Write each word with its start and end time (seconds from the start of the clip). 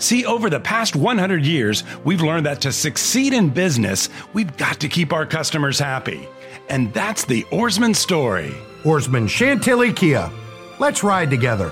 See, 0.00 0.24
over 0.24 0.48
the 0.48 0.58
past 0.58 0.96
100 0.96 1.44
years, 1.44 1.84
we've 2.04 2.22
learned 2.22 2.46
that 2.46 2.62
to 2.62 2.72
succeed 2.72 3.34
in 3.34 3.50
business, 3.50 4.08
we've 4.32 4.56
got 4.56 4.80
to 4.80 4.88
keep 4.88 5.12
our 5.12 5.26
customers 5.26 5.78
happy. 5.78 6.26
And 6.70 6.92
that's 6.94 7.26
the 7.26 7.42
Ourisman 7.44 7.94
story. 7.94 8.54
Ourisman 8.82 9.28
Chantilly 9.28 9.92
Kia. 9.92 10.30
Let's 10.78 11.04
ride 11.04 11.28
together. 11.28 11.70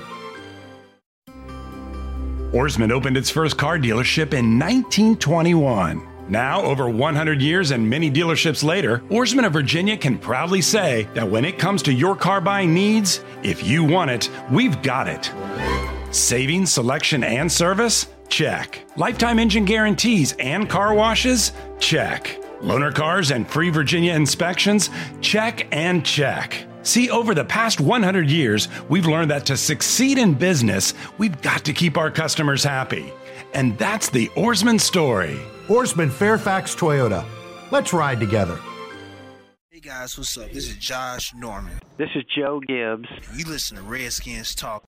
Ourisman 2.51 2.91
opened 2.91 3.17
its 3.17 3.31
first 3.31 3.57
car 3.57 3.79
dealership 3.79 4.33
in 4.33 4.59
1921. 4.59 6.07
Now, 6.29 6.61
over 6.61 6.87
100 6.87 7.41
years 7.41 7.71
and 7.71 7.89
many 7.89 8.11
dealerships 8.11 8.63
later, 8.63 8.99
Ourisman 9.09 9.47
of 9.47 9.53
Virginia 9.53 9.97
can 9.97 10.19
proudly 10.19 10.61
say 10.61 11.07
that 11.15 11.27
when 11.27 11.45
it 11.45 11.57
comes 11.57 11.81
to 11.83 11.93
your 11.93 12.15
car 12.15 12.41
buying 12.41 12.75
needs, 12.75 13.23
if 13.41 13.65
you 13.65 13.83
want 13.83 14.11
it, 14.11 14.29
we've 14.51 14.79
got 14.83 15.07
it. 15.07 15.31
Saving, 16.11 16.67
selection, 16.67 17.23
and 17.23 17.51
service? 17.51 18.07
Check. 18.29 18.85
Lifetime 18.95 19.39
engine 19.39 19.65
guarantees 19.65 20.33
and 20.39 20.69
car 20.69 20.93
washes? 20.93 21.51
Check. 21.79 22.37
Loaner 22.61 22.93
cars 22.93 23.31
and 23.31 23.47
free 23.49 23.69
Virginia 23.69 24.13
inspections? 24.13 24.89
Check 25.21 25.67
and 25.71 26.05
check. 26.05 26.65
See, 26.83 27.09
over 27.09 27.33
the 27.33 27.43
past 27.43 27.81
100 27.81 28.29
years, 28.29 28.67
we've 28.87 29.05
learned 29.05 29.31
that 29.31 29.45
to 29.47 29.57
succeed 29.57 30.17
in 30.17 30.33
business, 30.33 30.93
we've 31.17 31.41
got 31.41 31.65
to 31.65 31.73
keep 31.73 31.97
our 31.97 32.09
customers 32.09 32.63
happy. 32.63 33.11
And 33.53 33.77
that's 33.77 34.09
the 34.09 34.27
Ourisman 34.29 34.79
story. 34.79 35.39
Ourisman 35.67 36.11
Fairfax 36.11 36.75
Toyota. 36.75 37.25
Let's 37.71 37.93
ride 37.93 38.19
together. 38.19 38.59
Hey 39.69 39.79
guys, 39.79 40.17
what's 40.17 40.37
up? 40.37 40.51
This 40.51 40.67
is 40.67 40.75
Josh 40.77 41.33
Norman. 41.33 41.79
This 41.97 42.09
is 42.15 42.23
Joe 42.35 42.59
Gibbs. 42.59 43.07
You 43.35 43.45
listen 43.45 43.77
to 43.77 43.83
Redskins 43.83 44.55
Talk. 44.55 44.83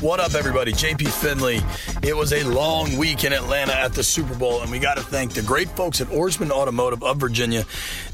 What 0.00 0.20
up, 0.20 0.34
everybody? 0.34 0.70
JP 0.72 1.08
Finlay. 1.08 1.60
It 2.04 2.16
was 2.16 2.32
a 2.32 2.44
long 2.44 2.96
week 2.98 3.24
in 3.24 3.32
Atlanta 3.32 3.74
at 3.74 3.94
the 3.94 4.04
Super 4.04 4.32
Bowl, 4.36 4.62
and 4.62 4.70
we 4.70 4.78
got 4.78 4.96
to 4.96 5.02
thank 5.02 5.32
the 5.32 5.42
great 5.42 5.68
folks 5.70 6.00
at 6.00 6.06
Ourisman 6.06 6.52
Automotive 6.52 7.02
of 7.02 7.16
Virginia. 7.16 7.64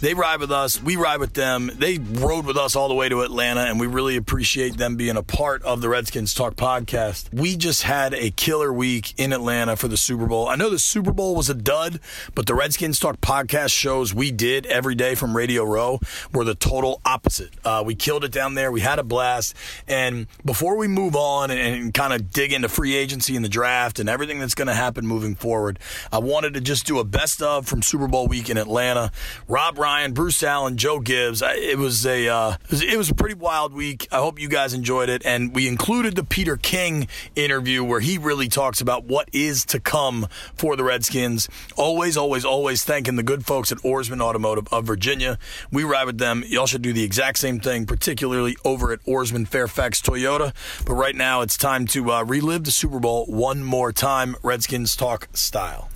They 0.01 0.15
ride 0.15 0.41
with 0.41 0.51
us, 0.51 0.83
we 0.83 0.97
ride 0.97 1.21
with 1.21 1.35
them. 1.35 1.71
They 1.75 1.99
rode 1.99 2.47
with 2.47 2.57
us 2.57 2.75
all 2.75 2.89
the 2.89 2.95
way 2.95 3.11
to 3.11 3.21
Atlanta, 3.21 3.65
and 3.65 3.79
we 3.79 3.87
really 3.87 4.17
appreciate 4.17 4.79
them 4.79 4.97
being 4.97 5.19
a 5.19 5.23
part 5.23 5.63
of 5.63 5.83
the 5.83 5.91
Redskins 5.91 6.33
Talk 6.33 6.55
podcast. 6.55 7.31
We 7.35 7.55
just 7.55 7.83
had 7.83 8.15
a 8.15 8.31
killer 8.31 8.73
week 8.73 9.13
in 9.19 9.35
Atlanta 9.35 9.77
for 9.77 9.89
the 9.89 9.99
Super 9.99 10.25
Bowl. 10.25 10.49
I 10.49 10.57
know 10.57 10.71
the 10.71 10.79
Super 10.79 11.13
Bowl 11.13 11.37
was 11.37 11.51
a 11.51 11.55
dud, 11.55 12.01
but 12.35 12.47
the 12.47 12.55
Redskins 12.55 12.99
Talk 12.99 13.21
podcast 13.21 13.75
shows 13.75 14.15
we 14.15 14.31
did 14.31 14.65
every 14.67 14.95
day 14.95 15.15
from 15.15 15.37
Radio 15.37 15.65
Row 15.65 16.01
were 16.33 16.45
the 16.45 16.55
total 16.55 17.03
opposite. 17.05 17.51
Uh, 17.63 17.83
we 17.85 17.95
killed 17.95 18.25
it 18.25 18.33
down 18.33 18.55
there, 18.55 18.73
we 18.73 18.81
had 18.81 18.99
a 18.99 19.05
blast, 19.05 19.55
and 19.87 20.29
before 20.47 20.79
we 20.79 20.89
move 20.89 21.15
on 21.15 21.51
and 21.51 21.74
and 21.74 21.74
kind 21.93 22.13
of 22.13 22.31
dig 22.31 22.53
into 22.53 22.69
free 22.69 22.95
agency 22.95 23.37
and 23.37 23.45
the 23.45 23.49
draft 23.49 23.99
and 23.99 24.09
everything 24.09 24.39
that's 24.39 24.55
going 24.55 24.69
to 24.69 24.75
happen 24.75 25.07
moving 25.07 25.35
forward. 25.35 25.79
I 26.13 26.19
wanted 26.19 26.55
to 26.55 26.61
just 26.61 26.87
do 26.87 26.99
a 26.99 27.05
best 27.05 27.43
of 27.43 27.67
from 27.67 27.83
Super 27.83 28.09
Bowl 28.09 28.27
week 28.27 28.51
in 28.51 28.57
Atlanta. 28.57 29.11
Rob 29.49 29.79
Ryan, 29.79 30.13
Bruce 30.13 30.43
Allen, 30.43 30.77
Joe 30.77 31.01
Gibbs. 31.01 31.43
It 31.43 31.79
was 31.79 32.07
a 32.07 32.29
uh, 32.29 32.57
it 32.71 32.97
was 32.99 33.11
a 33.11 33.15
pretty 33.15 33.35
wild 33.35 33.73
week. 33.73 34.09
I 34.11 34.19
hope 34.19 34.41
you 34.41 34.49
guys 34.49 34.75
enjoyed 34.75 35.09
it, 35.09 35.25
and 35.25 35.55
we 35.55 35.69
included 35.69 36.17
the 36.17 36.25
Peter 36.25 36.57
King 36.57 37.09
interview 37.35 37.83
where 37.85 38.01
he 38.01 38.19
really 38.19 38.49
talks 38.49 38.81
about 38.81 39.05
what 39.05 39.29
is 39.33 39.65
to 39.67 39.81
come 39.81 40.27
for 40.55 40.77
the 40.77 40.85
Redskins. 40.85 41.49
Always, 41.77 42.17
always, 42.17 42.45
always 42.45 42.85
thanking 42.85 43.17
the 43.17 43.23
good 43.23 43.45
folks 43.45 43.73
at 43.73 43.79
Ourisman 43.79 44.21
Automotive 44.21 44.69
of 44.73 44.85
Virginia. 44.85 45.39
We 45.71 45.85
ride 45.85 46.07
with 46.07 46.19
them. 46.19 46.45
Y'all 46.47 46.67
should 46.67 46.83
do 46.83 46.93
the 46.93 47.03
exact 47.03 47.39
same 47.39 47.61
thing, 47.61 47.87
particularly 47.87 48.57
over 48.65 48.93
at 48.93 49.01
Ourisman 49.07 49.47
Fairfax 49.47 50.01
Toyota. 50.01 50.55
But 50.85 50.95
right 50.95 51.15
now, 51.15 51.41
it's 51.41 51.57
time 51.65 51.87
to 51.87 52.13
uh, 52.13 52.23
relive 52.25 52.63
the 52.65 52.71
Super 52.71 53.01
Bowl 53.01 53.25
one 53.25 53.65
more 53.65 53.91
time, 53.91 54.37
Redskins 54.43 54.95
talk 54.95 55.29
style. 55.33 55.89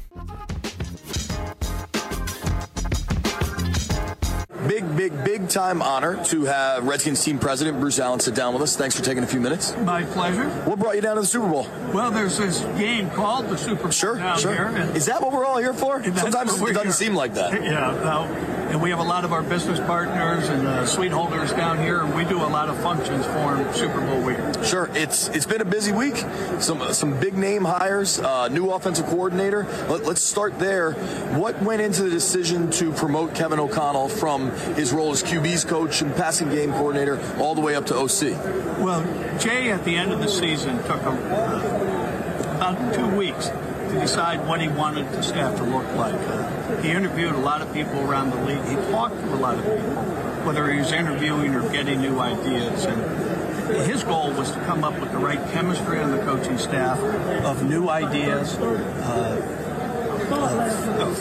Big, 4.67 4.97
big, 4.97 5.25
big 5.25 5.49
time 5.49 5.81
honor 5.83 6.23
to 6.27 6.45
have 6.45 6.85
Redskins 6.85 7.23
team 7.23 7.39
president 7.39 7.79
Bruce 7.79 7.99
Allen 8.01 8.19
sit 8.19 8.35
down 8.35 8.53
with 8.55 8.63
us. 8.63 8.77
Thanks 8.77 8.97
for 8.97 9.05
taking 9.05 9.23
a 9.23 9.27
few 9.27 9.41
minutes. 9.41 9.77
My 9.79 10.03
pleasure. 10.05 10.49
What 10.65 10.79
brought 10.81 10.97
you 10.97 11.01
down 11.01 11.15
to 11.15 11.21
the 11.21 11.27
Super 11.29 11.49
Bowl? 11.49 11.69
Well, 11.95 12.11
there's 12.11 12.39
this 12.39 12.61
game 12.77 13.09
called 13.11 13.49
the 13.49 13.57
Super 13.57 13.83
Bowl 13.83 13.91
Sure, 13.93 14.17
down 14.17 14.39
sure. 14.39 14.53
here. 14.53 14.91
Is 14.97 15.07
that 15.07 15.23
what 15.23 15.33
we're 15.33 15.45
all 15.45 15.59
here 15.59 15.73
for? 15.73 16.03
Sometimes 16.03 16.61
it 16.61 16.65
doesn't 16.67 16.83
here. 16.83 16.93
seem 16.93 17.15
like 17.15 17.35
that. 17.35 17.53
Yeah, 17.63 17.93
no. 18.03 18.23
and 18.71 18.83
we 18.83 18.91
have 18.91 18.99
a 18.99 19.03
lot 19.05 19.25
of 19.25 19.33
our 19.33 19.43
business 19.43 19.79
partners 19.81 20.49
and 20.49 20.67
uh, 20.67 20.85
suite 20.87 21.13
holders 21.13 21.53
down 21.53 21.79
here, 21.79 22.01
and 22.03 22.15
we 22.17 22.25
do 22.25 22.39
a 22.39 22.47
lot 22.49 22.69
of 22.69 22.77
functions 22.83 23.25
for 23.27 23.33
them 23.57 23.73
Super 23.75 24.01
Bowl 24.01 24.23
week. 24.23 24.39
Sure, 24.65 24.91
it's 24.95 25.29
it's 25.29 25.47
been 25.47 25.61
a 25.61 25.65
busy 25.65 25.93
week. 25.93 26.17
Some 26.59 26.93
some 26.93 27.19
big 27.21 27.37
name 27.37 27.65
hires, 27.65 28.19
uh, 28.19 28.49
new 28.49 28.71
offensive 28.71 29.07
coordinator. 29.07 29.65
Let, 29.89 30.05
let's 30.05 30.21
start 30.21 30.59
there. 30.59 30.93
What 31.39 31.63
went 31.63 31.81
into 31.81 32.03
the 32.03 32.11
decision 32.11 32.71
to 32.73 32.93
promote 32.93 33.35
Kevin 33.35 33.61
O'Connell 33.61 34.09
from 34.09 34.48
his 34.75 34.93
role 34.93 35.13
as 35.13 35.23
QB's 35.23 35.65
coach 35.65 36.03
and 36.03 36.15
passing 36.15 36.49
game 36.51 36.73
coordinator 36.73 37.19
all 37.39 37.55
the 37.55 37.61
way 37.61 37.75
up 37.75 37.87
to 37.87 37.97
OC? 37.97 38.33
Well, 38.79 39.03
Jay 39.39 39.71
at 39.71 39.85
the 39.85 39.97
end 39.97 40.13
of 40.13 40.21
the 40.21 40.29
season 40.29 40.79
took 40.85 41.03
a, 41.03 41.11
uh, 41.11 42.57
about 42.57 42.95
two 42.95 43.07
weeks 43.17 43.49
to 43.49 44.01
decide 44.01 44.47
what 44.47 44.61
he 44.61 44.69
wanted 44.69 45.11
the 45.13 45.23
staff 45.23 45.57
to 45.57 45.65
look 45.65 45.87
like. 45.95 46.15
Uh, 46.15 46.81
he 46.83 46.91
interviewed 46.91 47.35
a 47.35 47.39
lot 47.39 47.63
of 47.63 47.73
people 47.73 47.99
around 48.01 48.31
the 48.31 48.45
league. 48.45 48.65
He 48.65 48.75
talked 48.91 49.17
to 49.17 49.35
a 49.35 49.37
lot 49.37 49.59
of 49.59 49.65
people, 49.65 50.03
whether 50.45 50.71
he 50.71 50.79
was 50.79 50.93
interviewing 50.93 51.55
or 51.55 51.69
getting 51.71 52.01
new 52.01 52.19
ideas. 52.21 52.85
And 52.85 53.87
his 53.87 54.03
goal 54.03 54.33
was 54.33 54.51
to 54.53 54.61
come 54.61 54.85
up 54.85 54.99
with 55.01 55.13
the 55.13 55.19
right 55.19 55.41
chemistry 55.53 56.01
on 56.01 56.11
the 56.11 56.19
coaching 56.19 56.59
staff 56.59 56.99
of 57.45 57.69
new 57.69 57.89
ideas, 57.89 58.57
uh, 58.57 59.68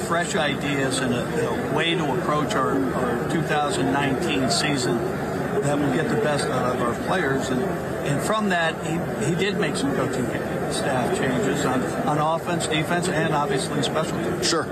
fresh 0.08 0.36
ideas, 0.36 1.00
and 1.00 1.14
a, 1.14 1.50
a 1.50 1.76
way 1.76 1.96
to 1.96 2.14
approach 2.14 2.56
our, 2.56 2.78
our 2.94 3.30
2019 3.30 4.50
season 4.50 4.98
that 5.62 5.78
will 5.78 5.94
get 5.94 6.08
the 6.10 6.22
best 6.22 6.46
out 6.46 6.76
of 6.76 6.82
our 6.82 6.94
players. 7.08 7.50
And, 7.50 7.62
and 7.62 8.22
from 8.22 8.50
that, 8.50 8.76
he, 8.86 9.26
he 9.26 9.36
did 9.36 9.60
make 9.60 9.76
some 9.76 9.94
coaching 9.96 10.26
staff 10.72 11.18
changes 11.18 11.66
on, 11.66 11.84
on 12.08 12.18
offense, 12.18 12.68
defense, 12.68 13.10
and 13.10 13.34
obviously 13.34 13.82
special 13.84 14.18
teams. 14.18 14.48
Sure. 14.48 14.64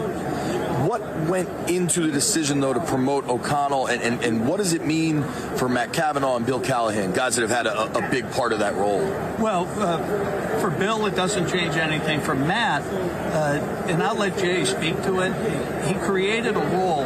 What 0.84 1.02
went 1.30 1.48
into 1.70 2.02
the 2.02 2.12
decision, 2.12 2.60
though, 2.60 2.74
to 2.74 2.82
promote 2.82 3.30
O'Connell, 3.30 3.88
and, 3.88 4.02
and, 4.02 4.22
and 4.24 4.48
what 4.48 4.58
does 4.58 4.74
it 4.74 4.86
mean 4.86 5.24
for 5.56 5.70
Matt 5.70 5.94
Cavanaugh 5.94 6.36
and 6.36 6.46
Bill 6.46 6.60
Callahan, 6.60 7.14
guys 7.14 7.38
that 7.38 7.44
have 7.44 7.50
had 7.50 7.66
a, 7.66 7.98
a 7.98 8.10
big 8.12 8.30
part 8.32 8.52
of 8.52 8.60
that 8.60 8.76
role? 8.76 9.00
Well, 9.40 9.68
uh, 9.80 10.60
for 10.60 10.70
Bill, 10.70 11.06
it 11.06 11.16
doesn't 11.16 11.48
change 11.50 11.76
anything. 11.76 12.20
For 12.20 12.36
Matt, 12.36 12.82
uh, 12.84 13.88
and 13.88 14.04
I'll 14.04 14.16
let 14.16 14.38
Jay 14.38 14.66
speak 14.66 15.02
to 15.04 15.22
it, 15.22 15.88
he 15.88 15.94
created 15.94 16.58
a 16.58 16.60
role 16.60 17.06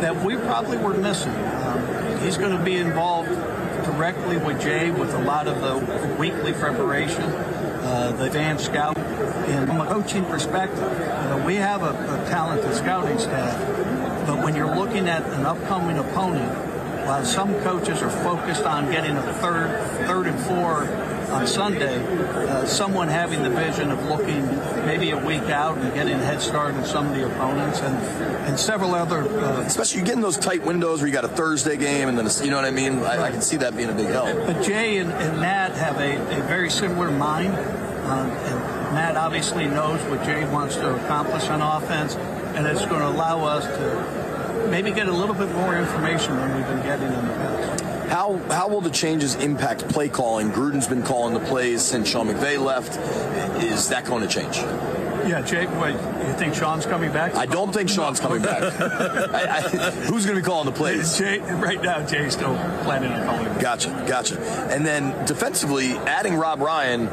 that 0.00 0.24
we 0.24 0.36
probably 0.36 0.76
were 0.76 0.94
missing. 0.94 1.34
Um, 1.34 2.20
he's 2.20 2.38
going 2.38 2.56
to 2.56 2.64
be 2.64 2.76
involved 2.76 3.30
directly 3.84 4.36
with 4.36 4.60
Jay 4.60 4.92
with 4.92 5.12
a 5.14 5.22
lot 5.24 5.48
of 5.48 5.60
the 5.60 6.14
weekly 6.14 6.52
preparation, 6.52 7.24
uh, 7.24 8.14
the 8.16 8.26
advanced 8.26 8.66
scout. 8.66 8.96
And 8.96 9.66
from 9.66 9.80
a 9.80 9.86
coaching 9.86 10.24
perspective, 10.26 10.78
we 11.48 11.54
have 11.54 11.82
a, 11.82 11.92
a 11.92 12.28
talented 12.28 12.74
scouting 12.74 13.18
staff, 13.18 13.56
but 14.26 14.44
when 14.44 14.54
you're 14.54 14.76
looking 14.76 15.08
at 15.08 15.22
an 15.32 15.46
upcoming 15.46 15.96
opponent, 15.96 16.54
while 17.06 17.24
some 17.24 17.54
coaches 17.62 18.02
are 18.02 18.10
focused 18.10 18.64
on 18.64 18.92
getting 18.92 19.16
a 19.16 19.32
third, 19.32 19.70
third 20.06 20.26
and 20.26 20.38
four 20.40 20.84
on 21.32 21.46
Sunday, 21.46 22.04
uh, 22.04 22.66
someone 22.66 23.08
having 23.08 23.42
the 23.42 23.48
vision 23.48 23.90
of 23.90 24.04
looking 24.10 24.44
maybe 24.84 25.08
a 25.12 25.16
week 25.24 25.44
out 25.44 25.78
and 25.78 25.94
getting 25.94 26.12
a 26.12 26.22
head 26.22 26.42
start 26.42 26.74
on 26.74 26.84
some 26.84 27.06
of 27.06 27.14
the 27.16 27.24
opponents 27.24 27.80
and, 27.80 27.96
and 28.46 28.60
several 28.60 28.94
other. 28.94 29.22
Uh, 29.22 29.62
Especially 29.62 30.00
you 30.00 30.04
get 30.04 30.16
in 30.16 30.20
those 30.20 30.36
tight 30.36 30.62
windows 30.62 31.00
where 31.00 31.06
you 31.06 31.14
got 31.14 31.24
a 31.24 31.28
Thursday 31.28 31.78
game, 31.78 32.10
and 32.10 32.18
then 32.18 32.26
a, 32.26 32.44
you 32.44 32.50
know 32.50 32.56
what 32.56 32.66
I 32.66 32.70
mean. 32.70 32.98
I, 32.98 33.22
I 33.22 33.30
can 33.30 33.40
see 33.40 33.56
that 33.56 33.74
being 33.74 33.88
a 33.88 33.94
big 33.94 34.08
help. 34.08 34.36
but 34.44 34.62
Jay 34.62 34.98
and, 34.98 35.10
and 35.12 35.40
Matt 35.40 35.72
have 35.76 35.96
a, 35.96 36.16
a 36.38 36.42
very 36.42 36.68
similar 36.68 37.10
mind. 37.10 37.54
Um, 38.04 38.30
and 38.30 38.77
Matt 38.98 39.16
obviously 39.16 39.66
knows 39.66 40.00
what 40.10 40.24
Jay 40.24 40.44
wants 40.50 40.74
to 40.74 40.96
accomplish 40.96 41.48
on 41.50 41.62
offense, 41.62 42.16
and 42.56 42.66
it's 42.66 42.84
going 42.84 42.98
to 43.00 43.06
allow 43.06 43.44
us 43.44 43.64
to 43.64 44.68
maybe 44.72 44.90
get 44.90 45.06
a 45.06 45.12
little 45.12 45.36
bit 45.36 45.48
more 45.52 45.76
information 45.76 46.34
than 46.34 46.56
we've 46.56 46.66
been 46.66 46.82
getting 46.82 47.06
in 47.06 47.28
the 47.28 47.34
past. 47.34 47.84
How 48.08 48.38
how 48.50 48.66
will 48.66 48.80
the 48.80 48.90
changes 48.90 49.36
impact 49.36 49.88
play 49.88 50.08
calling? 50.08 50.50
Gruden's 50.50 50.88
been 50.88 51.04
calling 51.04 51.32
the 51.32 51.46
plays 51.46 51.80
since 51.80 52.08
Sean 52.08 52.26
McVay 52.26 52.60
left. 52.60 52.96
Is 53.62 53.88
that 53.90 54.04
going 54.04 54.26
to 54.26 54.28
change? 54.28 54.56
Yeah, 55.28 55.42
Jay, 55.42 55.66
what, 55.66 55.92
you 55.92 56.32
think 56.34 56.54
Sean's 56.54 56.86
coming 56.86 57.12
back? 57.12 57.34
I 57.34 57.44
don't 57.46 57.72
think 57.72 57.90
Sean's 57.90 58.18
coming 58.18 58.40
back. 58.40 58.62
I, 58.80 59.58
I, 59.58 59.90
who's 59.90 60.24
going 60.24 60.36
to 60.36 60.42
be 60.42 60.46
calling 60.46 60.64
the 60.64 60.72
plays? 60.72 61.18
Jay, 61.18 61.38
right 61.38 61.80
now, 61.82 62.04
Jay's 62.04 62.32
still 62.32 62.56
planning 62.82 63.12
on 63.12 63.26
calling. 63.26 63.58
Gotcha, 63.60 63.90
gotcha. 64.08 64.40
And 64.72 64.86
then 64.86 65.26
defensively, 65.26 65.92
adding 65.92 66.34
Rob 66.34 66.60
Ryan, 66.60 67.08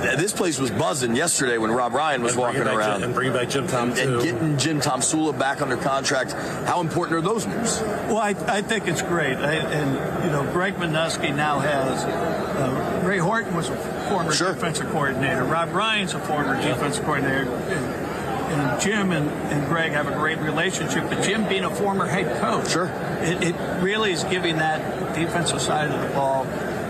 this 0.00 0.32
place 0.32 0.58
was 0.58 0.70
buzzing 0.70 1.14
yesterday 1.16 1.58
when 1.58 1.70
Rob 1.70 1.92
Ryan 1.92 2.22
was 2.22 2.32
and 2.32 2.40
walking 2.40 2.62
around. 2.62 3.00
Jim, 3.00 3.02
and 3.04 3.14
bringing 3.14 3.32
back 3.32 3.48
Jim 3.48 3.66
Tom 3.66 3.90
and, 3.90 3.98
and 3.98 4.22
getting 4.22 4.56
Jim 4.58 4.80
Tomsula 4.80 5.38
back 5.38 5.60
under 5.62 5.76
contract. 5.76 6.32
How 6.32 6.80
important 6.80 7.18
are 7.18 7.20
those 7.22 7.46
moves? 7.46 7.80
Well, 7.80 8.18
I, 8.18 8.30
I 8.46 8.62
think 8.62 8.86
it's 8.88 9.02
great. 9.02 9.36
I, 9.36 9.54
and, 9.54 10.24
you 10.24 10.30
know, 10.30 10.50
Greg 10.52 10.74
Manusky 10.76 11.34
now 11.34 11.58
has, 11.60 12.04
uh, 12.04 13.02
Ray 13.04 13.18
Horton 13.18 13.54
was 13.54 13.68
a 13.68 13.76
former 14.08 14.32
Sure. 14.32 14.52
defensive 14.54 14.88
coordinator. 14.90 15.44
Rob 15.44 15.72
Ryan's 15.72 16.14
a 16.14 16.20
former 16.20 16.60
defensive 16.60 17.04
coordinator. 17.04 17.50
And, 17.50 18.08
and 18.48 18.80
Jim 18.80 19.12
and, 19.12 19.28
and 19.52 19.66
Greg 19.68 19.92
have 19.92 20.08
a 20.08 20.12
great 20.14 20.38
relationship, 20.38 21.04
but 21.10 21.22
Jim 21.22 21.46
being 21.48 21.64
a 21.64 21.70
former 21.74 22.06
head 22.06 22.40
coach, 22.40 22.70
Sure. 22.70 22.86
it, 23.20 23.42
it 23.54 23.82
really 23.82 24.10
is 24.12 24.24
giving 24.24 24.56
that 24.56 25.14
defensive 25.14 25.60
side 25.60 25.90
of 25.90 26.00
the 26.00 26.14
ball, 26.14 26.44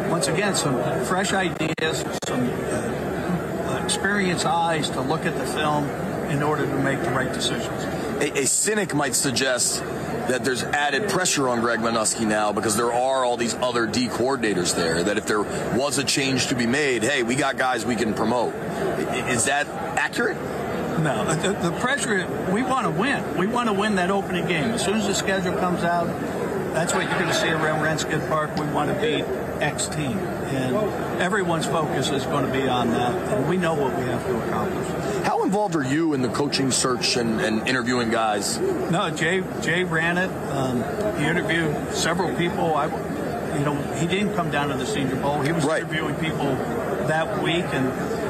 once 0.08 0.28
again, 0.28 0.54
some 0.54 0.74
fresh 1.04 1.32
ideas, 1.32 2.04
some 2.26 2.48
uh, 2.48 3.80
experienced 3.84 4.46
eyes 4.46 4.90
to 4.90 5.00
look 5.00 5.26
at 5.26 5.36
the 5.36 5.46
film 5.46 5.88
in 6.30 6.42
order 6.42 6.66
to 6.66 6.78
make 6.78 7.00
the 7.02 7.10
right 7.10 7.32
decisions. 7.32 7.84
A, 8.22 8.40
a 8.40 8.46
cynic 8.46 8.94
might 8.94 9.14
suggest 9.14 9.82
that 10.28 10.44
there's 10.44 10.62
added 10.62 11.08
pressure 11.08 11.48
on 11.48 11.60
Greg 11.60 11.80
Manusky 11.80 12.26
now 12.26 12.52
because 12.52 12.76
there 12.76 12.92
are 12.92 13.24
all 13.24 13.36
these 13.36 13.54
other 13.54 13.86
D 13.86 14.08
coordinators 14.08 14.74
there. 14.74 15.02
That 15.02 15.16
if 15.16 15.26
there 15.26 15.42
was 15.42 15.98
a 15.98 16.04
change 16.04 16.48
to 16.48 16.54
be 16.54 16.66
made, 16.66 17.02
hey, 17.02 17.22
we 17.22 17.34
got 17.34 17.56
guys 17.56 17.86
we 17.86 17.96
can 17.96 18.14
promote. 18.14 18.54
Is 19.30 19.46
that 19.46 19.66
accurate? 19.98 20.36
No, 21.00 21.32
the, 21.34 21.52
the 21.70 21.78
pressure, 21.78 22.26
we 22.52 22.62
want 22.62 22.84
to 22.84 22.90
win. 22.90 23.38
We 23.38 23.46
want 23.46 23.68
to 23.68 23.72
win 23.72 23.94
that 23.96 24.10
opening 24.10 24.46
game. 24.46 24.70
As 24.70 24.84
soon 24.84 24.96
as 24.96 25.06
the 25.06 25.14
schedule 25.14 25.56
comes 25.56 25.84
out, 25.84 26.06
that's 26.74 26.92
what 26.92 27.04
you're 27.04 27.18
going 27.18 27.28
to 27.28 27.34
see 27.34 27.48
around 27.48 27.82
Redskins 27.82 28.26
Park. 28.26 28.54
We 28.56 28.66
want 28.66 28.92
to 28.92 29.00
beat 29.00 29.24
X 29.60 29.86
team. 29.88 30.18
And 30.18 30.76
everyone's 31.20 31.66
focus 31.66 32.10
is 32.10 32.24
going 32.24 32.46
to 32.46 32.52
be 32.52 32.66
on 32.68 32.90
that. 32.90 33.14
And 33.34 33.48
we 33.48 33.56
know 33.56 33.74
what 33.74 33.96
we 33.96 34.02
have 34.04 34.24
to 34.26 34.46
accomplish. 34.46 34.88
How 35.24 35.42
involved 35.44 35.76
are 35.76 35.84
you 35.84 36.14
in 36.14 36.22
the 36.22 36.28
coaching 36.28 36.70
search 36.70 37.16
and, 37.16 37.40
and 37.40 37.66
interviewing 37.68 38.10
guys? 38.10 38.58
No, 38.58 39.10
Jay, 39.10 39.42
Jay 39.60 39.84
ran 39.84 40.16
it. 40.18 40.30
Um, 40.52 40.82
he 41.18 41.24
interviewed 41.26 41.92
several 41.92 42.34
people. 42.36 42.74
I, 42.74 42.86
you 43.58 43.64
know, 43.64 43.74
he 43.94 44.06
didn't 44.06 44.34
come 44.34 44.50
down 44.50 44.68
to 44.68 44.76
the 44.76 44.86
Senior 44.86 45.16
Bowl. 45.16 45.40
He 45.42 45.52
was 45.52 45.64
Right. 45.64 45.82
interviewing 45.82 46.14
people 46.16 46.54
that 47.08 47.42
week. 47.42 47.64
And 47.72 47.88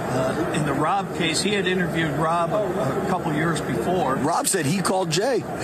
uh, 0.08 0.52
in 0.54 0.64
the 0.64 0.72
Rob 0.72 1.14
case, 1.16 1.40
he 1.42 1.52
had 1.52 1.66
interviewed 1.66 2.10
Rob 2.12 2.50
a, 2.52 3.04
a 3.04 3.06
couple 3.10 3.32
years 3.34 3.60
before. 3.60 4.16
Rob 4.16 4.48
said 4.48 4.64
he 4.66 4.80
called 4.80 5.10
Jay. 5.10 5.44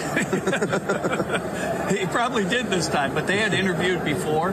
He 1.91 2.07
probably 2.07 2.45
did 2.45 2.67
this 2.67 2.89
time, 2.89 3.15
but 3.15 3.27
they 3.27 3.37
had 3.37 3.53
interviewed 3.55 4.05
before, 4.05 4.53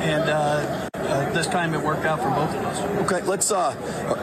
and 0.00 0.28
uh, 0.30 0.88
uh, 0.94 1.32
this 1.32 1.46
time 1.46 1.74
it 1.74 1.80
worked 1.80 2.04
out 2.04 2.18
for 2.20 2.30
both 2.30 2.54
of 2.54 2.64
us. 2.64 3.10
Okay, 3.10 3.22
let's 3.26 3.50
uh, 3.52 3.74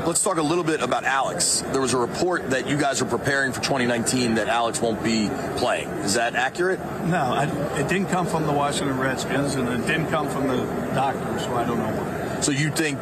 let's 0.05 0.23
talk 0.23 0.37
a 0.37 0.41
little 0.41 0.63
bit 0.63 0.81
about 0.81 1.03
Alex. 1.03 1.63
There 1.71 1.81
was 1.81 1.93
a 1.93 1.97
report 1.97 2.49
that 2.51 2.67
you 2.67 2.77
guys 2.77 3.01
are 3.01 3.05
preparing 3.05 3.51
for 3.51 3.61
2019 3.61 4.35
that 4.35 4.47
Alex 4.47 4.81
won't 4.81 5.03
be 5.03 5.29
playing. 5.57 5.89
Is 5.89 6.15
that 6.15 6.35
accurate? 6.35 6.79
No, 7.05 7.17
I, 7.17 7.45
it 7.79 7.87
didn't 7.87 8.09
come 8.09 8.25
from 8.27 8.45
the 8.47 8.53
Washington 8.53 8.97
Redskins, 8.99 9.55
and 9.55 9.67
it 9.69 9.85
didn't 9.87 10.07
come 10.09 10.29
from 10.29 10.47
the 10.47 10.57
doctors, 10.95 11.43
so 11.43 11.55
I 11.55 11.65
don't 11.65 11.77
know 11.77 12.01
why. 12.03 12.41
So 12.41 12.51
you 12.51 12.69
think 12.69 12.99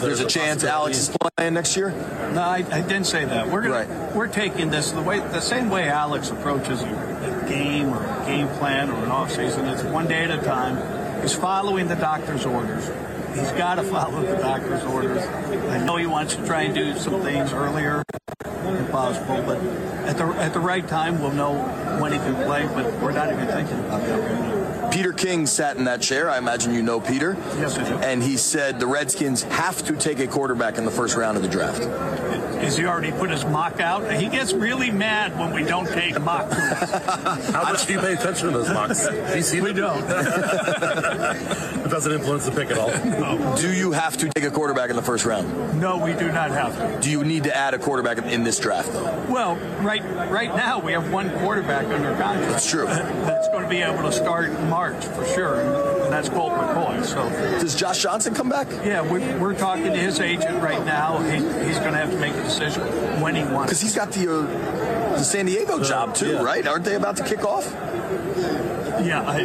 there's, 0.00 0.20
a 0.20 0.26
a 0.26 0.28
chance 0.28 0.64
Alex 0.64 0.98
is 0.98 1.16
playing 1.36 1.54
next 1.54 1.76
year? 1.76 1.90
No, 2.32 2.42
I, 2.42 2.56
I 2.70 2.80
didn't 2.82 3.04
say 3.04 3.24
that. 3.24 3.48
We're 3.48 3.62
gonna 3.62 3.74
Right. 3.74 4.14
we're 4.14 4.26
taking 4.28 4.70
this 4.70 4.90
the 4.92 5.02
way 5.02 5.20
the 5.20 5.40
same 5.40 5.70
way 5.70 5.88
Alex 5.88 6.30
approaches 6.30 6.82
a, 6.82 6.86
a 6.86 7.48
game 7.48 7.88
or 7.90 8.04
a 8.04 8.26
game 8.26 8.48
plan 8.58 8.90
or 8.90 9.04
an 9.04 9.10
off 9.10 9.30
season. 9.30 9.66
It's 9.66 9.82
one 9.84 10.08
day 10.08 10.24
at 10.24 10.30
a 10.30 10.42
time. 10.42 10.76
He's 11.22 11.34
following 11.34 11.88
the 11.88 11.96
doctor's 11.96 12.46
orders. 12.46 12.86
He's 13.34 13.52
got 13.52 13.76
to 13.76 13.82
follow 13.82 14.22
the 14.22 14.36
doctor's 14.36 14.82
orders. 14.84 15.22
I 15.22 15.84
know 15.84 15.96
he 15.96 16.06
wants 16.06 16.34
to 16.36 16.46
try 16.46 16.62
and 16.62 16.74
do 16.74 16.96
some 16.96 17.20
things 17.22 17.52
earlier 17.52 18.02
if 18.44 18.90
possible, 18.90 19.42
but 19.42 19.58
at 20.06 20.16
the 20.16 20.24
at 20.24 20.52
the 20.52 20.60
right 20.60 20.86
time 20.86 21.20
we'll 21.20 21.32
know 21.32 21.54
when 22.00 22.12
he 22.12 22.18
can 22.18 22.34
play. 22.46 22.66
But 22.66 22.92
we're 23.00 23.12
not 23.12 23.32
even 23.32 23.46
thinking 23.46 23.78
about 23.80 24.02
that 24.02 24.20
right 24.20 24.40
now. 24.40 24.88
Peter 24.90 25.12
King 25.12 25.46
sat 25.46 25.76
in 25.76 25.84
that 25.84 26.00
chair. 26.00 26.30
I 26.30 26.38
imagine 26.38 26.72
you 26.72 26.82
know 26.82 27.00
Peter. 27.00 27.36
Yes, 27.56 27.78
I 27.78 27.88
do. 27.88 27.96
And 27.98 28.22
he 28.22 28.36
said 28.36 28.80
the 28.80 28.86
Redskins 28.86 29.42
have 29.44 29.84
to 29.84 29.96
take 29.96 30.18
a 30.18 30.26
quarterback 30.26 30.78
in 30.78 30.84
the 30.84 30.90
first 30.90 31.16
round 31.16 31.36
of 31.36 31.42
the 31.42 31.48
draft. 31.48 31.82
Has 32.60 32.76
he 32.76 32.84
already 32.86 33.12
put 33.12 33.30
his 33.30 33.44
mock 33.44 33.80
out? 33.80 34.10
He 34.12 34.28
gets 34.28 34.52
really 34.52 34.90
mad 34.90 35.38
when 35.38 35.52
we 35.52 35.62
don't 35.64 35.86
take 35.86 36.20
mock. 36.20 36.50
How 36.52 37.62
much 37.64 37.86
do 37.86 37.92
you 37.94 38.00
pay 38.00 38.12
attention 38.14 38.48
to 38.48 38.58
those 38.58 38.68
mocks? 38.68 39.06
Do 39.08 39.36
you 39.36 39.42
see 39.42 39.60
We 39.60 39.72
them? 39.72 40.02
don't. 40.02 40.08
It 41.88 41.90
doesn't 41.90 42.12
influence 42.12 42.44
the 42.44 42.50
pick 42.52 42.70
at 42.70 42.76
all. 42.76 43.56
Do 43.56 43.72
you 43.72 43.92
have 43.92 44.14
to 44.18 44.28
take 44.28 44.44
a 44.44 44.50
quarterback 44.50 44.90
in 44.90 44.96
the 44.96 45.00
first 45.02 45.24
round? 45.24 45.80
No, 45.80 45.96
we 45.96 46.12
do 46.12 46.30
not 46.30 46.50
have 46.50 46.76
to. 46.76 47.00
Do 47.00 47.10
you 47.10 47.24
need 47.24 47.44
to 47.44 47.56
add 47.56 47.72
a 47.72 47.78
quarterback 47.78 48.18
in 48.18 48.44
this 48.44 48.58
draft, 48.58 48.92
though? 48.92 49.24
Well, 49.30 49.56
right 49.80 50.02
right 50.30 50.54
now 50.54 50.80
we 50.80 50.92
have 50.92 51.10
one 51.10 51.30
quarterback 51.38 51.86
under 51.86 52.10
contract. 52.10 52.40
That's 52.50 52.68
true. 52.68 52.84
That's 52.86 53.48
going 53.48 53.62
to 53.64 53.70
be 53.70 53.80
able 53.80 54.02
to 54.02 54.12
start 54.12 54.50
in 54.50 54.68
March 54.68 55.02
for 55.02 55.24
sure, 55.26 55.60
and 56.04 56.12
that's 56.12 56.28
Colt 56.28 56.52
McCoy. 56.52 57.02
So, 57.04 57.26
Does 57.60 57.74
Josh 57.74 58.02
Johnson 58.02 58.34
come 58.34 58.48
back? 58.50 58.68
yeah, 58.84 59.00
we, 59.00 59.20
we're 59.36 59.54
talking 59.54 59.84
to 59.84 59.96
his 59.96 60.20
agent 60.20 60.62
right 60.62 60.84
now. 60.84 61.18
He, 61.22 61.36
he's 61.66 61.78
going 61.78 61.92
to 61.92 61.98
have 61.98 62.10
to 62.10 62.18
make 62.18 62.34
a 62.34 62.47
decision 62.48 62.82
when 63.20 63.34
he 63.34 63.42
Because 63.42 63.80
he's 63.80 63.94
got 63.94 64.10
the 64.12 64.24
uh, 64.32 65.16
the 65.16 65.22
San 65.24 65.46
Diego 65.46 65.82
job 65.82 66.14
too, 66.14 66.32
yeah. 66.34 66.42
right? 66.42 66.66
Aren't 66.66 66.84
they 66.84 66.94
about 66.96 67.16
to 67.16 67.24
kick 67.24 67.44
off? 67.44 67.66
Yeah. 69.04 69.22
I, 69.26 69.44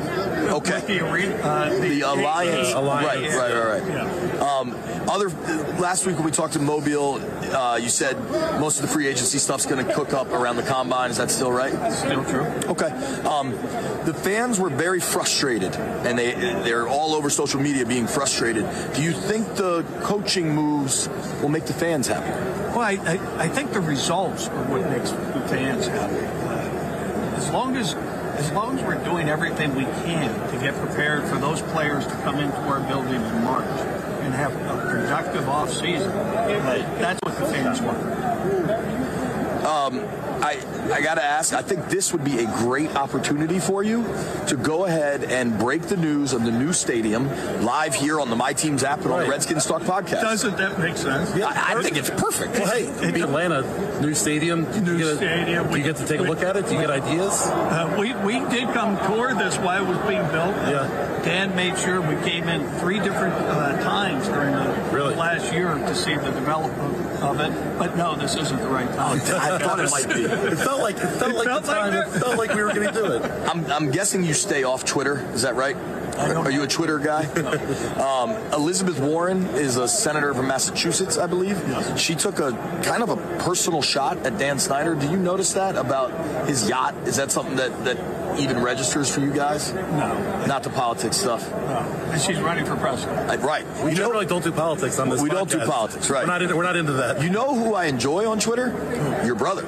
Okay. 0.53 0.79
The. 0.88 1.03
Uh, 1.44 1.69
the, 1.69 1.79
The 1.89 2.01
alliance, 2.01 2.73
Uh, 2.73 2.79
alliance. 2.79 3.35
right, 3.35 3.53
right, 3.53 3.65
right, 3.65 3.81
right. 3.81 3.94
Yeah. 3.94 4.47
Um, 4.59 4.75
other 5.09 5.29
last 5.79 6.05
week 6.05 6.15
when 6.15 6.25
we 6.25 6.31
talked 6.31 6.53
to 6.53 6.59
Mobile, 6.59 7.19
uh, 7.53 7.77
you 7.81 7.89
said 7.89 8.17
most 8.59 8.77
of 8.77 8.81
the 8.81 8.88
free 8.88 9.07
agency 9.07 9.38
stuff's 9.38 9.65
going 9.65 9.85
to 9.85 9.94
cook 9.94 10.13
up 10.13 10.31
around 10.31 10.55
the 10.55 10.63
combine. 10.63 11.11
Is 11.11 11.17
that 11.17 11.31
still 11.31 11.51
right? 11.51 11.73
Still 11.91 12.23
true. 12.25 12.45
Okay. 12.71 12.89
Um, 13.25 13.51
the 14.05 14.13
fans 14.13 14.59
were 14.59 14.69
very 14.69 15.00
frustrated, 15.00 15.75
and 15.75 16.17
they 16.17 16.33
they're 16.33 16.88
all 16.88 17.13
over 17.13 17.29
social 17.29 17.59
media 17.59 17.85
being 17.85 18.07
frustrated. 18.07 18.65
Do 18.94 19.01
you 19.03 19.11
think 19.11 19.55
the 19.55 19.83
coaching 20.01 20.53
moves 20.53 21.09
will 21.41 21.50
make 21.50 21.65
the 21.65 21.73
fans 21.73 22.07
happy? 22.07 22.29
Well, 22.71 22.81
I, 22.81 22.94
I, 22.94 23.44
I 23.44 23.47
think 23.47 23.71
the 23.71 23.81
results 23.81 24.47
are 24.47 24.65
what 24.65 24.89
makes 24.89 25.11
the 25.11 25.47
fans 25.47 25.88
happy. 25.88 26.25
Uh, 26.25 27.35
As 27.38 27.51
long 27.51 27.75
as 27.77 27.95
as 28.33 28.51
long 28.51 28.79
as 28.79 28.83
we're 28.83 29.04
doing 29.06 29.30
everything 29.30 29.75
we 29.75 29.83
can 29.83 30.33
to 30.51 30.57
get 30.59 30.73
prepared 30.75 31.23
for 31.25 31.37
those 31.37 31.61
players 31.61 32.06
to 32.07 32.13
come 32.23 32.39
into 32.39 32.57
our 32.61 32.80
building 32.87 33.21
in 33.21 33.44
March 33.44 33.69
and 34.23 34.33
have 34.33 34.53
a 34.56 34.89
productive 34.89 35.49
off 35.49 35.69
season, 35.71 36.09
uh, 36.11 36.97
that's 36.99 37.19
what 37.23 37.37
the 37.37 37.45
fans 37.45 37.81
want. 37.81 38.72
I, 39.77 40.59
I 40.94 41.01
got 41.01 41.15
to 41.15 41.23
ask, 41.23 41.53
I 41.53 41.61
think 41.61 41.87
this 41.89 42.11
would 42.13 42.23
be 42.23 42.39
a 42.44 42.45
great 42.57 42.95
opportunity 42.95 43.59
for 43.59 43.81
you 43.81 44.03
to 44.47 44.56
go 44.56 44.85
ahead 44.85 45.23
and 45.23 45.57
break 45.57 45.83
the 45.83 45.97
news 45.97 46.33
of 46.33 46.44
the 46.44 46.51
new 46.51 46.73
stadium 46.73 47.27
live 47.63 47.95
here 47.95 48.19
on 48.19 48.30
the 48.30 48.35
My 48.35 48.53
Teams 48.53 48.83
app 48.83 49.01
and 49.01 49.11
on 49.11 49.23
the 49.23 49.30
Redskins 49.30 49.65
Talk 49.65 49.81
podcast. 49.83 50.21
Doesn't 50.21 50.57
that 50.57 50.77
make 50.80 50.97
sense? 50.97 51.31
I, 51.31 51.77
I 51.80 51.81
think 51.81 51.97
it's 51.97 52.09
perfect. 52.09 52.53
Well, 52.53 52.68
hey, 52.68 53.11
beat 53.11 53.21
Atlanta, 53.23 54.01
new 54.01 54.13
stadium. 54.13 54.65
Do 54.71 54.81
New 54.81 54.92
you 54.94 54.97
get 54.99 55.07
a- 55.07 55.15
stadium. 55.18 55.71
Do 55.71 55.77
you 55.77 55.83
get 55.83 55.95
to 55.97 56.06
take 56.06 56.19
a 56.19 56.23
look 56.23 56.42
at 56.44 56.56
it? 56.57 56.68
Do 56.68 56.73
you 56.75 56.81
get 56.81 56.92
ideas? 56.92 57.42
Uh, 57.47 57.95
we, 57.99 58.13
we 58.15 58.39
did 58.49 58.71
come 58.73 58.97
tour 59.11 59.33
this 59.33 59.57
while 59.57 59.83
it 59.83 59.87
was 59.87 59.97
being 60.07 60.21
built. 60.31 60.56
Yeah. 60.69 61.21
Dan 61.23 61.56
made 61.56 61.77
sure 61.80 62.01
we 62.01 62.15
came 62.30 62.47
in 62.49 62.68
three 62.80 62.99
different 62.99 63.33
uh, 63.33 63.81
times 63.81 64.27
during 64.27 64.51
the 64.53 64.89
Really? 64.92 65.15
last 65.15 65.51
year 65.53 65.73
to 65.73 65.95
see 65.95 66.15
the 66.15 66.31
development 66.31 67.03
of 67.23 67.39
it. 67.39 67.51
But 67.80 67.95
no, 67.95 68.15
this 68.15 68.35
isn't 68.35 68.59
the 68.59 68.68
right 68.68 68.87
time. 68.94 69.19
Oh, 69.23 69.37
I 69.37 69.57
thought 69.57 69.80
it 69.80 69.89
might 69.92 70.07
be. 70.09 70.23
It 70.53 70.57
felt 70.57 70.81
like 70.81 70.97
it 70.97 71.07
felt 71.07 71.35
like 71.35 71.47
felt 71.47 71.63
the 71.63 71.73
time. 71.73 71.94
like 71.94 72.07
it 72.07 72.19
felt 72.19 72.37
like 72.37 72.53
we 72.53 72.61
were 72.61 72.73
going 72.73 72.87
to 72.87 72.94
do 72.94 73.06
it. 73.13 73.23
I'm, 73.47 73.65
I'm 73.68 73.92
guessing 73.92 74.23
you 74.23 74.33
stay 74.33 74.63
off 74.63 74.83
Twitter. 74.85 75.19
Is 75.33 75.42
that 75.44 75.56
right? 75.56 75.75
Don't 76.15 76.45
Are 76.47 76.51
you 76.51 76.63
a 76.63 76.67
Twitter 76.67 76.99
guy? 76.99 77.25
um, 77.95 78.31
Elizabeth 78.53 78.99
Warren 78.99 79.45
is 79.55 79.77
a 79.77 79.87
senator 79.87 80.33
from 80.33 80.47
Massachusetts, 80.47 81.17
I 81.17 81.27
believe. 81.27 81.57
Yes. 81.67 81.99
She 81.99 82.15
took 82.15 82.39
a 82.39 82.51
kind 82.83 83.03
of 83.03 83.09
a 83.09 83.17
personal 83.43 83.81
shot 83.81 84.17
at 84.25 84.37
Dan 84.37 84.59
Snyder. 84.59 84.95
Do 84.95 85.09
you 85.09 85.17
notice 85.17 85.53
that 85.53 85.75
about 85.75 86.11
his 86.47 86.69
yacht? 86.69 86.95
Is 87.05 87.15
that 87.17 87.31
something 87.31 87.55
that, 87.55 87.85
that 87.85 88.39
even 88.39 88.61
registers 88.61 89.13
for 89.13 89.21
you 89.21 89.31
guys? 89.31 89.73
No, 89.73 90.45
Not 90.47 90.63
the 90.63 90.69
politics 90.69 91.17
stuff. 91.17 91.49
no. 91.51 91.77
And 92.11 92.21
she's 92.21 92.39
running 92.39 92.65
for 92.65 92.75
president. 92.75 93.29
Uh, 93.29 93.37
right. 93.45 93.65
We 93.77 93.91
you 93.91 93.97
know, 93.97 94.05
generally 94.05 94.25
don't 94.25 94.43
do 94.43 94.51
politics 94.51 94.99
on 94.99 95.09
this. 95.09 95.21
We 95.21 95.29
don't 95.29 95.49
do 95.49 95.59
politics, 95.65 96.09
right. 96.09 96.23
We're 96.23 96.27
not 96.27 96.41
into, 96.41 96.55
we're 96.55 96.63
not 96.63 96.75
into 96.75 96.93
that. 96.93 97.21
you 97.21 97.29
know 97.29 97.55
who 97.55 97.73
I 97.73 97.85
enjoy 97.85 98.29
on 98.29 98.39
Twitter? 98.39 98.69
Your 99.25 99.35
brother. 99.35 99.63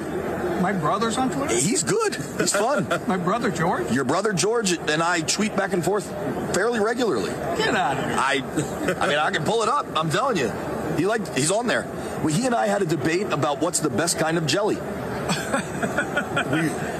My 0.66 0.72
brother's 0.72 1.16
on 1.16 1.30
Twitter. 1.30 1.54
He's 1.54 1.84
good. 1.84 2.16
He's 2.16 2.52
fun. 2.52 2.88
My 3.06 3.16
brother 3.16 3.52
George. 3.52 3.88
Your 3.92 4.02
brother 4.02 4.32
George 4.32 4.72
and 4.72 5.00
I 5.00 5.20
tweet 5.20 5.54
back 5.54 5.72
and 5.72 5.84
forth 5.84 6.10
fairly 6.56 6.80
regularly. 6.80 7.30
Get 7.56 7.76
out 7.76 7.96
of 7.96 8.04
here. 8.04 8.16
I, 8.18 8.96
I 9.00 9.06
mean, 9.06 9.16
I 9.16 9.30
can 9.30 9.44
pull 9.44 9.62
it 9.62 9.68
up. 9.68 9.86
I'm 9.94 10.10
telling 10.10 10.36
you. 10.36 10.50
He 10.96 11.06
liked. 11.06 11.38
He's 11.38 11.52
on 11.52 11.68
there. 11.68 11.84
Well, 12.18 12.34
he 12.34 12.46
and 12.46 12.54
I 12.54 12.66
had 12.66 12.82
a 12.82 12.84
debate 12.84 13.28
about 13.32 13.60
what's 13.60 13.78
the 13.78 13.90
best 13.90 14.18
kind 14.18 14.38
of 14.38 14.46
jelly. 14.46 14.74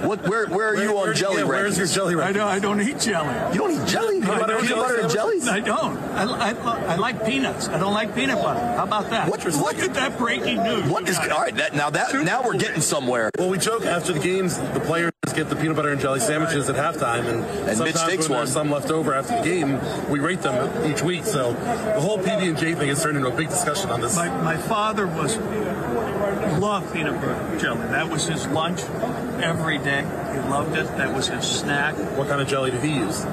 what? 0.07 0.26
Where? 0.28 0.47
Where 0.47 0.69
are 0.69 0.76
you 0.76 0.90
on 0.90 1.05
where- 1.05 1.12
jelly 1.14 1.37
yeah, 1.43 1.43
rankings? 1.43 1.49
Where's 1.49 1.78
your 1.78 1.87
jelly 1.87 2.14
I 2.14 2.19
ranking? 2.19 2.37
don't, 2.38 2.49
I 2.49 2.59
don't 2.59 2.81
eat 2.81 3.00
jelly. 3.00 3.52
You 3.55 3.59
don't 3.61 3.71
eat 3.73 3.87
jelly. 3.88 4.21
Peanut 4.21 4.40
butter 4.40 4.57
and 4.57 4.66
Peanut 4.66 4.69
jelly 4.69 4.81
butter 4.88 5.00
and 5.02 5.12
jelly. 5.12 5.40
I 5.49 5.61
don't. 5.61 5.99
I, 5.99 6.50
I, 6.50 6.95
I 6.95 6.97
like 6.97 7.25
peanuts. 7.26 7.69
I 7.69 7.78
don't 7.78 7.95
like 7.95 8.14
peanut 8.14 8.43
butter. 8.43 8.61
How 8.61 8.85
about 8.85 9.11
that? 9.11 9.28
What- 9.31 9.45
Look 9.45 9.55
what- 9.62 9.78
at 9.78 9.95
that 9.95 10.19
breaking 10.19 10.62
news. 10.62 10.85
What 10.90 11.05
you 11.05 11.09
is? 11.11 11.19
got. 11.19 11.31
All 11.31 11.40
right. 11.40 11.55
That, 11.55 11.75
now 11.75 11.90
that 11.90 12.14
now 12.25 12.43
we're 12.43 12.57
getting 12.59 12.81
somewhere. 12.81 13.31
Well, 13.38 13.49
we 13.50 13.59
joke 13.59 13.85
after 13.85 14.12
the 14.12 14.21
games, 14.21 14.59
the 14.59 14.81
players 14.81 15.12
get 15.35 15.50
the 15.50 15.57
peanut 15.57 15.76
butter 15.76 15.90
and 15.90 16.00
jelly 16.00 16.19
sandwiches 16.21 16.69
at 16.71 16.76
halftime, 16.76 17.26
and, 17.26 17.45
And 17.45 17.66
Mitch 17.66 17.76
sometimes 17.95 18.02
takes 18.05 18.28
when 18.28 18.38
one. 18.38 18.45
there's 18.47 18.52
some 18.52 18.71
left 18.71 18.90
over 18.90 19.12
after 19.12 19.37
the 19.37 19.43
game, 19.45 19.78
we 20.09 20.19
rate 20.19 20.40
them 20.40 20.90
each 20.90 21.02
week. 21.02 21.25
So 21.25 21.52
the 21.52 22.00
whole 22.00 22.16
PB 22.19 22.49
and 22.49 22.57
J 22.57 22.75
thing 22.75 22.88
has 22.88 23.02
turned 23.02 23.19
into 23.19 23.28
a 23.28 23.37
big 23.37 23.50
discussion 23.50 23.90
on 23.90 24.00
this. 24.00 24.16
My, 24.16 24.28
my 24.43 24.57
father 24.57 25.07
was 25.07 25.37
loved 26.58 26.92
peanut 26.92 27.20
butter 27.20 27.58
jelly. 27.58 27.80
That 27.88 28.08
was 28.10 28.26
his 28.26 28.46
lunch 28.48 28.80
every 29.42 29.78
day. 29.78 30.02
He 30.02 30.38
loved 30.48 30.76
it. 30.76 30.86
That 30.96 31.14
was 31.14 31.28
his 31.28 31.44
snack. 31.44 31.94
What 32.16 32.28
kind 32.28 32.40
of 32.40 32.48
jelly 32.48 32.70
did 32.70 32.82
he 32.82 32.96
use? 32.96 33.24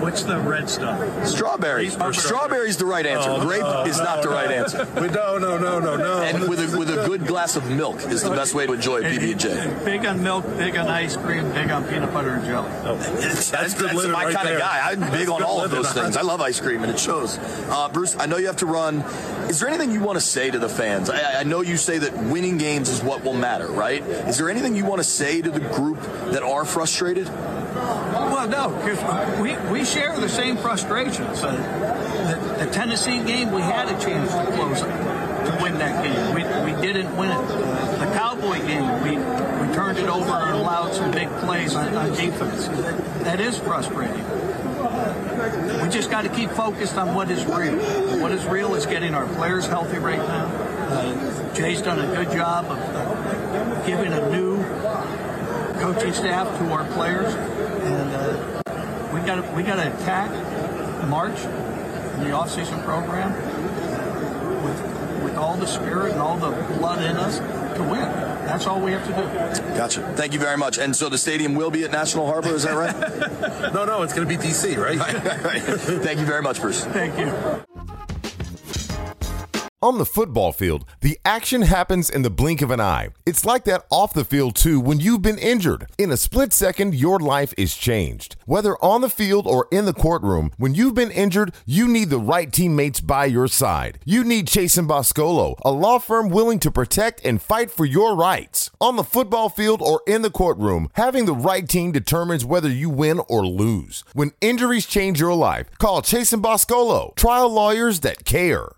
What's 0.00 0.22
the 0.22 0.38
red 0.38 0.68
stuff? 0.68 1.26
Strawberry. 1.26 1.90
Strawberry's 1.90 2.76
the 2.76 2.86
right 2.86 3.04
answer. 3.04 3.30
Oh, 3.30 3.40
Grape 3.40 3.60
no, 3.60 3.84
is 3.84 3.98
no, 3.98 4.04
not 4.04 4.22
the 4.22 4.30
no. 4.30 4.34
right 4.34 4.50
answer. 4.50 4.88
Wait, 5.00 5.12
no, 5.12 5.38
no, 5.38 5.58
no, 5.58 5.78
no, 5.78 5.96
no. 5.96 6.22
And 6.22 6.48
with 6.48 6.58
a 6.58 6.78
with 6.78 6.90
a 6.90 7.06
good 7.06 7.26
glass 7.26 7.56
of 7.56 7.70
milk 7.70 8.02
is 8.04 8.22
the 8.22 8.30
best 8.30 8.54
way 8.54 8.66
to 8.66 8.72
enjoy 8.72 9.02
PB 9.02 9.32
and 9.32 9.40
J. 9.40 9.84
Big 9.84 10.06
on 10.06 10.22
milk, 10.22 10.44
big 10.56 10.76
on 10.76 10.88
ice 10.88 11.16
cream, 11.16 11.50
big 11.52 11.70
on 11.70 11.84
peanut 11.84 12.12
butter 12.12 12.30
and 12.30 12.44
jelly. 12.44 12.70
That's, 13.20 13.50
That's 13.50 13.74
good 13.74 13.94
living 13.94 14.12
my 14.12 14.24
right 14.24 14.34
kind 14.34 14.48
of 14.48 14.58
guy. 14.58 14.90
I'm 14.90 15.00
big 15.12 15.28
on 15.28 15.42
all 15.42 15.62
of 15.62 15.70
those 15.70 15.92
things. 15.92 16.16
I 16.16 16.22
love 16.22 16.40
ice 16.40 16.60
cream, 16.60 16.82
and 16.82 16.90
it 16.90 16.98
shows. 16.98 17.38
Uh, 17.68 17.88
Bruce, 17.92 18.16
I 18.18 18.26
know 18.26 18.38
you 18.38 18.46
have 18.46 18.56
to 18.58 18.66
run. 18.66 19.00
Is 19.48 19.60
there 19.60 19.68
anything 19.68 19.90
you 19.90 20.00
want 20.00 20.16
to 20.16 20.24
say 20.24 20.50
to 20.50 20.58
the 20.58 20.68
fans? 20.68 21.10
I, 21.10 21.40
I 21.40 21.42
know 21.42 21.60
you 21.60 21.76
say 21.76 21.98
that 21.98 22.16
winning 22.16 22.58
games 22.58 22.88
is 22.88 23.02
what 23.02 23.22
will 23.24 23.34
matter, 23.34 23.68
right? 23.68 24.02
Is 24.02 24.38
there 24.38 24.48
anything 24.48 24.76
you 24.76 24.84
want 24.84 25.00
to 25.00 25.08
say 25.08 25.42
to 25.42 25.50
the 25.50 25.60
group 25.60 26.00
that 26.32 26.42
are 26.42 26.64
frustrated? 26.64 27.28
Well, 28.40 28.70
no, 28.70 28.74
because 28.74 29.38
we, 29.38 29.54
we 29.70 29.84
share 29.84 30.18
the 30.18 30.26
same 30.26 30.56
frustrations. 30.56 31.42
Uh, 31.42 31.52
the, 32.56 32.64
the 32.64 32.70
Tennessee 32.70 33.22
game, 33.22 33.52
we 33.52 33.60
had 33.60 33.86
a 33.94 34.02
chance 34.02 34.32
to 34.32 34.56
close 34.56 34.80
it, 34.80 34.86
to 34.86 35.58
win 35.62 35.74
that 35.74 36.02
game. 36.02 36.34
We, 36.34 36.72
we 36.72 36.80
didn't 36.80 37.14
win 37.18 37.32
it. 37.32 37.48
The 37.98 38.10
Cowboy 38.16 38.66
game, 38.66 39.02
we, 39.02 39.18
we 39.18 39.74
turned 39.74 39.98
it 39.98 40.08
over 40.08 40.30
and 40.30 40.56
allowed 40.56 40.94
some 40.94 41.10
big 41.10 41.28
plays 41.40 41.74
on, 41.74 41.94
on 41.94 42.14
defense. 42.14 42.68
That, 43.24 43.40
is 43.40 43.58
frustrating. 43.58 44.24
We 45.82 45.90
just 45.90 46.10
got 46.10 46.22
to 46.22 46.30
keep 46.30 46.48
focused 46.52 46.96
on 46.96 47.14
what 47.14 47.30
is 47.30 47.44
real. 47.44 47.76
What 48.22 48.32
is 48.32 48.46
real 48.46 48.74
is 48.74 48.86
getting 48.86 49.14
our 49.14 49.26
players 49.34 49.66
healthy 49.66 49.98
right 49.98 50.16
now. 50.16 50.46
Uh, 50.46 51.52
Jay's 51.54 51.82
done 51.82 51.98
a 51.98 52.06
good 52.16 52.34
job 52.34 52.64
of 52.64 52.78
uh, 52.78 53.86
giving 53.86 54.14
a 54.14 54.30
new 54.30 54.50
coaching 55.80 56.12
staff 56.12 56.46
to 56.58 56.72
our 56.72 56.84
players, 56.92 57.34
and 57.90 58.14
uh, 58.14 59.12
we 59.12 59.20
got 59.20 59.36
to 59.36 59.52
we 59.52 59.62
got 59.62 59.76
to 59.76 59.94
attack 59.94 60.30
March 61.08 61.38
in 61.40 62.24
the 62.24 62.30
offseason 62.30 62.82
program 62.84 63.32
with 64.64 65.24
with 65.24 65.36
all 65.36 65.56
the 65.56 65.66
spirit 65.66 66.12
and 66.12 66.20
all 66.20 66.36
the 66.36 66.50
blood 66.78 67.02
in 67.02 67.16
us 67.16 67.38
to 67.76 67.82
win. 67.82 68.30
That's 68.50 68.66
all 68.66 68.80
we 68.80 68.92
have 68.92 69.06
to 69.06 69.12
do. 69.12 69.76
Gotcha. 69.76 70.02
Thank 70.16 70.32
you 70.32 70.40
very 70.40 70.56
much. 70.56 70.78
And 70.78 70.94
so 70.94 71.08
the 71.08 71.18
stadium 71.18 71.54
will 71.54 71.70
be 71.70 71.84
at 71.84 71.92
National 71.92 72.26
Harbor, 72.26 72.48
is 72.48 72.64
that 72.64 72.74
right? 72.74 73.72
No, 73.72 73.84
no, 73.84 74.02
it's 74.02 74.12
going 74.12 74.26
to 74.26 74.38
be 74.38 74.42
DC, 74.42 74.76
right? 74.84 74.98
Thank 76.02 76.18
you 76.18 76.26
very 76.26 76.42
much, 76.42 76.60
Bruce. 76.60 76.84
Thank 76.84 77.16
you. 77.18 77.69
On 79.82 79.96
the 79.96 80.04
football 80.04 80.52
field, 80.52 80.84
the 81.00 81.18
action 81.24 81.62
happens 81.62 82.10
in 82.10 82.20
the 82.20 82.28
blink 82.28 82.60
of 82.60 82.70
an 82.70 82.82
eye. 82.82 83.08
It's 83.24 83.46
like 83.46 83.64
that 83.64 83.86
off 83.88 84.12
the 84.12 84.26
field 84.26 84.54
too 84.54 84.78
when 84.78 85.00
you've 85.00 85.22
been 85.22 85.38
injured. 85.38 85.86
In 85.96 86.10
a 86.10 86.18
split 86.18 86.52
second, 86.52 86.94
your 86.94 87.18
life 87.18 87.54
is 87.56 87.74
changed. 87.74 88.36
Whether 88.44 88.76
on 88.84 89.00
the 89.00 89.08
field 89.08 89.46
or 89.46 89.68
in 89.70 89.86
the 89.86 89.94
courtroom, 89.94 90.50
when 90.58 90.74
you've 90.74 90.94
been 90.94 91.10
injured, 91.10 91.54
you 91.64 91.88
need 91.88 92.10
the 92.10 92.18
right 92.18 92.52
teammates 92.52 93.00
by 93.00 93.24
your 93.24 93.48
side. 93.48 93.98
You 94.04 94.22
need 94.22 94.48
Chasen 94.48 94.86
Boscolo, 94.86 95.58
a 95.64 95.70
law 95.70 95.98
firm 95.98 96.28
willing 96.28 96.58
to 96.58 96.70
protect 96.70 97.24
and 97.24 97.40
fight 97.40 97.70
for 97.70 97.86
your 97.86 98.14
rights. 98.14 98.70
On 98.82 98.96
the 98.96 99.02
football 99.02 99.48
field 99.48 99.80
or 99.80 100.02
in 100.06 100.20
the 100.20 100.30
courtroom, 100.30 100.90
having 100.92 101.24
the 101.24 101.32
right 101.32 101.66
team 101.66 101.90
determines 101.90 102.44
whether 102.44 102.68
you 102.68 102.90
win 102.90 103.18
or 103.30 103.46
lose. 103.46 104.04
When 104.12 104.32
injuries 104.42 104.84
change 104.84 105.18
your 105.18 105.32
life, 105.32 105.70
call 105.78 106.02
Chasen 106.02 106.42
Boscolo, 106.42 107.16
trial 107.16 107.48
lawyers 107.48 108.00
that 108.00 108.26
care. 108.26 108.72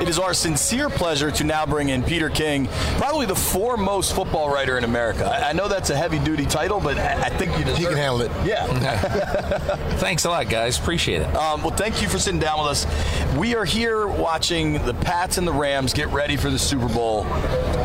It 0.00 0.08
is 0.08 0.18
our 0.18 0.34
sincere 0.34 0.90
pleasure 0.90 1.30
to 1.30 1.44
now 1.44 1.64
bring 1.66 1.88
in 1.88 2.02
Peter 2.02 2.28
King, 2.28 2.68
probably 2.98 3.26
the 3.26 3.34
foremost 3.34 4.14
football 4.14 4.50
writer 4.50 4.76
in 4.78 4.84
America. 4.84 5.24
I 5.26 5.50
I 5.50 5.52
know 5.52 5.68
that's 5.68 5.90
a 5.90 5.96
heavy 5.96 6.18
duty 6.18 6.44
title, 6.44 6.80
but 6.80 6.98
I 6.98 7.14
I 7.26 7.28
think 7.30 7.56
you 7.58 7.64
deserve 7.64 7.78
He 7.78 7.84
can 7.86 7.96
handle 7.96 8.20
it. 8.20 8.30
Yeah. 8.44 8.66
Thanks 9.96 10.24
a 10.24 10.28
lot, 10.28 10.48
guys. 10.48 10.78
Appreciate 10.78 11.22
it. 11.22 11.34
Um, 11.34 11.62
well, 11.62 11.74
thank 11.74 12.02
you 12.02 12.08
for 12.08 12.18
sitting 12.18 12.40
down 12.40 12.58
with 12.60 12.68
us. 12.68 13.36
We 13.36 13.54
are 13.54 13.64
here 13.64 14.06
watching 14.06 14.84
the 14.84 14.94
Pats 14.94 15.38
and 15.38 15.46
the 15.46 15.52
Rams 15.52 15.92
get 15.92 16.08
ready 16.08 16.36
for 16.36 16.50
the 16.50 16.58
Super 16.58 16.88
Bowl. 16.88 17.22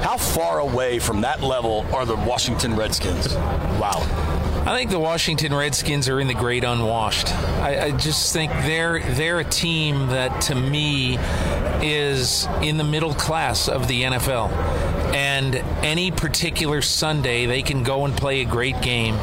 How 0.04 0.18
far 0.18 0.60
away 0.60 1.00
from 1.00 1.22
that 1.22 1.42
level 1.42 1.86
are 1.94 2.06
the 2.06 2.16
Washington 2.18 2.76
Redskins? 2.76 3.34
Wow. 3.80 4.02
I 4.64 4.78
think 4.78 4.92
the 4.92 5.00
Washington 5.00 5.56
Redskins 5.56 6.08
are 6.08 6.20
in 6.20 6.28
the 6.28 6.36
great 6.36 6.64
unwashed. 6.64 7.34
I, 7.34 7.86
I 7.86 7.92
just 7.92 8.32
think 8.32 8.52
they're 8.52 9.00
they're 9.00 9.40
a 9.40 9.44
team 9.44 10.08
that 10.08 10.42
to 10.42 10.56
me 10.56 11.18
is 11.82 12.48
in 12.62 12.78
the 12.78 12.84
middle 12.84 13.16
class 13.16 13.68
of 13.68 13.88
the 13.88 14.04
NFL. 14.04 14.52
And 15.16 15.56
any 15.84 16.12
particular 16.12 16.84
Sunday 16.84 17.48
they 17.48 17.64
can 17.64 17.82
go 17.82 18.06
and 18.06 18.16
play 18.16 18.42
a 18.42 18.46
great 18.46 18.80
game 18.82 19.16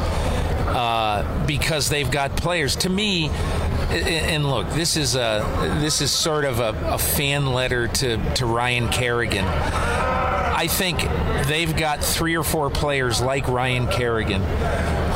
uh, 0.69 1.47
because 1.47 1.89
they've 1.89 2.11
got 2.11 2.37
players. 2.37 2.77
To 2.77 2.89
me, 2.89 3.29
and 3.29 4.47
look, 4.47 4.69
this 4.71 4.97
is 4.97 5.17
a 5.17 5.79
this 5.81 6.01
is 6.01 6.11
sort 6.11 6.45
of 6.45 6.61
a, 6.61 6.77
a 6.87 6.99
fan 6.99 7.47
letter 7.53 7.89
to, 7.89 8.35
to 8.35 8.47
Ryan 8.47 8.89
Kerrigan. 8.89 9.45
I 9.45 10.67
think 10.67 10.99
they've 11.47 11.75
got 11.77 12.03
three 12.03 12.37
or 12.37 12.43
four 12.43 12.69
players 12.69 13.21
like 13.21 13.47
Ryan 13.49 13.87
Kerrigan 13.87 14.43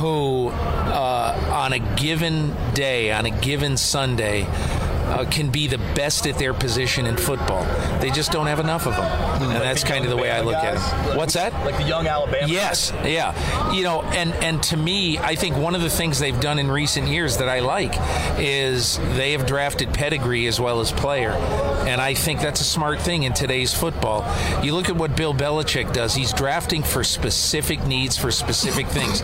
who, 0.02 0.48
uh, 0.48 1.50
on 1.52 1.72
a 1.72 1.78
given 1.78 2.54
day, 2.74 3.12
on 3.12 3.24
a 3.24 3.30
given 3.30 3.76
Sunday, 3.76 4.46
uh, 5.04 5.24
can 5.30 5.50
be 5.50 5.66
the 5.66 5.78
best 5.94 6.26
at 6.26 6.38
their 6.38 6.54
position 6.54 7.06
in 7.06 7.16
football. 7.16 7.64
They 8.00 8.10
just 8.10 8.32
don't 8.32 8.46
have 8.46 8.60
enough 8.60 8.86
of 8.86 8.96
them, 8.96 9.50
and 9.50 9.60
that's 9.60 9.84
kind 9.84 10.04
of 10.04 10.10
the 10.10 10.16
way 10.16 10.30
I 10.30 10.40
look 10.40 10.56
at 10.56 10.74
it. 10.74 11.16
What's 11.16 11.34
that? 11.34 11.52
Like 11.64 11.76
the 11.76 11.84
young 11.84 12.06
Alabama. 12.06 12.48
Yes, 12.48 12.92
yeah. 13.04 13.72
You 13.72 13.82
know, 13.82 14.02
and 14.02 14.32
and 14.34 14.62
to 14.64 14.76
me, 14.76 15.18
I 15.18 15.34
think 15.34 15.56
one 15.56 15.74
of 15.74 15.82
the 15.82 15.90
things 15.90 16.18
they've 16.18 16.40
done 16.40 16.58
in 16.58 16.70
recent 16.70 17.08
years 17.08 17.38
that 17.38 17.48
I 17.48 17.60
like 17.60 17.94
is 18.38 18.98
they 19.16 19.32
have 19.32 19.46
drafted 19.46 19.92
pedigree 19.92 20.46
as 20.46 20.60
well 20.60 20.80
as 20.80 20.92
player, 20.92 21.32
and 21.86 22.00
I 22.00 22.14
think 22.14 22.40
that's 22.40 22.60
a 22.60 22.64
smart 22.64 23.00
thing 23.00 23.24
in 23.24 23.32
today's 23.32 23.74
football. 23.74 24.24
You 24.64 24.74
look 24.74 24.88
at 24.88 24.96
what 24.96 25.16
Bill 25.16 25.34
Belichick 25.34 25.92
does; 25.92 26.14
he's 26.14 26.32
drafting 26.32 26.82
for 26.82 27.04
specific 27.04 27.84
needs 27.86 28.16
for 28.16 28.30
specific 28.30 28.86
things. 28.88 29.22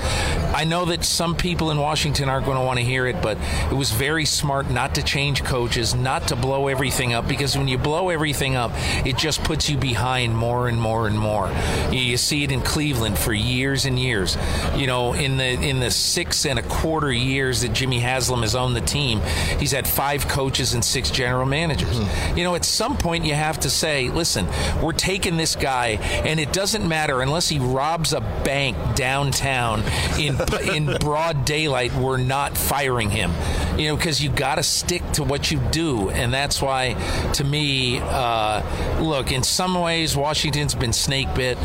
I 0.54 0.64
know 0.64 0.84
that 0.86 1.04
some 1.04 1.36
people 1.36 1.70
in 1.70 1.78
Washington 1.78 2.28
aren't 2.28 2.46
going 2.46 2.58
to 2.58 2.64
want 2.64 2.78
to 2.78 2.84
hear 2.84 3.06
it, 3.06 3.22
but 3.22 3.38
it 3.70 3.74
was 3.74 3.90
very 3.90 4.24
smart 4.24 4.70
not 4.70 4.94
to 4.96 5.02
change 5.02 5.44
coaches, 5.68 5.94
not 5.94 6.28
to 6.28 6.36
blow 6.36 6.68
everything 6.68 7.12
up, 7.12 7.28
because 7.28 7.56
when 7.56 7.68
you 7.68 7.76
blow 7.76 8.08
everything 8.08 8.56
up, 8.56 8.70
it 9.04 9.18
just 9.18 9.44
puts 9.44 9.68
you 9.68 9.76
behind 9.76 10.34
more 10.34 10.66
and 10.66 10.80
more 10.80 11.06
and 11.06 11.18
more. 11.18 11.50
You, 11.90 12.00
you 12.00 12.16
see 12.16 12.42
it 12.42 12.50
in 12.50 12.62
Cleveland 12.62 13.18
for 13.18 13.34
years 13.34 13.84
and 13.84 13.98
years. 13.98 14.38
You 14.76 14.86
know, 14.86 15.12
in 15.12 15.36
the 15.36 15.44
in 15.44 15.80
the 15.80 15.90
six 15.90 16.46
and 16.46 16.58
a 16.58 16.62
quarter 16.62 17.12
years 17.12 17.60
that 17.60 17.74
Jimmy 17.74 18.00
Haslam 18.00 18.40
has 18.42 18.54
owned 18.54 18.76
the 18.76 18.80
team, 18.80 19.20
he's 19.58 19.72
had 19.72 19.86
five 19.86 20.26
coaches 20.26 20.72
and 20.72 20.82
six 20.82 21.10
general 21.10 21.44
managers. 21.44 21.98
Hmm. 21.98 22.38
You 22.38 22.44
know, 22.44 22.54
at 22.54 22.64
some 22.64 22.96
point 22.96 23.26
you 23.26 23.34
have 23.34 23.60
to 23.60 23.70
say, 23.70 24.08
listen, 24.08 24.48
we're 24.82 24.92
taking 24.92 25.36
this 25.36 25.54
guy, 25.54 25.98
and 26.24 26.40
it 26.40 26.50
doesn't 26.52 26.88
matter 26.88 27.20
unless 27.20 27.48
he 27.48 27.58
robs 27.58 28.14
a 28.14 28.20
bank 28.20 28.76
downtown 28.94 29.82
in 30.18 30.36
in 30.74 30.96
broad 30.98 31.44
daylight. 31.44 31.94
We're 31.94 32.16
not 32.16 32.56
firing 32.56 33.10
him. 33.10 33.32
You 33.78 33.88
know, 33.88 33.96
because 33.96 34.20
you 34.20 34.30
got 34.30 34.56
to 34.56 34.62
stick 34.62 35.02
to 35.12 35.22
what 35.22 35.50
you 35.50 35.57
do, 35.58 36.10
and 36.10 36.32
that's 36.32 36.60
why, 36.62 36.94
to 37.34 37.44
me, 37.44 38.00
uh, 38.00 39.00
look. 39.00 39.32
In 39.32 39.42
some 39.42 39.74
ways, 39.74 40.16
Washington's 40.16 40.74
been 40.74 40.92
snake 40.92 41.32
bit, 41.34 41.58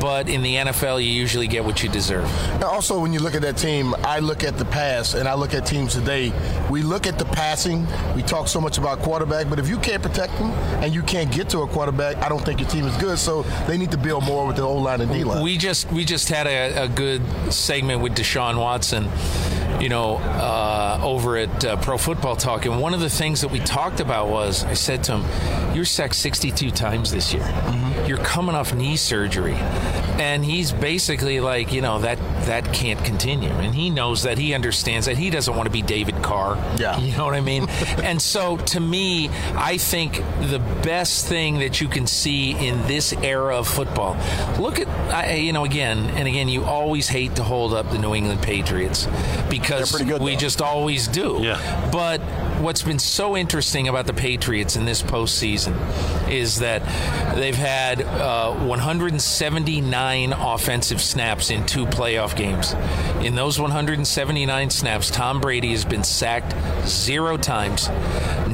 but 0.00 0.28
in 0.28 0.42
the 0.42 0.54
NFL, 0.56 1.02
you 1.02 1.10
usually 1.10 1.46
get 1.46 1.64
what 1.64 1.82
you 1.82 1.88
deserve. 1.88 2.24
And 2.54 2.64
also, 2.64 3.00
when 3.00 3.12
you 3.12 3.20
look 3.20 3.34
at 3.34 3.42
that 3.42 3.56
team, 3.56 3.94
I 4.04 4.20
look 4.20 4.44
at 4.44 4.58
the 4.58 4.64
past 4.64 5.14
and 5.14 5.28
I 5.28 5.34
look 5.34 5.54
at 5.54 5.66
teams 5.66 5.94
today. 5.94 6.32
We 6.70 6.82
look 6.82 7.06
at 7.06 7.18
the 7.18 7.24
passing. 7.24 7.86
We 8.14 8.22
talk 8.22 8.48
so 8.48 8.60
much 8.60 8.78
about 8.78 9.00
quarterback, 9.00 9.48
but 9.48 9.58
if 9.58 9.68
you 9.68 9.78
can't 9.78 10.02
protect 10.02 10.32
them 10.38 10.50
and 10.82 10.94
you 10.94 11.02
can't 11.02 11.30
get 11.32 11.48
to 11.50 11.60
a 11.60 11.66
quarterback, 11.66 12.16
I 12.18 12.28
don't 12.28 12.44
think 12.44 12.60
your 12.60 12.68
team 12.68 12.84
is 12.84 12.96
good. 12.98 13.18
So 13.18 13.42
they 13.66 13.76
need 13.78 13.90
to 13.90 13.98
build 13.98 14.24
more 14.24 14.46
with 14.46 14.56
the 14.56 14.62
O 14.62 14.76
line 14.76 15.00
and 15.00 15.10
D 15.10 15.24
line. 15.24 15.42
We 15.42 15.56
just 15.56 15.90
we 15.92 16.04
just 16.04 16.28
had 16.28 16.46
a, 16.46 16.84
a 16.84 16.88
good 16.88 17.22
segment 17.52 18.02
with 18.02 18.14
Deshaun 18.14 18.58
Watson, 18.58 19.08
you 19.80 19.88
know, 19.88 20.16
uh, 20.16 21.00
over 21.02 21.36
at 21.36 21.64
uh, 21.64 21.76
Pro 21.76 21.98
Football 21.98 22.36
Talk, 22.36 22.66
and 22.66 22.80
one 22.80 22.94
of 22.94 23.00
the 23.00 23.10
things 23.10 23.40
that 23.42 23.48
we 23.48 23.60
talked 23.60 24.00
about 24.00 24.28
was 24.28 24.64
I 24.64 24.74
said 24.74 25.04
to 25.04 25.18
him, 25.18 25.74
"You're 25.74 25.84
sacked 25.84 26.16
62 26.16 26.70
times 26.70 27.10
this 27.10 27.32
year. 27.32 27.42
Mm-hmm. 27.42 28.06
You're 28.06 28.18
coming 28.18 28.54
off 28.54 28.74
knee 28.74 28.96
surgery," 28.96 29.54
and 30.18 30.44
he's 30.44 30.72
basically 30.72 31.40
like, 31.40 31.72
you 31.72 31.80
know, 31.80 32.00
that 32.00 32.18
that 32.46 32.72
can't 32.72 33.02
continue, 33.04 33.50
and 33.50 33.74
he 33.74 33.90
knows 33.90 34.22
that. 34.24 34.38
He 34.38 34.54
understands 34.54 35.06
that. 35.06 35.16
He 35.16 35.30
doesn't 35.30 35.54
want 35.54 35.66
to 35.66 35.72
be 35.72 35.82
David 35.82 36.22
Carr. 36.22 36.56
Yeah, 36.78 36.98
you 36.98 37.16
know 37.16 37.24
what 37.24 37.34
I 37.34 37.40
mean. 37.40 37.68
and 38.02 38.20
so, 38.20 38.56
to 38.56 38.80
me, 38.80 39.28
I 39.54 39.78
think 39.78 40.16
the 40.40 40.58
best 40.82 41.26
thing 41.26 41.58
that 41.58 41.80
you 41.80 41.88
can 41.88 42.06
see 42.06 42.52
in 42.52 42.86
this 42.86 43.12
era 43.12 43.56
of 43.56 43.68
football, 43.68 44.16
look 44.58 44.80
at, 44.80 45.38
you 45.38 45.52
know, 45.52 45.64
again 45.64 45.98
and 46.10 46.26
again, 46.26 46.48
you 46.48 46.64
always 46.64 47.08
hate 47.08 47.36
to 47.36 47.42
hold 47.42 47.74
up 47.74 47.90
the 47.90 47.98
New 47.98 48.14
England 48.14 48.42
Patriots 48.42 49.06
because 49.48 50.02
good, 50.02 50.20
we 50.20 50.32
though. 50.32 50.38
just 50.40 50.60
always 50.60 51.08
do. 51.08 51.38
Yeah. 51.40 51.90
But 51.92 52.20
what's 52.60 52.82
been 52.82 52.98
so 52.98 53.36
interesting 53.36 53.88
about 53.88 54.06
the 54.06 54.12
Patriots 54.12 54.76
in 54.76 54.84
this 54.84 55.02
postseason 55.02 55.76
is 56.28 56.58
that 56.58 56.82
they've 57.34 57.54
had 57.54 58.02
uh, 58.02 58.52
179 58.52 60.32
offensive 60.32 61.00
snaps 61.00 61.50
in 61.50 61.64
two 61.66 61.86
playoff 61.86 62.36
games. 62.36 62.74
In 63.24 63.34
those 63.34 63.60
179 63.60 64.70
snaps, 64.70 65.10
Tom 65.10 65.40
Brady 65.40 65.70
has 65.70 65.84
been 65.84 66.04
sacked 66.04 66.54
zero 66.86 67.36
times, 67.36 67.88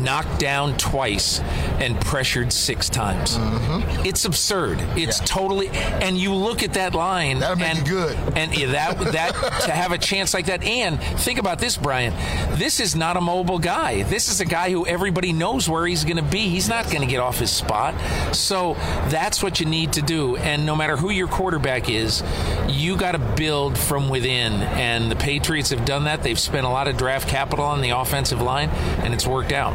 knocked 0.04 0.38
down 0.38 0.76
twice, 0.76 1.40
and 1.80 1.98
pressured 2.00 2.52
six 2.52 2.88
times. 2.88 3.36
Mm-hmm. 3.38 4.06
It's 4.06 4.24
absurd. 4.24 4.78
It's 4.96 5.20
totally. 5.20 5.68
And 5.70 6.16
you 6.16 6.34
look 6.34 6.62
at 6.62 6.74
that 6.74 6.94
line, 6.94 7.40
That'll 7.40 7.56
make 7.56 7.68
and 7.68 7.78
you 7.78 7.94
good. 7.94 8.16
and 8.36 8.56
yeah, 8.56 8.72
that 8.72 8.98
that 9.12 9.32
to 9.64 9.70
have 9.72 9.92
a 9.92 9.98
chance 9.98 10.34
like 10.34 10.46
that. 10.46 10.62
And 10.62 11.00
think 11.20 11.38
about 11.38 11.58
this, 11.58 11.76
Brian. 11.76 12.12
This 12.58 12.80
is 12.80 12.94
not 12.94 13.16
a 13.16 13.20
mobile 13.20 13.58
guy. 13.58 14.02
This 14.04 14.28
is 14.28 14.40
a 14.40 14.44
guy 14.44 14.70
who 14.70 14.86
everybody 14.86 15.32
knows 15.32 15.68
where 15.68 15.86
he's 15.86 16.04
going 16.04 16.16
to 16.16 16.22
be. 16.22 16.48
He's 16.48 16.68
not 16.68 16.84
going 16.86 17.00
to 17.00 17.06
get 17.06 17.20
off 17.20 17.38
his 17.38 17.50
spot. 17.50 17.94
So 18.34 18.74
that's 19.08 19.42
what 19.42 19.60
you 19.60 19.66
need 19.66 19.94
to 19.94 20.02
do. 20.02 20.36
And 20.36 20.66
no 20.66 20.76
matter 20.76 20.96
who 20.96 21.10
your 21.10 21.28
quarterback 21.28 21.88
is, 21.88 22.22
you 22.68 22.96
got 22.96 23.12
to 23.12 23.18
build 23.18 23.78
from 23.78 24.08
within. 24.08 24.52
And 24.62 25.10
the 25.10 25.16
Patriots 25.16 25.70
have 25.70 25.84
done 25.84 26.04
that. 26.04 26.22
They've 26.22 26.38
spent 26.38 26.66
a 26.66 26.68
lot 26.68 26.88
of 26.88 26.96
draft 26.96 27.28
capital 27.28 27.64
on 27.64 27.80
the 27.80 27.90
offensive 27.90 28.40
line, 28.40 28.68
and 29.02 29.14
it's 29.14 29.26
worked 29.26 29.52
out. 29.52 29.74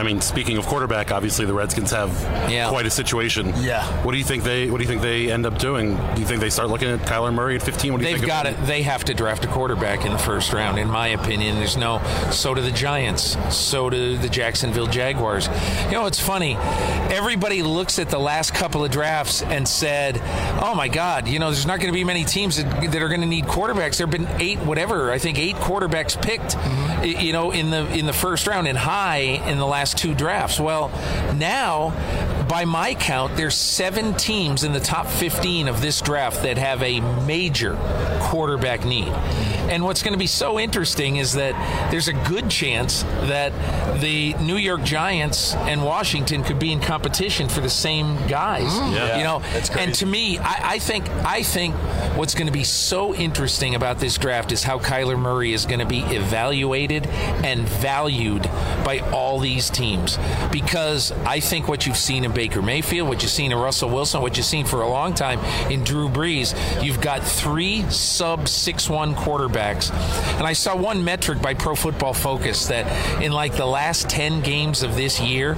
I 0.00 0.02
mean, 0.02 0.20
speaking 0.20 0.56
of 0.56 0.66
quarterback, 0.66 1.12
obviously 1.12 1.44
the 1.46 1.52
Redskins 1.54 1.90
have 1.92 2.10
Yeah. 2.50 2.68
quite 2.68 2.86
a 2.86 2.90
situation. 2.90 3.52
Yeah. 3.58 3.84
What 4.02 4.12
do 4.12 4.18
you 4.18 4.24
think 4.24 4.42
they 4.44 4.70
What 4.70 4.78
do 4.78 4.84
you 4.84 4.88
think 4.88 5.02
they 5.02 5.30
end 5.30 5.46
up 5.46 5.58
doing? 5.58 5.96
Do 6.14 6.20
you 6.20 6.26
think 6.26 6.40
they 6.40 6.50
start 6.50 6.68
looking 6.70 6.88
at 6.88 7.00
Kyler 7.00 7.32
Murray 7.32 7.56
at 7.56 7.62
15? 7.62 7.92
What 7.92 8.00
do 8.00 8.06
you 8.06 8.12
They've 8.12 8.20
think? 8.20 8.26
got 8.32 8.46
it. 8.46 8.56
They 8.66 8.82
have 8.82 9.04
to 9.04 9.14
draft 9.14 9.44
a 9.44 9.48
quarterback 9.48 10.04
in 10.04 10.12
the 10.12 10.18
first 10.18 10.52
round, 10.52 10.78
in 10.78 10.88
my 10.90 11.08
opinion. 11.08 11.56
There's 11.56 11.76
no. 11.76 12.00
So 12.30 12.54
do 12.54 12.62
the 12.62 12.70
Giants. 12.70 13.36
So 13.50 13.90
do 13.90 14.16
the 14.16 14.28
Jacksonville 14.28 14.86
Jaguars. 14.86 15.48
You 15.86 15.92
know, 15.92 16.06
it's 16.06 16.18
funny. 16.20 16.56
Everybody 17.10 17.62
looks 17.62 17.98
at 17.98 18.08
the 18.08 18.18
last 18.18 18.54
couple 18.54 18.84
of 18.84 18.90
drafts 18.90 19.42
and 19.42 19.66
said, 19.66 20.20
"Oh 20.62 20.74
my 20.74 20.88
God, 20.88 21.28
you 21.28 21.38
know, 21.38 21.50
there's 21.50 21.66
not 21.66 21.78
going 21.80 21.92
to 21.92 21.96
be 21.96 22.04
many 22.04 22.24
teams 22.24 22.56
that, 22.56 22.92
that 22.92 23.02
are 23.02 23.08
going 23.08 23.20
to 23.20 23.26
need 23.26 23.44
quarterbacks." 23.46 23.96
There've 23.96 24.10
been 24.10 24.28
eight, 24.38 24.58
whatever. 24.60 25.10
I 25.10 25.18
think 25.18 25.38
eight 25.38 25.56
quarterbacks 25.56 26.20
picked. 26.20 26.56
Mm-hmm. 26.56 27.00
y- 27.00 27.06
You 27.20 27.32
know, 27.32 27.50
in 27.50 27.70
the 27.70 27.86
in 27.92 28.06
the 28.06 28.12
first 28.12 28.46
round 28.46 28.66
and 28.68 28.78
high 28.78 29.40
in 29.46 29.58
the 29.58 29.66
last 29.66 29.89
two 29.94 30.14
drafts. 30.14 30.60
Well, 30.60 30.88
now 31.36 31.90
by 32.48 32.64
my 32.64 32.94
count, 32.94 33.36
there's 33.36 33.54
seven 33.54 34.14
teams 34.14 34.64
in 34.64 34.72
the 34.72 34.80
top 34.80 35.06
15 35.06 35.68
of 35.68 35.80
this 35.80 36.00
draft 36.00 36.42
that 36.42 36.58
have 36.58 36.82
a 36.82 37.00
major 37.24 37.76
quarterback 38.20 38.84
need. 38.84 39.12
And 39.70 39.84
what's 39.84 40.02
going 40.02 40.14
to 40.14 40.18
be 40.18 40.26
so 40.26 40.58
interesting 40.58 41.16
is 41.16 41.34
that 41.34 41.54
there's 41.90 42.08
a 42.08 42.12
good 42.12 42.50
chance 42.50 43.02
that 43.02 43.52
the 44.00 44.34
New 44.34 44.56
York 44.56 44.82
Giants 44.82 45.54
and 45.54 45.84
Washington 45.84 46.42
could 46.42 46.58
be 46.58 46.72
in 46.72 46.80
competition 46.80 47.48
for 47.48 47.60
the 47.60 47.70
same 47.70 48.16
guys. 48.26 48.72
Mm. 48.72 48.94
Yeah. 48.94 49.18
You 49.18 49.24
know, 49.24 49.42
and 49.78 49.94
to 49.94 50.06
me, 50.06 50.38
I, 50.38 50.72
I 50.72 50.78
think 50.80 51.08
I 51.24 51.42
think 51.42 51.76
what's 52.16 52.34
going 52.34 52.48
to 52.48 52.52
be 52.52 52.64
so 52.64 53.14
interesting 53.14 53.76
about 53.76 54.00
this 54.00 54.18
draft 54.18 54.50
is 54.50 54.64
how 54.64 54.78
Kyler 54.78 55.18
Murray 55.18 55.52
is 55.52 55.66
going 55.66 55.78
to 55.78 55.86
be 55.86 56.00
evaluated 56.00 57.06
and 57.06 57.60
valued 57.68 58.42
by 58.84 58.98
all 59.12 59.38
these 59.38 59.70
teams. 59.70 60.18
Because 60.50 61.12
I 61.24 61.38
think 61.38 61.68
what 61.68 61.86
you've 61.86 61.96
seen 61.96 62.24
in 62.24 62.32
Baker 62.32 62.60
Mayfield, 62.60 63.08
what 63.08 63.22
you've 63.22 63.30
seen 63.30 63.52
in 63.52 63.58
Russell 63.58 63.90
Wilson, 63.90 64.20
what 64.20 64.36
you've 64.36 64.46
seen 64.46 64.66
for 64.66 64.82
a 64.82 64.88
long 64.88 65.14
time 65.14 65.38
in 65.70 65.84
Drew 65.84 66.08
Brees, 66.08 66.54
you've 66.82 67.00
got 67.00 67.22
three 67.22 67.88
sub 67.90 68.48
six 68.48 68.90
one 68.90 69.14
quarterbacks. 69.14 69.59
And 69.60 70.46
I 70.46 70.54
saw 70.54 70.74
one 70.74 71.04
metric 71.04 71.40
by 71.42 71.54
Pro 71.54 71.74
Football 71.74 72.14
Focus 72.14 72.66
that 72.68 73.22
in 73.22 73.32
like 73.32 73.56
the 73.56 73.66
last 73.66 74.08
ten 74.08 74.40
games 74.40 74.82
of 74.82 74.96
this 74.96 75.20
year, 75.20 75.56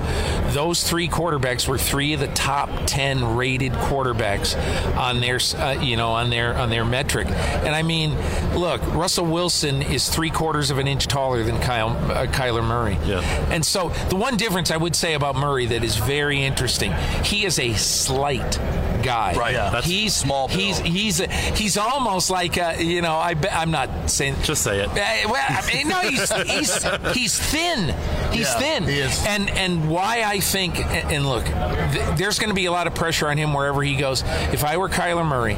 those 0.48 0.82
three 0.82 1.08
quarterbacks 1.08 1.68
were 1.68 1.78
three 1.78 2.12
of 2.12 2.20
the 2.20 2.28
top 2.28 2.68
ten 2.86 3.36
rated 3.36 3.72
quarterbacks 3.72 4.56
on 4.96 5.20
their 5.20 5.38
uh, 5.60 5.80
you 5.80 5.96
know 5.96 6.10
on 6.10 6.30
their 6.30 6.56
on 6.56 6.70
their 6.70 6.84
metric. 6.84 7.28
And 7.28 7.74
I 7.74 7.82
mean, 7.82 8.16
look, 8.54 8.82
Russell 8.94 9.26
Wilson 9.26 9.82
is 9.82 10.08
three 10.08 10.30
quarters 10.30 10.70
of 10.70 10.78
an 10.78 10.86
inch 10.86 11.06
taller 11.06 11.42
than 11.42 11.60
Kyle 11.60 11.90
uh, 11.90 12.26
Kyler 12.26 12.64
Murray. 12.64 12.98
Yeah. 13.04 13.20
And 13.50 13.64
so 13.64 13.90
the 14.08 14.16
one 14.16 14.36
difference 14.36 14.70
I 14.70 14.76
would 14.76 14.96
say 14.96 15.14
about 15.14 15.36
Murray 15.36 15.66
that 15.66 15.84
is 15.84 15.96
very 15.96 16.42
interesting, 16.42 16.92
he 17.24 17.44
is 17.44 17.58
a 17.58 17.74
slight 17.74 18.58
guy. 19.02 19.34
Right. 19.34 19.54
Yeah. 19.54 19.70
That's 19.70 19.86
he's 19.86 20.14
small 20.14 20.48
build. 20.48 20.60
He's 20.60 20.78
he's 20.78 21.18
he's 21.58 21.76
almost 21.76 22.30
like 22.30 22.56
a, 22.56 22.82
you 22.82 23.02
know 23.02 23.16
I 23.16 23.34
bet 23.34 23.52
I'm 23.54 23.70
not 23.70 24.10
saying 24.10 24.36
Just 24.42 24.62
say 24.62 24.80
it. 24.80 24.88
uh, 24.88 24.94
well, 25.30 25.44
I 25.48 25.62
mean, 25.72 25.88
no, 25.88 25.96
he's 26.00 26.30
he's 26.50 26.84
he's 27.14 27.38
thin. 27.38 27.94
He's 28.32 28.46
Yeah, 28.46 28.58
thin. 28.58 28.84
he 28.84 28.98
is. 29.00 29.24
And 29.26 29.50
and 29.50 29.90
why 29.90 30.22
I 30.24 30.40
think 30.40 30.78
and 30.78 31.12
and 31.12 31.26
look, 31.28 31.44
th- 31.44 32.16
there's 32.18 32.38
going 32.38 32.50
to 32.50 32.54
be 32.54 32.66
a 32.66 32.72
lot 32.72 32.86
of 32.86 32.94
pressure 32.94 33.28
on 33.28 33.36
him 33.36 33.52
wherever 33.54 33.82
he 33.82 33.96
goes. 33.96 34.22
If 34.52 34.64
I 34.64 34.76
were 34.76 34.88
Kyler 34.88 35.26
Murray, 35.26 35.56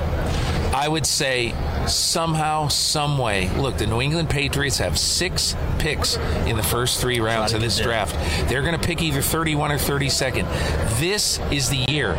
I 0.75 0.89
would 0.89 1.07
say 1.07 1.53
somehow, 1.89 2.69
some 2.69 3.19
way. 3.19 3.51
Look, 3.57 3.79
the 3.79 3.87
New 3.87 4.01
England 4.01 4.31
Patriots 4.31 4.79
have 4.79 4.99
six 4.99 5.57
picks 5.79 6.17
in 6.47 6.57
the 6.57 6.63
first 6.63 7.01
three 7.01 7.21
rounds 7.21 7.53
of 7.53 7.61
this 7.61 7.79
draft. 7.79 8.15
They're 8.49 8.63
going 8.63 8.79
to 8.79 8.87
pick 8.87 9.03
either 9.03 9.23
31 9.23 9.73
or 9.73 9.77
32nd. 9.77 10.99
This 10.99 11.39
is 11.51 11.69
the 11.69 11.85
year 11.89 12.15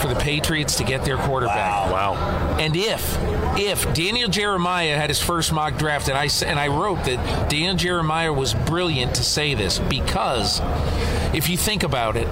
for 0.00 0.08
the 0.08 0.16
Patriots 0.18 0.76
to 0.76 0.84
get 0.84 1.04
their 1.04 1.16
quarterback. 1.16 1.90
Wow. 1.90 2.14
wow. 2.14 2.58
And 2.58 2.76
if 2.76 3.16
if 3.56 3.92
Daniel 3.94 4.28
Jeremiah 4.28 4.96
had 4.96 5.10
his 5.10 5.20
first 5.20 5.52
mock 5.52 5.78
draft, 5.78 6.08
and 6.08 6.16
I 6.16 6.28
and 6.46 6.58
I 6.58 6.68
wrote 6.68 7.04
that 7.04 7.50
Daniel 7.50 7.74
Jeremiah 7.74 8.32
was 8.32 8.54
brilliant 8.54 9.14
to 9.16 9.24
say 9.24 9.54
this 9.54 9.78
because 9.78 10.60
if 11.34 11.48
you 11.48 11.56
think 11.56 11.82
about 11.82 12.16
it, 12.16 12.26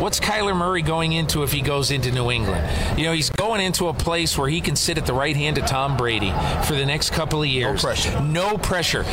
what's 0.00 0.20
Kyler 0.20 0.56
Murray 0.56 0.82
going 0.82 1.12
into 1.12 1.42
if 1.42 1.52
he 1.52 1.60
goes 1.60 1.90
into 1.90 2.10
New 2.10 2.30
England? 2.30 2.98
You 2.98 3.04
know, 3.04 3.12
he's 3.12 3.30
going 3.30 3.60
into 3.60 3.88
a 3.88 3.94
place 3.94 4.36
where 4.36 4.48
he 4.48 4.60
can 4.60 4.76
sit 4.76 4.98
at 4.98 5.06
the 5.06 5.14
right 5.14 5.36
hand 5.36 5.58
of 5.58 5.66
Tom 5.66 5.96
Brady 5.96 6.32
for 6.64 6.74
the 6.74 6.86
next 6.86 7.10
couple 7.10 7.42
of 7.42 7.48
years. 7.48 7.82
No 7.82 7.88
pressure. 7.88 8.20
No 8.20 8.58
pressure. 8.58 9.04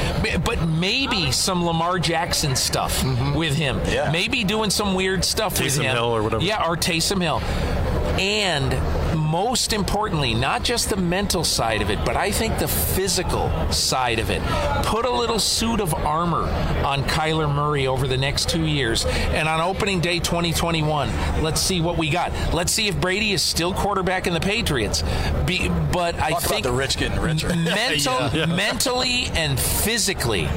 But 0.44 0.68
maybe 0.68 1.32
some 1.32 1.66
Lamar 1.66 2.00
Jackson 2.00 2.56
stuff 2.56 3.02
mm-hmm. 3.02 3.34
with 3.36 3.56
him. 3.56 3.80
Yeah. 3.86 4.12
Maybe 4.12 4.44
doing 4.44 4.70
some 4.70 4.96
weird 4.96 5.24
stuff 5.24 5.60
with 5.60 5.74
Taysom 5.74 5.84
him. 5.84 5.96
Hill 5.96 6.16
or 6.16 6.24
whatever. 6.24 6.44
Yeah, 6.44 6.68
or 6.68 6.76
Taysom 6.76 7.22
Hill. 7.22 7.40
And 8.20 8.74
most 9.36 9.74
importantly, 9.74 10.34
not 10.34 10.64
just 10.64 10.90
the 10.90 10.96
mental 10.96 11.44
side 11.44 11.82
of 11.82 11.90
it, 11.90 12.00
but 12.06 12.16
I 12.16 12.32
think 12.32 12.58
the 12.58 12.70
physical 12.70 13.52
side 13.70 14.18
of 14.18 14.30
it. 14.30 14.42
Put 14.86 15.06
a 15.06 15.12
little 15.12 15.40
suit 15.40 15.82
of 15.82 15.94
armor 15.94 16.44
on 16.86 17.04
Kyler 17.04 17.54
Murray 17.54 17.86
over 17.86 18.08
the 18.08 18.16
next 18.16 18.48
two 18.48 18.64
years. 18.66 19.06
And 19.06 19.50
on 19.50 19.60
opening 19.60 20.00
day 20.00 20.20
2021, 20.20 21.44
let's 21.44 21.60
see 21.60 21.82
what 21.82 21.98
we 21.98 22.10
got. 22.10 22.32
Let's 22.54 22.72
see 22.72 22.88
if 22.88 22.98
Brady 23.02 23.34
is 23.34 23.42
still 23.42 23.74
quarterback 23.74 24.26
in 24.26 24.34
the 24.34 24.40
Patriots. 24.40 25.04
Be, 25.46 25.68
but 25.92 26.16
I 26.16 26.30
Talk 26.30 26.40
about 26.40 26.42
think 26.44 26.64
the 26.64 26.72
rich 26.72 26.96
getting 26.98 27.20
richer. 27.20 27.50
mental, 27.56 28.30
Yeah. 28.34 28.46
mentally 28.46 29.26
and 29.34 29.60
physically. 29.60 30.48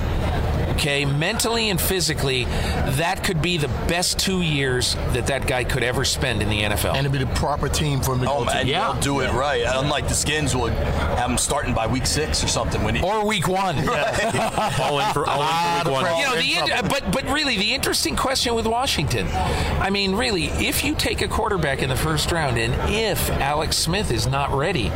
Okay, 0.78 1.04
mentally 1.04 1.70
and 1.70 1.80
physically, 1.80 2.44
that 2.44 3.24
could 3.24 3.42
be 3.42 3.56
the 3.56 3.66
best 3.88 4.16
two 4.18 4.42
years 4.42 4.94
that 5.12 5.26
that 5.26 5.44
guy 5.48 5.64
could 5.64 5.82
ever 5.82 6.04
spend 6.04 6.40
in 6.40 6.48
the 6.48 6.60
NFL. 6.62 6.90
And 6.94 6.98
it'd 6.98 7.10
be 7.10 7.18
the 7.18 7.26
proper 7.34 7.68
team 7.68 8.00
for 8.00 8.14
him 8.14 8.20
to 8.20 8.30
Oh 8.30 8.38
go 8.40 8.44
man, 8.44 8.64
to. 8.64 8.70
Yeah. 8.70 8.92
they'll 8.92 9.00
do 9.02 9.20
it 9.20 9.32
right. 9.32 9.64
Unlike 9.66 10.06
the 10.06 10.14
Skins 10.14 10.54
would 10.54 10.72
have 10.72 11.30
him 11.30 11.36
starting 11.36 11.74
by 11.74 11.88
week 11.88 12.06
six 12.06 12.44
or 12.44 12.46
something. 12.46 12.82
When 12.84 12.94
he, 12.94 13.02
or 13.02 13.26
week 13.26 13.48
one. 13.48 13.76
All 13.88 15.00
in 15.00 15.12
for 15.12 15.26
all 15.28 15.42
in 15.42 15.84
for 15.84 15.90
week 15.90 16.02
one. 16.02 16.16
You 16.18 16.24
know, 16.26 16.36
the 16.36 16.54
in 16.74 16.84
in- 16.84 16.88
but 16.88 17.10
but 17.10 17.24
really, 17.24 17.56
the 17.58 17.74
interesting 17.74 18.14
question 18.14 18.54
with 18.54 18.66
Washington, 18.68 19.26
I 19.32 19.90
mean, 19.90 20.14
really, 20.14 20.44
if 20.44 20.84
you 20.84 20.94
take 20.94 21.22
a 21.22 21.28
quarterback 21.28 21.82
in 21.82 21.88
the 21.88 21.96
first 21.96 22.30
round, 22.30 22.56
and 22.56 22.72
if 22.94 23.30
Alex 23.30 23.76
Smith 23.76 24.12
is 24.12 24.28
not 24.28 24.52
ready, 24.52 24.92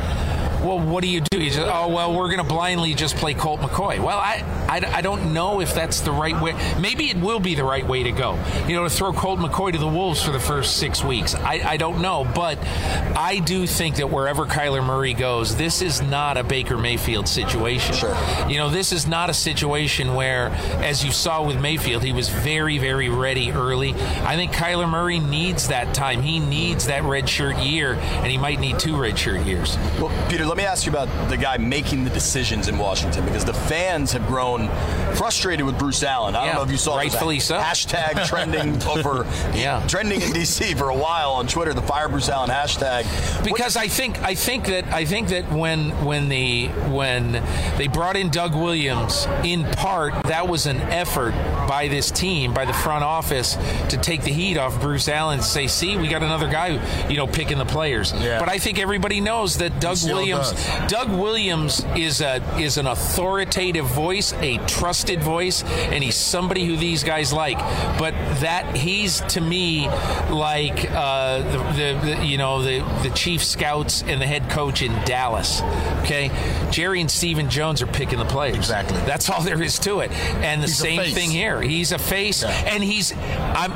well, 0.63 0.79
what 0.79 1.03
do 1.03 1.09
you 1.09 1.21
do? 1.21 1.41
You 1.41 1.51
just, 1.51 1.61
oh, 1.61 1.89
well, 1.89 2.15
we're 2.15 2.29
going 2.29 2.39
to 2.39 2.45
blindly 2.45 2.95
just 2.95 3.17
play 3.17 3.35
Colt 3.35 3.61
McCoy. 3.61 3.99
Well, 3.99 4.19
I, 4.19 4.45
I, 4.69 4.99
I, 4.99 5.01
don't 5.01 5.33
know 5.33 5.61
if 5.61 5.75
that's 5.75 6.01
the 6.01 6.13
right 6.13 6.41
way. 6.41 6.55
Maybe 6.81 7.11
it 7.11 7.17
will 7.17 7.41
be 7.41 7.55
the 7.55 7.65
right 7.65 7.87
way 7.87 8.05
to 8.05 8.13
go. 8.13 8.39
You 8.69 8.77
know, 8.77 8.85
to 8.85 8.91
throw 8.91 9.13
Colt 9.13 9.41
McCoy 9.41 9.73
to 9.73 9.79
the 9.79 9.89
Wolves 9.89 10.23
for 10.23 10.31
the 10.31 10.39
first 10.39 10.77
six 10.77 11.03
weeks. 11.03 11.35
I, 11.35 11.63
I 11.65 11.77
don't 11.77 12.01
know. 12.01 12.25
But 12.25 12.59
I 12.63 13.43
do 13.45 13.67
think 13.67 13.97
that 13.97 14.11
wherever 14.11 14.47
Kyler 14.47 14.85
Murray 14.85 15.15
goes, 15.15 15.57
this 15.57 15.83
is 15.83 16.01
not 16.01 16.37
a 16.37 16.45
Baker 16.45 16.79
Mayfield 16.79 17.29
situation. 17.29 17.95
Sure. 17.95 18.17
You 18.49 18.59
know, 18.59 18.71
this 18.71 18.93
is 18.93 19.07
not 19.07 19.31
a 19.31 19.35
situation 19.35 20.15
where, 20.15 20.49
as 20.81 21.05
you 21.05 21.11
saw 21.11 21.45
with 21.45 21.61
Mayfield, 21.61 22.03
he 22.05 22.13
was 22.13 22.29
very, 22.29 22.79
very 22.79 23.09
ready 23.09 23.51
early. 23.51 23.95
I 23.95 24.37
think 24.37 24.53
Kyler 24.53 24.89
Murray 24.89 25.19
needs 25.19 25.69
that 25.69 25.93
time. 25.95 26.23
He 26.23 26.39
needs 26.39 26.87
that 26.87 27.03
red 27.03 27.29
shirt 27.29 27.57
year, 27.59 27.95
and 27.95 28.31
he 28.31 28.39
might 28.39 28.61
need 28.61 28.79
two 28.79 28.97
red 28.97 29.19
shirt 29.19 29.45
years. 29.45 29.77
Well, 30.01 30.13
Peter, 30.29 30.47
let 30.53 30.59
me 30.59 30.65
ask 30.65 30.85
you 30.85 30.93
about 30.93 31.09
the 31.31 31.37
guy 31.39 31.57
making 31.57 32.05
the 32.05 32.11
decisions 32.11 32.69
in 32.69 32.77
Washington 32.77 33.25
because 33.25 33.43
the 33.43 33.55
fans 33.55 34.13
have 34.13 34.27
grown 34.27 34.69
frustrated 35.15 35.65
with 35.65 35.79
Bruce 35.79 36.03
Allen. 36.03 36.37
I 36.37 36.41
Yeah, 36.41 36.47
don't 36.49 36.57
know 36.57 36.63
if 36.65 36.71
you 36.71 36.77
saw 36.77 36.99
it 37.01 37.05
was 37.07 37.15
a 37.15 37.17
rightfully 37.17 37.41
so. 37.41 37.59
hashtag 37.59 38.27
trending 38.27 38.83
over 38.87 39.27
Yeah. 39.55 39.83
trending 39.89 40.21
in 40.21 40.31
DC 40.33 40.77
for 40.77 40.91
a 40.91 40.95
while 40.95 41.33
on 41.33 41.47
Twitter, 41.47 41.73
the 41.73 41.81
fire 41.81 42.07
Bruce 42.11 42.29
Allen 42.29 42.51
hashtag. 42.51 43.07
because 43.45 43.77
I 43.79 43.89
think 43.89 44.21
I 44.23 44.35
think 44.35 44.67
that 44.67 44.85
I 44.93 45.07
think 45.07 45.29
that 45.29 45.51
when 45.51 45.91
when 46.05 46.29
the 46.29 46.67
when 46.91 47.33
they 47.79 47.87
brought 47.89 48.17
in 48.19 48.29
Doug 48.29 48.55
Williams, 48.55 49.27
in 49.45 49.65
part 49.65 50.13
that 50.25 50.49
was 50.49 50.67
an 50.67 50.81
effort 50.83 51.33
by 51.67 51.89
this 51.89 52.11
team, 52.11 52.53
by 52.53 52.67
the 52.67 52.75
front 52.75 53.05
office, 53.05 53.57
to 53.89 53.97
take 53.97 54.21
the 54.23 54.33
heat 54.33 54.59
off 54.59 54.79
Bruce 54.83 55.09
Allen 55.09 55.39
and 55.39 55.45
say, 55.45 55.67
"See, 55.67 55.97
we 55.97 56.09
got 56.09 56.23
another 56.23 56.49
guy, 56.51 56.79
you 57.09 57.17
know, 57.17 57.27
picking 57.27 57.57
the 57.57 57.65
players." 57.65 58.13
Yeah. 58.19 58.39
But 58.39 58.51
I 58.51 58.59
think 58.59 58.79
everybody 58.79 59.21
knows 59.23 59.57
that 59.59 59.81
Doug 59.81 59.97
still 59.97 60.19
Williams. 60.51 60.91
Doug 60.93 61.11
Williams 61.11 61.85
is 61.97 62.21
a 62.21 62.43
is 62.59 62.77
an 62.79 62.87
authoritative 62.87 63.87
voice, 63.87 64.33
a 64.35 64.59
trusted 64.67 65.23
voice, 65.23 65.63
and 65.65 66.03
he's 66.03 66.17
somebody 66.17 66.65
who 66.65 66.77
these 66.77 67.05
guys 67.05 67.33
like. 67.33 67.59
But 67.99 68.15
that 68.41 68.77
he's 68.77 69.21
to 69.23 69.41
me 69.41 69.89
like 70.31 70.91
uh, 70.91 71.39
the, 71.39 71.59
the, 72.03 72.17
the 72.17 72.27
you 72.27 72.39
know 72.39 72.63
the 72.63 72.81
the 73.03 73.11
chief 73.15 73.45
scouts 73.45 74.03
and 74.03 74.21
the 74.21 74.27
head 74.27 74.51
coach 74.51 74.83
in 74.83 74.93
Dallas. 75.05 75.63
Okay, 76.03 76.31
Jerry 76.71 77.01
and 77.01 77.11
Stephen 77.11 77.49
Jones 77.51 77.83
are 77.83 77.87
picking 77.87 78.19
the 78.19 78.25
players. 78.25 78.57
Exactly. 78.57 78.99
That's 79.01 79.29
all 79.31 79.43
there 79.43 79.63
is 79.63 79.79
to 79.81 80.01
it. 80.01 80.11
And 80.11 80.63
the 80.63 80.67
He's 80.67 80.79
same 80.79 81.13
thing 81.15 81.31
here. 81.31 81.61
He's 81.61 81.93
a 81.93 81.99
face, 81.99 82.43
Yeah. 82.43 82.51
and 82.51 82.83
he's 82.83 83.13
I'm 83.17 83.73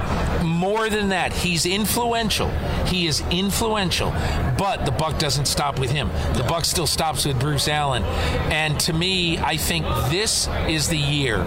more 0.47 0.89
than 0.89 1.11
that. 1.11 1.33
He's 1.33 1.67
influential. 1.67 2.49
He 2.87 3.07
is 3.07 3.23
influential, 3.31 4.11
but 4.59 4.85
the 4.85 4.93
buck 4.93 5.19
doesn't 5.19 5.47
stop 5.47 5.79
with 5.79 5.91
him. 5.91 6.09
The 6.35 6.45
buck 6.49 6.56
still 6.65 6.87
stops 6.87 7.25
with 7.27 7.39
Bruce 7.39 7.69
Allen. 7.69 8.03
And 8.05 8.79
to 8.81 8.93
me, 8.93 9.39
I 9.39 9.57
think 9.57 9.87
this 10.11 10.49
is 10.69 10.89
the 10.89 10.99
year 10.99 11.45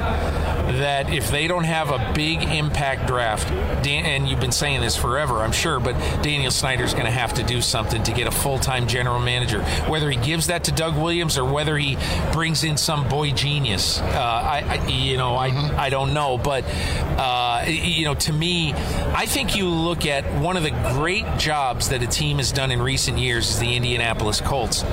that 0.77 1.11
if 1.11 1.31
they 1.31 1.47
don't 1.47 1.63
have 1.63 1.89
a 1.89 2.13
big 2.13 2.43
impact 2.43 3.07
draft, 3.07 3.49
Dan, 3.83 4.05
and 4.05 4.27
you've 4.27 4.39
been 4.39 4.51
saying 4.51 4.81
this 4.81 4.95
forever, 4.95 5.39
I'm 5.39 5.51
sure, 5.51 5.79
but 5.79 5.93
Daniel 6.21 6.51
Snyder's 6.51 6.93
going 6.93 7.05
to 7.05 7.11
have 7.11 7.33
to 7.35 7.43
do 7.43 7.61
something 7.61 8.03
to 8.03 8.11
get 8.11 8.27
a 8.27 8.31
full-time 8.31 8.87
general 8.87 9.19
manager. 9.19 9.63
Whether 9.87 10.09
he 10.09 10.17
gives 10.17 10.47
that 10.47 10.65
to 10.65 10.71
Doug 10.71 10.95
Williams 10.95 11.37
or 11.37 11.45
whether 11.45 11.77
he 11.77 11.97
brings 12.31 12.63
in 12.63 12.77
some 12.77 13.07
boy 13.07 13.31
genius, 13.31 13.99
uh, 13.99 14.03
I, 14.03 14.63
I, 14.67 14.87
you 14.87 15.17
know, 15.17 15.35
I, 15.35 15.47
I 15.77 15.89
don't 15.89 16.13
know, 16.13 16.37
but 16.37 16.63
uh, 16.65 17.65
you 17.67 18.05
know, 18.05 18.13
to 18.15 18.33
me, 18.33 18.73
I 18.73 19.25
think 19.25 19.55
you 19.55 19.67
look 19.69 20.05
at 20.05 20.23
one 20.39 20.57
of 20.57 20.63
the 20.63 20.71
great 20.93 21.25
jobs 21.37 21.89
that 21.89 22.03
a 22.03 22.07
team 22.07 22.37
has 22.37 22.51
done 22.51 22.71
in 22.71 22.81
recent 22.81 23.17
years 23.17 23.49
is 23.49 23.59
the 23.59 23.75
Indianapolis 23.75 24.41
Colts, 24.41 24.83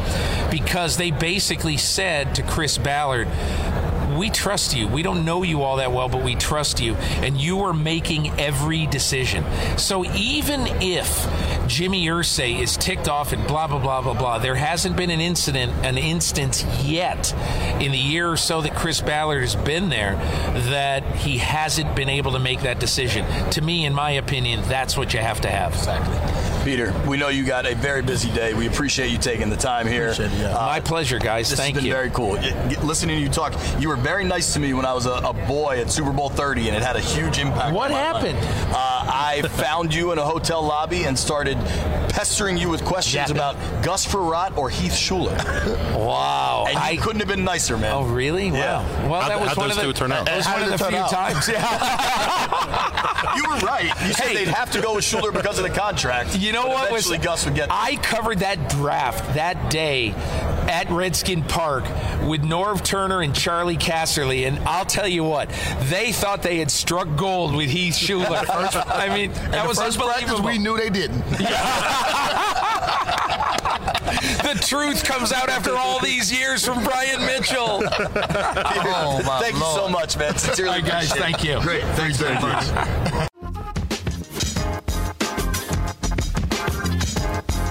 because 0.51 0.97
they 0.97 1.11
basically 1.11 1.77
said 1.77 2.35
to 2.37 2.43
Chris 2.43 2.79
Ballard 2.79 3.29
we 4.17 4.31
trust 4.31 4.77
you. 4.77 4.89
We 4.89 5.03
don't 5.03 5.25
know 5.25 5.43
you 5.43 5.63
all 5.63 5.77
that 5.77 5.93
well, 5.93 6.09
but 6.09 6.23
we 6.23 6.35
trust 6.35 6.81
you. 6.81 6.95
And 6.95 7.41
you 7.41 7.61
are 7.61 7.73
making 7.73 8.31
every 8.41 8.87
decision. 8.87 9.45
So 9.79 10.05
even 10.15 10.67
if 10.81 11.27
Jimmy 11.67 12.07
Irsay 12.07 12.61
is 12.61 12.77
ticked 12.77 13.09
off 13.09 13.33
and 13.33 13.47
blah, 13.47 13.67
blah, 13.67 13.79
blah, 13.79 14.03
blah, 14.03 14.15
blah, 14.15 14.39
there 14.39 14.55
hasn't 14.55 14.97
been 14.97 15.11
an 15.11 15.21
incident, 15.21 15.73
an 15.85 15.99
instance 15.99 16.65
yet 16.83 17.33
in 17.81 17.93
the 17.93 17.99
year 17.99 18.31
or 18.31 18.37
so 18.37 18.61
that 18.63 18.75
Chris 18.75 19.01
Ballard 19.01 19.43
has 19.43 19.57
been 19.57 19.89
there 19.89 20.15
that 20.71 21.05
he 21.17 21.39
hasn't 21.39 21.95
been 21.95 22.09
able 22.09 22.33
to 22.33 22.39
make 22.39 22.61
that 22.63 22.81
decision. 22.81 23.27
To 23.51 23.61
me, 23.61 23.85
in 23.85 23.95
my 23.95 24.13
opinion, 24.13 24.63
that's 24.69 24.97
what 24.97 25.15
you 25.15 25.21
have 25.21 25.41
to 25.43 25.49
have. 25.49 25.75
Peter, 26.67 26.93
we 27.07 27.17
know 27.17 27.29
you 27.29 27.45
got 27.45 27.65
a 27.65 27.77
very 27.77 28.03
busy 28.03 28.29
day. 28.33 28.53
We 28.53 28.67
appreciate 28.67 29.13
you 29.13 29.19
taking 29.19 29.49
the 29.51 29.57
time 29.57 29.87
here. 29.87 30.09
It, 30.09 30.19
yeah. 30.19 30.49
Uh, 30.49 30.67
My 30.67 30.81
pleasure, 30.81 31.21
guys. 31.21 31.49
This 31.49 31.57
Thank 31.61 31.77
has 31.77 31.85
been 31.85 31.87
you. 31.87 31.95
very 31.95 32.11
cool. 32.11 32.33
Listening 32.85 33.19
to 33.19 33.23
you 33.23 33.29
talk, 33.29 33.55
you 33.79 33.89
were 33.89 33.95
very 33.95 34.25
nice 34.25 34.53
to 34.55 34.59
me 34.59 34.75
when 34.75 34.85
I 34.85 34.93
was 34.93 35.07
a, 35.07 35.13
a 35.13 35.33
boy 35.33 35.81
at 35.81 35.93
Super 35.93 36.11
Bowl 36.11 36.29
30, 36.29 36.67
and 36.67 36.77
it 36.77 36.83
had 36.83 36.97
a 36.97 37.01
huge 37.01 37.39
impact. 37.39 37.73
What 37.73 37.93
on 37.93 37.97
my 37.97 38.11
life. 38.11 38.35
happened? 38.35 38.75
I 39.09 39.43
found 39.43 39.95
you 39.95 40.13
in 40.13 40.19
a 40.19 40.25
hotel 40.25 40.63
lobby 40.63 41.05
and 41.05 41.19
started 41.19 41.57
pestering 42.11 42.57
you 42.57 42.69
with 42.69 42.85
questions 42.85 43.29
Yeah. 43.29 43.35
about 43.35 43.57
Gus 43.83 44.07
Frerotte 44.07 44.57
or 44.57 44.69
Heath 44.71 44.93
Shuler. 44.93 45.37
Wow. 45.97 46.65
And 46.69 46.75
you 46.75 46.81
I- 46.81 46.97
couldn't 46.97 47.21
have 47.21 47.29
been 47.29 47.45
nicer, 47.45 47.77
man. 47.77 47.93
Oh, 47.93 48.03
really? 48.05 48.49
Yeah. 48.49 48.79
Wow. 49.05 49.11
Well, 49.11 49.21
How'd- 49.21 49.31
that 49.31 49.41
was 49.41 49.49
how'd 49.51 49.57
one 49.59 49.69
those 49.69 49.79
of 49.79 49.87
the, 49.87 49.93
two 49.93 49.99
turn 49.99 50.13
out? 50.13 50.27
That 50.27 50.37
was 50.37 50.47
one 50.47 50.63
of 50.63 50.71
the 50.71 50.79
few 50.79 50.97
out? 50.99 51.11
times. 51.11 51.49
Yeah. 51.49 52.93
You 53.37 53.43
were 53.49 53.57
right. 53.57 53.85
You 54.07 54.13
said 54.15 54.27
Hey. 54.29 54.35
they'd 54.35 54.49
have 54.49 54.71
to 54.73 54.81
go 54.81 54.95
with 54.95 55.05
Shuler 55.05 55.33
because 55.33 55.59
of 55.59 55.65
the 55.65 55.71
contract. 55.71 56.37
You 56.39 56.53
know 56.53 56.63
but 56.63 56.71
what 56.71 56.91
was? 56.93 57.07
Eventually, 57.07 57.19
Gus 57.19 57.45
would 57.45 57.55
get. 57.55 57.69
I 57.71 57.97
covered 57.97 58.39
that 58.39 58.69
draft 58.71 59.35
that 59.35 59.71
day 59.71 60.15
at 60.69 60.89
Redskin 60.91 61.43
Park 61.45 61.85
with 62.27 62.43
Norv 62.43 62.85
Turner 62.85 63.21
and 63.23 63.35
Charley 63.35 63.77
Casserly, 63.77 64.47
and 64.47 64.59
I'll 64.61 64.85
tell 64.85 65.09
you 65.09 65.25
what, 65.25 65.49
they 65.85 66.13
thought 66.13 66.43
they 66.43 66.59
had 66.59 66.71
struck 66.71 67.09
gold 67.17 67.55
with 67.55 67.71
Heath 67.71 67.95
Shuler. 67.95 68.45
I 68.87 69.09
mean, 69.15 69.33
that 69.33 69.55
And 69.55 69.69
was 69.69 69.79
the 69.79 69.85
first 69.85 69.99
practice, 69.99 70.31
unbelievable. 70.35 70.49
we 70.51 70.59
knew 70.59 70.77
they 70.77 70.91
didn't. 70.91 71.23
the 74.43 74.59
truth 74.67 75.05
comes 75.05 75.33
out 75.33 75.49
after 75.49 75.77
all 75.77 76.01
these 76.01 76.33
years 76.33 76.65
from 76.65 76.83
Brian 76.85 77.21
Mitchell. 77.27 77.83
oh, 77.85 79.23
my 79.25 79.41
Thank 79.41 79.55
you 79.55 79.61
so 79.61 79.89
much, 79.89 80.17
man. 80.17 80.37
Sincerely, 80.37 80.71
All 80.71 80.77
right, 80.77 80.85
guys, 80.85 81.13
thank 81.13 81.45
you. 81.45 81.61
Great. 81.61 81.83
Thanks 81.95 82.17
very 82.19 82.35
much. 82.41 83.29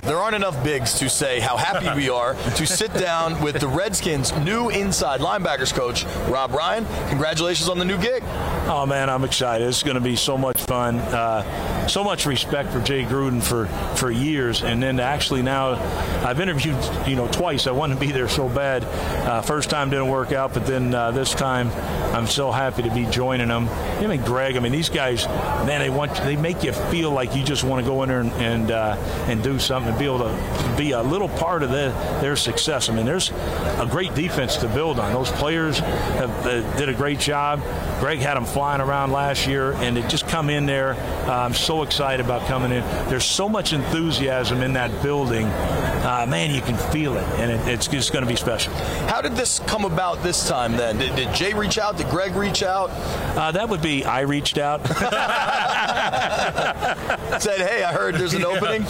There 0.06 0.20
aren't 0.20 0.36
enough 0.36 0.64
bigs 0.64 1.00
to 1.00 1.10
say 1.10 1.40
how 1.40 1.58
happy 1.58 1.90
we 1.96 2.10
are 2.10 2.36
to 2.36 2.66
sit 2.68 2.94
down 2.94 3.42
with 3.42 3.60
the 3.60 3.68
Redskins' 3.68 4.32
new 4.38 4.70
inside 4.70 5.20
linebackers 5.20 5.74
coach, 5.74 6.06
Rob 6.30 6.52
Ryan. 6.52 6.86
Congratulations 7.10 7.70
on 7.70 7.80
the 7.80 7.86
new 7.86 7.98
gig. 7.98 8.24
Oh 8.68 8.86
man, 8.86 9.10
I'm 9.10 9.24
excited. 9.24 9.68
It's 9.68 9.82
going 9.82 9.96
to 9.96 10.02
be 10.02 10.16
so 10.16 10.38
much 10.38 10.62
fun. 10.62 11.00
Uh, 11.00 11.42
so 11.88 12.04
much 12.04 12.26
respect 12.26 12.72
for 12.72 12.82
Jay 12.82 13.04
Gruden 13.04 13.42
for 13.44 13.68
for 13.96 14.12
years, 14.12 14.64
and 14.64 14.82
then 14.82 15.00
actually 15.00 15.42
now, 15.42 15.74
I've 16.26 16.40
interviewed 16.40 16.78
you 17.08 17.16
know 17.16 17.28
twice. 17.28 17.68
I 17.68 17.72
wanted 17.72 17.96
to 17.96 18.00
be 18.00 18.12
there 18.12 18.30
so 18.30 18.48
bad. 18.48 18.84
Uh, 18.84 19.42
first 19.42 19.70
time 19.70 19.90
didn't 19.90 20.10
work 20.10 20.32
out, 20.32 20.54
but 20.54 20.66
then 20.66 20.94
uh, 20.94 21.12
this 21.12 21.34
time, 21.34 21.70
I'm 22.16 22.28
so 22.28 22.52
happy 22.52 22.84
to 22.84 22.94
be 22.94 23.06
joining 23.06 23.50
them. 23.50 23.68
Him 24.00 24.12
and 24.12 24.24
Greg. 24.24 24.56
I 24.56 24.60
mean, 24.60 24.72
these 24.72 24.90
guys, 24.90 25.26
man, 25.28 25.82
they 25.82 25.90
want 25.90 26.16
they 26.16 26.36
make 26.36 26.64
you 26.64 26.74
feel 26.74 27.12
like 27.12 27.36
you 27.36 27.44
just 27.44 27.64
want 27.64 27.84
to 27.84 27.90
go 27.90 28.04
in 28.04 28.10
there 28.10 28.22
and 28.22 28.32
and, 28.34 28.72
uh, 28.72 28.96
and 29.28 29.44
do 29.44 29.60
something 29.60 29.90
and 29.90 30.00
be 30.00 30.06
able 30.06 30.20
to 30.20 30.76
be 30.78 30.92
a 30.92 31.02
little 31.02 31.30
part 31.30 31.64
of 31.64 31.70
the, 31.70 31.94
their 32.22 32.36
success. 32.36 32.90
I 32.90 32.94
mean, 32.94 33.06
there's 33.06 33.32
a 33.32 33.88
great 33.90 34.14
defense 34.16 34.58
to 34.58 34.68
build 34.68 35.00
on. 35.00 35.14
Those 35.14 35.32
players 35.32 35.80
have, 35.80 36.46
uh, 36.46 36.78
did 36.78 36.90
a 36.90 36.94
great 36.94 37.20
job. 37.20 37.62
Greg 38.00 38.20
had 38.20 38.36
them 38.36 38.46
flying 38.46 38.82
around 38.82 39.12
last 39.12 39.48
year, 39.48 39.74
and 39.74 39.98
they 39.98 40.02
just 40.08 40.28
come 40.28 40.50
in 40.50 40.66
there. 40.66 40.94
Uh, 41.28 41.46
I'm 41.46 41.54
so 41.76 41.84
excited 41.84 42.26
about 42.26 42.48
coming 42.48 42.72
in. 42.72 42.82
There's 43.10 43.26
so 43.26 43.50
much 43.50 43.74
enthusiasm 43.74 44.62
in 44.62 44.74
that 44.74 45.04
building. 45.04 45.48
Uh, 45.48 46.26
man, 46.28 46.54
you 46.54 46.62
can 46.62 46.78
feel 46.92 47.18
it, 47.18 47.24
and 47.40 47.52
it, 47.52 47.68
it's 47.68 47.88
just 47.88 48.14
going 48.14 48.24
to 48.24 48.30
be 48.30 48.38
special. 48.38 48.74
How 49.08 49.22
did 49.22 49.36
this 49.36 49.60
come 49.60 49.84
about 49.84 50.24
this 50.24 50.48
time 50.48 50.78
then? 50.78 50.98
Did, 50.98 51.16
did 51.16 51.36
Jay 51.36 51.54
reach 51.54 51.78
out? 51.78 51.98
Did 51.98 52.08
Greg 52.08 52.36
reach 52.36 52.64
out? 52.64 52.90
Uh, 53.36 53.52
that 53.52 53.68
would 53.68 53.82
be 53.82 54.06
I 54.06 54.22
reached 54.22 54.58
out. 54.58 54.88
Said, 57.42 57.60
hey, 57.60 57.84
I 57.84 57.92
heard 57.92 58.16
there's 58.16 58.34
an 58.34 58.46
opening. 58.46 58.84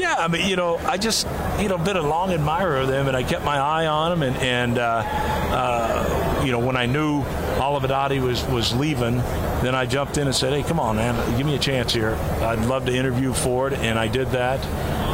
Yeah, 0.00 0.16
I 0.18 0.26
mean, 0.26 0.48
you 0.48 0.56
know, 0.56 0.78
I 0.78 0.96
just, 0.96 1.28
you 1.60 1.68
know, 1.68 1.78
been 1.78 1.96
a 1.96 2.02
long 2.02 2.32
admirer 2.32 2.78
of 2.78 2.88
them, 2.88 3.06
and 3.06 3.16
I 3.16 3.22
kept 3.22 3.44
my 3.44 3.58
eye 3.58 3.86
on 3.86 4.10
them, 4.10 4.22
and, 4.28 4.36
and 4.42 4.78
uh, 4.78 5.04
uh, 5.06 6.42
you 6.44 6.50
know, 6.50 6.58
when 6.58 6.76
I 6.76 6.86
knew 6.86 7.22
Olivadotti 7.62 8.20
was 8.20 8.44
was 8.46 8.74
leaving, 8.74 9.18
then 9.62 9.74
I 9.74 9.86
jumped 9.86 10.18
in 10.18 10.26
and 10.26 10.34
said, 10.34 10.52
"Hey, 10.52 10.64
come 10.64 10.80
on, 10.80 10.96
man, 10.96 11.14
give 11.36 11.46
me 11.46 11.54
a 11.54 11.60
chance 11.60 11.92
here. 11.92 12.16
I'd 12.40 12.66
love 12.66 12.86
to 12.86 12.92
interview 12.92 13.32
for 13.32 13.68
it," 13.68 13.74
and 13.74 13.98
I 13.98 14.08
did 14.08 14.32
that, 14.32 14.58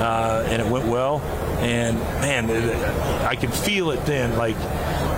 uh, 0.01 0.47
and 0.49 0.63
it 0.63 0.67
went 0.67 0.87
well. 0.87 1.21
And 1.61 1.99
man, 1.99 2.49
I 3.27 3.35
could 3.35 3.53
feel 3.53 3.91
it 3.91 4.05
then. 4.07 4.39
Like 4.39 4.57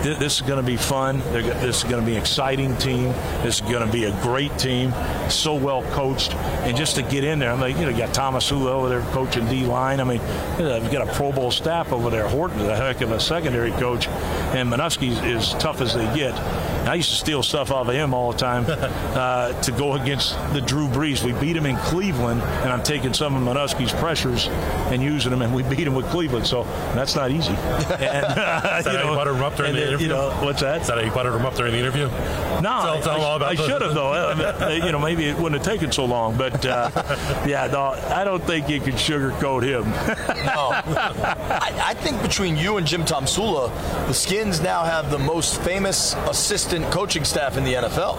this 0.02 0.36
is 0.36 0.40
going 0.42 0.60
to 0.60 0.66
be 0.66 0.76
fun. 0.76 1.18
This 1.32 1.78
is 1.78 1.84
going 1.84 2.00
to 2.00 2.06
be 2.06 2.16
an 2.16 2.20
exciting 2.20 2.76
team. 2.76 3.12
This 3.42 3.56
is 3.56 3.60
going 3.60 3.84
to 3.84 3.92
be 3.92 4.04
a 4.04 4.22
great 4.22 4.56
team. 4.58 4.92
So 5.28 5.54
well 5.54 5.82
coached, 5.92 6.34
and 6.34 6.76
just 6.76 6.96
to 6.96 7.02
get 7.02 7.24
in 7.24 7.38
there, 7.38 7.52
I 7.52 7.56
mean, 7.56 7.78
you 7.78 7.84
know, 7.84 7.90
you 7.90 7.98
got 7.98 8.14
Tomsula 8.14 8.70
over 8.70 8.88
there 8.88 9.02
coaching 9.12 9.46
D 9.48 9.64
line. 9.64 10.00
I 10.00 10.04
mean, 10.04 10.20
you 10.58 10.64
know, 10.64 10.76
you've 10.76 10.92
got 10.92 11.08
a 11.08 11.12
Pro 11.12 11.32
Bowl 11.32 11.50
staff 11.50 11.92
over 11.92 12.10
there. 12.10 12.26
Horton, 12.28 12.60
a 12.60 12.76
heck 12.76 13.00
of 13.00 13.12
a 13.12 13.20
secondary 13.20 13.72
coach, 13.72 14.08
and 14.08 14.70
Manusky 14.70 15.10
is 15.24 15.50
tough 15.54 15.80
as 15.80 15.94
they 15.94 16.04
get. 16.16 16.34
I 16.86 16.94
used 16.94 17.10
to 17.10 17.16
steal 17.16 17.42
stuff 17.42 17.70
off 17.70 17.88
of 17.88 17.94
him 17.94 18.14
all 18.14 18.32
the 18.32 18.38
time 18.38 18.64
uh, 18.68 19.52
to 19.62 19.72
go 19.72 19.94
against 19.94 20.34
the 20.54 20.60
Drew 20.60 20.88
Brees. 20.88 21.22
We 21.22 21.32
beat 21.32 21.56
him 21.56 21.66
in 21.66 21.76
Cleveland, 21.76 22.42
and 22.42 22.72
I'm 22.72 22.82
taking 22.82 23.12
some 23.12 23.36
of 23.36 23.42
Manusky's 23.42 23.92
pressures 23.92 24.48
and 24.48 25.02
using 25.02 25.30
them, 25.30 25.42
and 25.42 25.54
we 25.54 25.62
beat 25.62 25.86
him 25.86 25.94
with 25.94 26.06
Cleveland. 26.06 26.46
So 26.46 26.64
that's 26.94 27.14
not 27.14 27.30
easy. 27.30 27.54
And, 28.00 28.24
uh, 28.24 28.76
Is 28.78 28.84
that 28.86 28.96
how 28.96 29.10
you 29.10 29.16
buttered 29.16 29.36
him 29.36 29.42
up 29.42 29.56
the 29.56 29.89
interview? 29.90 30.08
You 30.08 30.14
know, 30.14 30.30
what's 30.42 30.60
that? 30.60 30.82
Is 30.82 30.86
that 30.88 30.98
how 30.98 31.04
you 31.04 31.10
buttered 31.10 31.34
him 31.34 31.44
up 31.44 31.54
during 31.54 31.72
the 31.72 31.78
interview? 31.78 32.06
No, 32.60 32.60
tell, 32.60 33.02
tell 33.02 33.42
I, 33.42 33.46
I, 33.46 33.48
I 33.50 33.54
should 33.54 33.82
have 33.82 33.94
though. 33.94 34.12
I 34.12 34.34
mean, 34.34 34.82
you 34.84 34.92
know, 34.92 34.98
maybe 34.98 35.26
it 35.26 35.36
wouldn't 35.36 35.64
have 35.64 35.72
taken 35.72 35.92
so 35.92 36.04
long, 36.04 36.36
but 36.36 36.64
uh, 36.64 36.90
yeah, 37.46 37.68
no, 37.70 37.82
I 38.14 38.24
don't 38.24 38.42
think 38.44 38.68
you 38.68 38.80
could 38.80 38.94
sugarcoat 38.94 39.62
him. 39.62 39.90
no, 40.44 40.70
I, 40.74 41.72
I, 41.84 41.94
think 41.94 42.20
between 42.22 42.56
you 42.56 42.76
and 42.76 42.86
Jim 42.86 43.04
Tomsula, 43.04 43.68
the 44.06 44.14
Skins 44.14 44.60
now 44.60 44.84
have 44.84 45.10
the 45.10 45.18
most 45.18 45.60
famous 45.62 46.14
assistant 46.28 46.90
coaching 46.92 47.24
staff 47.24 47.56
in 47.56 47.64
the 47.64 47.74
NFL. 47.74 48.18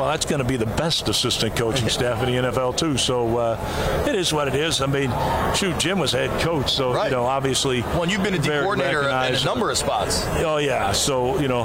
Well, 0.00 0.08
that's 0.08 0.24
going 0.24 0.38
to 0.38 0.48
be 0.48 0.56
the 0.56 0.64
best 0.64 1.10
assistant 1.10 1.54
coaching 1.56 1.90
staff 1.90 2.26
in 2.26 2.32
the 2.32 2.48
NFL 2.48 2.74
too. 2.78 2.96
So 2.96 3.36
uh, 3.36 4.04
it 4.08 4.14
is 4.14 4.32
what 4.32 4.48
it 4.48 4.54
is. 4.54 4.80
I 4.80 4.86
mean, 4.86 5.12
shoot, 5.54 5.78
Jim 5.78 5.98
was 5.98 6.12
head 6.12 6.30
coach, 6.40 6.72
so 6.72 6.94
right. 6.94 7.10
you 7.10 7.10
know, 7.10 7.26
obviously. 7.26 7.82
Well, 7.82 8.08
you've 8.08 8.22
been 8.22 8.32
a 8.32 8.38
coordinator 8.38 9.02
in 9.02 9.34
a 9.34 9.44
number 9.44 9.70
of 9.70 9.76
spots. 9.76 10.24
Oh 10.38 10.56
yeah, 10.56 10.92
so 10.92 11.38
you 11.38 11.48
know, 11.48 11.64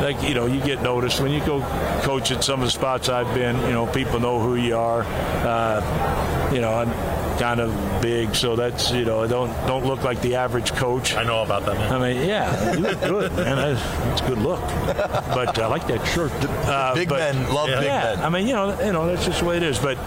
like 0.00 0.22
you 0.22 0.34
know, 0.34 0.46
you 0.46 0.60
get 0.60 0.80
noticed 0.80 1.20
when 1.20 1.32
you 1.32 1.40
go 1.44 1.60
coach 2.02 2.30
at 2.30 2.44
some 2.44 2.60
of 2.60 2.68
the 2.68 2.70
spots 2.70 3.08
I've 3.08 3.34
been. 3.34 3.56
You 3.62 3.72
know, 3.72 3.88
people 3.88 4.20
know 4.20 4.38
who 4.38 4.54
you 4.54 4.76
are. 4.76 5.02
Uh, 5.02 6.50
you 6.54 6.60
know, 6.60 6.72
I'm 6.72 7.15
kind 7.38 7.60
of 7.60 8.02
big, 8.02 8.34
so 8.34 8.56
that's 8.56 8.90
you 8.90 9.04
know, 9.04 9.26
don't 9.26 9.50
don't 9.66 9.86
look 9.86 10.02
like 10.02 10.20
the 10.22 10.36
average 10.36 10.72
coach. 10.72 11.14
I 11.14 11.24
know 11.24 11.42
about 11.42 11.66
that. 11.66 11.76
Man. 11.76 11.92
I 11.92 11.98
mean, 11.98 12.28
yeah, 12.28 12.72
you 12.72 12.80
look 12.80 13.00
good, 13.00 13.32
man. 13.36 13.56
That's 13.56 14.20
a 14.20 14.28
good 14.28 14.38
look. 14.38 14.60
But 14.60 15.58
I 15.58 15.66
like 15.66 15.86
that 15.88 16.04
shirt. 16.06 16.32
Uh, 16.32 16.94
big 16.94 17.08
but, 17.08 17.18
men 17.18 17.52
love 17.52 17.68
yeah, 17.68 17.80
big 17.80 17.88
men. 17.88 18.18
I 18.20 18.28
mean, 18.28 18.46
you 18.46 18.54
know, 18.54 18.80
you 18.82 18.92
know, 18.92 19.06
that's 19.06 19.24
just 19.24 19.40
the 19.40 19.46
way 19.46 19.56
it 19.56 19.62
is. 19.62 19.78
But 19.78 19.98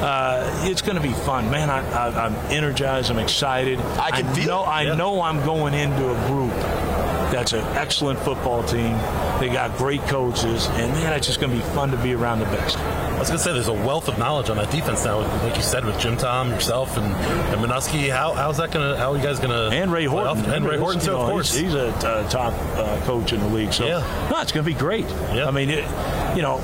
uh, 0.00 0.64
it's 0.64 0.82
going 0.82 0.96
to 0.96 1.02
be 1.02 1.12
fun, 1.12 1.50
man. 1.50 1.70
I, 1.70 2.26
am 2.26 2.34
energized. 2.50 3.10
I'm 3.10 3.18
excited. 3.18 3.78
I 3.78 4.10
can 4.10 4.26
I 4.26 4.32
feel. 4.34 4.46
Know, 4.46 4.62
it. 4.62 4.68
I 4.68 4.82
yeah. 4.82 4.94
know 4.94 5.20
I'm 5.20 5.44
going 5.44 5.74
into 5.74 6.10
a 6.10 6.26
group 6.26 6.87
that's 7.30 7.52
an 7.52 7.64
excellent 7.76 8.18
football 8.20 8.62
team. 8.62 8.96
They 9.40 9.48
got 9.48 9.76
great 9.76 10.00
coaches, 10.02 10.66
and 10.68 10.92
man, 10.92 11.12
it's 11.12 11.26
just 11.26 11.40
going 11.40 11.50
to 11.50 11.56
be 11.56 11.62
fun 11.74 11.90
to 11.90 11.96
be 11.98 12.14
around 12.14 12.40
the 12.40 12.46
best. 12.46 12.78
I 12.78 13.18
was 13.18 13.28
going 13.28 13.38
to 13.38 13.44
say, 13.44 13.52
there's 13.52 13.68
a 13.68 13.72
wealth 13.72 14.08
of 14.08 14.16
knowledge 14.16 14.48
on 14.48 14.56
that 14.58 14.70
defense 14.70 15.04
now, 15.04 15.18
like 15.42 15.56
you 15.56 15.62
said, 15.62 15.84
with 15.84 15.98
Jim 15.98 16.16
Tom, 16.16 16.50
yourself, 16.50 16.96
and, 16.96 17.06
and 17.06 17.60
Manusky. 17.60 18.10
How, 18.10 18.32
how's 18.32 18.58
that 18.58 18.70
going 18.70 18.88
to? 18.88 18.96
How 18.96 19.12
are 19.12 19.16
you 19.16 19.22
guys 19.22 19.38
going 19.38 19.50
to? 19.50 19.76
And 19.76 19.90
Ray 19.92 20.04
Horton. 20.04 20.44
And, 20.44 20.54
and 20.54 20.66
Ray 20.66 20.78
Horton, 20.78 21.00
too, 21.00 21.10
know, 21.10 21.22
of 21.22 21.30
course. 21.30 21.52
He's, 21.52 21.64
he's 21.64 21.74
a 21.74 21.88
uh, 21.88 22.28
top 22.28 22.54
uh, 22.76 23.00
coach 23.04 23.32
in 23.32 23.40
the 23.40 23.48
league. 23.48 23.72
So, 23.72 23.86
yeah. 23.86 24.28
no, 24.30 24.40
it's 24.40 24.52
going 24.52 24.64
to 24.64 24.72
be 24.72 24.78
great. 24.78 25.06
Yeah. 25.34 25.48
I 25.48 25.50
mean, 25.50 25.68
it, 25.68 25.84
you 26.36 26.42
know, 26.42 26.58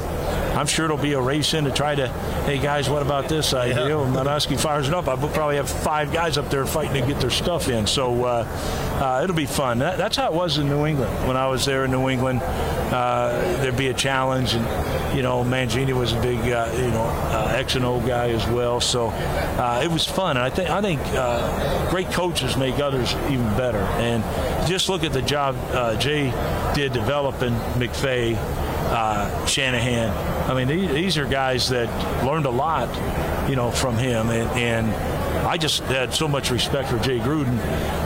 I'm 0.55 0.67
sure 0.67 0.85
it'll 0.85 0.97
be 0.97 1.15
a 1.15 1.21
race 1.21 1.53
in 1.55 1.65
to 1.65 1.71
try 1.71 1.95
to, 1.95 2.09
hey 2.47 2.59
guys, 2.59 2.89
what 2.89 3.03
about 3.03 3.29
this 3.29 3.53
idea? 3.55 3.89
Yeah. 3.89 3.97
When 3.97 4.13
Manusky 4.13 4.59
fires 4.59 4.89
it 4.89 4.95
up, 4.95 5.09
I'll 5.09 5.17
probably 5.17 5.57
have 5.57 5.69
five 5.69 6.13
guys 6.13 6.39
up 6.39 6.49
there 6.51 6.65
fighting 6.65 7.03
to 7.03 7.07
get 7.07 7.21
their 7.21 7.31
stuff 7.31 7.69
in. 7.69 7.87
So 7.87 8.25
uh, 8.25 8.47
uh, 9.01 9.21
it'll 9.23 9.37
be 9.37 9.47
fun. 9.47 9.81
That, 9.81 9.99
that's 9.99 10.17
how 10.17 10.29
it 10.29 10.33
was 10.33 10.59
in 10.59 10.69
New 10.69 10.87
England. 10.87 11.13
When 11.27 11.37
I 11.37 11.49
was 11.49 11.65
there 11.65 11.85
in 11.85 11.91
New 11.91 12.09
England, 12.09 12.41
uh, 12.43 13.41
there'd 13.61 13.77
be 13.77 13.89
a 13.89 13.95
challenge, 13.95 14.55
and 14.55 14.65
you 15.17 15.23
know, 15.23 15.43
Mangini 15.43 15.93
was 15.93 16.13
a 16.13 16.21
big, 16.21 16.39
uh, 16.39 16.71
you 16.77 16.91
know, 16.91 17.05
uh, 17.05 17.53
X 17.57 17.75
and 17.75 17.85
O 17.85 18.01
guy 18.01 18.31
as 18.31 18.47
well. 18.47 18.81
So 18.81 19.09
uh, 19.09 19.81
it 19.83 19.91
was 19.91 20.07
fun. 20.07 20.37
And 20.37 20.45
I 20.45 20.51
think 20.51 20.71
I 20.71 20.81
think 20.81 21.91
great 21.91 22.11
coaches 22.13 22.57
make 22.57 22.79
others 22.79 23.15
even 23.31 23.47
better. 23.57 23.79
And 23.79 24.23
just 24.69 24.89
look 24.89 25.03
at 25.03 25.13
the 25.13 25.23
job 25.23 25.57
Jay 26.01 26.31
did 26.75 26.93
developing 26.93 27.55
McVay 27.75 28.37
uh, 28.87 29.47
Shanahan. 29.47 30.11
I 30.51 30.55
mean, 30.55 30.69
these 30.69 31.19
are 31.19 31.27
guys 31.27 31.69
that 31.71 31.89
learned 32.25 32.47
a 32.47 32.51
lot, 32.51 32.89
you 33.49 33.57
know, 33.57 33.71
from 33.71 33.97
him, 33.97 34.31
and, 34.31 34.51
and 34.51 35.15
I 35.47 35.59
just 35.59 35.81
had 35.83 36.15
so 36.15 36.27
much 36.27 36.51
respect 36.51 36.89
for 36.89 36.99
Jay 36.99 37.19
Gruden 37.19 37.59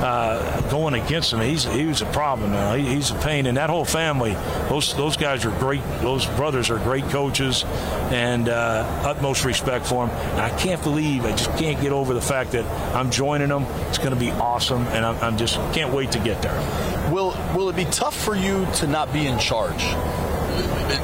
uh, 0.03 0.61
going 0.71 0.95
against 0.95 1.33
him. 1.33 1.41
He's 1.41 1.65
he 1.65 1.87
was 1.87 2.03
a 2.03 2.07
problem 2.07 2.51
now. 2.53 2.75
He, 2.75 2.85
he's 2.85 3.11
a 3.11 3.15
pain, 3.15 3.47
and 3.47 3.57
that 3.57 3.71
whole 3.71 3.85
family, 3.85 4.33
those 4.69 4.95
those 4.95 5.17
guys 5.17 5.45
are 5.45 5.51
great. 5.59 5.83
Those 6.01 6.27
brothers 6.27 6.69
are 6.71 6.79
great 6.79 7.05
coaches, 7.05 7.65
and 8.11 8.49
uh, 8.49 8.85
utmost 9.05 9.45
respect 9.45 9.87
for 9.87 10.07
them. 10.07 10.17
And 10.33 10.41
I 10.41 10.51
can't 10.59 10.83
believe 10.83 11.25
I 11.25 11.31
just 11.31 11.51
can't 11.57 11.81
get 11.81 11.93
over 11.93 12.13
the 12.13 12.21
fact 12.21 12.53
that 12.53 12.65
I'm 12.95 13.11
joining 13.11 13.49
them. 13.49 13.65
It's 13.89 13.99
going 13.99 14.15
to 14.15 14.17
be 14.17 14.31
awesome, 14.31 14.83
and 14.89 15.05
I'm, 15.05 15.17
I'm 15.23 15.37
just 15.39 15.57
can't 15.73 15.93
wait 15.93 16.13
to 16.13 16.19
get 16.19 16.43
there. 16.43 16.59
Will 17.13 17.37
Will 17.55 17.69
it 17.69 17.77
be 17.77 17.85
tough 17.87 18.17
for 18.17 18.35
you 18.35 18.67
to 18.77 18.87
not 18.87 19.13
be 19.13 19.27
in 19.27 19.39
charge? 19.39 19.83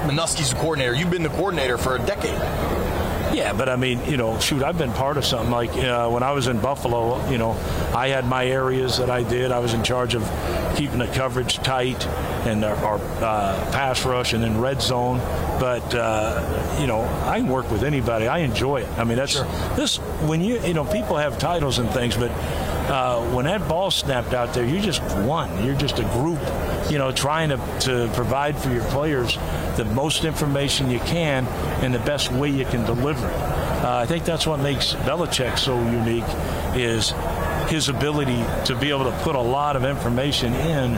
Manusky's 0.06 0.50
the 0.50 0.56
coordinator. 0.56 0.94
You've 0.94 1.10
been 1.10 1.22
the 1.22 1.28
coordinator 1.28 1.78
for 1.78 1.96
a 1.96 1.98
decade. 2.04 2.40
Yeah, 3.34 3.52
but 3.52 3.68
I 3.68 3.74
mean, 3.74 4.04
you 4.06 4.16
know, 4.16 4.38
shoot, 4.38 4.62
I've 4.62 4.78
been 4.78 4.92
part 4.92 5.16
of 5.16 5.24
something 5.24 5.50
like 5.50 5.70
uh, 5.70 6.08
when 6.08 6.22
I 6.22 6.32
was 6.32 6.46
in 6.46 6.60
Buffalo. 6.60 7.28
You 7.28 7.38
know, 7.38 7.52
I 7.92 8.08
had 8.08 8.26
my 8.26 8.46
areas 8.46 8.98
that 8.98 9.10
I 9.10 9.24
did. 9.24 9.50
I 9.50 9.58
was 9.58 9.74
in 9.74 9.82
charge 9.82 10.14
of 10.14 10.22
keeping 10.76 10.98
the 10.98 11.08
coverage 11.08 11.56
tight 11.56 12.06
and 12.46 12.64
our, 12.64 12.76
our 12.76 12.96
uh, 12.96 13.70
pass 13.72 14.04
rush 14.04 14.34
and 14.34 14.42
then 14.42 14.60
red 14.60 14.80
zone. 14.80 15.18
But 15.58 15.94
uh, 15.94 16.78
you 16.80 16.86
know, 16.86 17.02
I 17.26 17.40
can 17.40 17.48
work 17.48 17.70
with 17.72 17.82
anybody. 17.82 18.28
I 18.28 18.38
enjoy 18.38 18.82
it. 18.82 18.88
I 18.98 19.04
mean, 19.04 19.16
that's 19.16 19.32
sure. 19.32 19.44
this 19.74 19.96
when 20.28 20.40
you 20.40 20.60
you 20.60 20.74
know 20.74 20.84
people 20.84 21.16
have 21.16 21.38
titles 21.38 21.78
and 21.78 21.90
things, 21.90 22.16
but 22.16 22.30
uh, 22.88 23.20
when 23.30 23.46
that 23.46 23.66
ball 23.66 23.90
snapped 23.90 24.34
out 24.34 24.54
there, 24.54 24.64
you're 24.64 24.82
just 24.82 25.02
one. 25.18 25.64
You're 25.64 25.74
just 25.74 25.98
a 25.98 26.04
group, 26.04 26.40
you 26.90 26.98
know, 26.98 27.12
trying 27.12 27.48
to, 27.48 27.56
to 27.80 28.10
provide 28.14 28.58
for 28.58 28.70
your 28.70 28.84
players 28.84 29.38
the 29.76 29.84
most 29.84 30.24
information 30.24 30.90
you 30.90 31.00
can 31.00 31.46
in 31.84 31.92
the 31.92 31.98
best 32.00 32.32
way 32.32 32.48
you 32.48 32.64
can 32.64 32.84
deliver 32.84 33.28
it. 33.28 33.34
Uh, 33.84 33.98
I 33.98 34.06
think 34.06 34.24
that's 34.24 34.46
what 34.46 34.60
makes 34.60 34.94
Belichick 34.94 35.58
so 35.58 35.78
unique 35.90 36.24
is 36.74 37.12
his 37.68 37.88
ability 37.88 38.42
to 38.66 38.74
be 38.74 38.90
able 38.90 39.04
to 39.04 39.16
put 39.22 39.36
a 39.36 39.40
lot 39.40 39.76
of 39.76 39.84
information 39.84 40.54
in, 40.54 40.94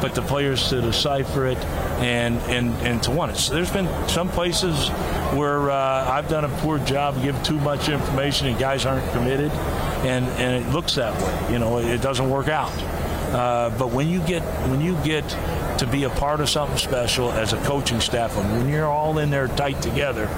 but 0.00 0.14
the 0.14 0.22
players 0.22 0.68
to 0.68 0.80
decipher 0.80 1.46
it 1.46 1.58
and 1.98 2.38
and 2.42 2.70
and 2.86 3.02
to 3.02 3.10
want 3.10 3.32
it. 3.32 3.38
So 3.38 3.54
there's 3.54 3.72
been 3.72 3.88
some 4.08 4.28
places 4.28 4.88
where 5.34 5.70
uh, 5.70 6.10
I've 6.10 6.28
done 6.28 6.44
a 6.44 6.48
poor 6.60 6.78
job, 6.78 7.20
give 7.22 7.40
too 7.42 7.58
much 7.58 7.88
information, 7.88 8.46
and 8.46 8.58
guys 8.58 8.86
aren't 8.86 9.10
committed, 9.12 9.50
and 10.04 10.24
and 10.26 10.64
it 10.64 10.70
looks 10.70 10.94
that 10.94 11.20
way. 11.20 11.52
You 11.52 11.58
know, 11.58 11.78
it 11.78 12.00
doesn't 12.00 12.30
work 12.30 12.48
out. 12.48 12.72
Uh, 13.32 13.70
but 13.78 13.90
when 13.90 14.08
you 14.08 14.20
get 14.20 14.42
when 14.70 14.80
you 14.80 14.96
get 15.04 15.24
to 15.78 15.86
be 15.86 16.04
a 16.04 16.10
part 16.10 16.40
of 16.40 16.48
something 16.48 16.78
special 16.78 17.32
as 17.32 17.52
a 17.52 17.62
coaching 17.62 18.00
staff, 18.00 18.36
and 18.36 18.52
when 18.52 18.68
you're 18.68 18.86
all 18.86 19.18
in 19.18 19.30
there 19.30 19.48
tight 19.48 19.80
together, 19.80 20.28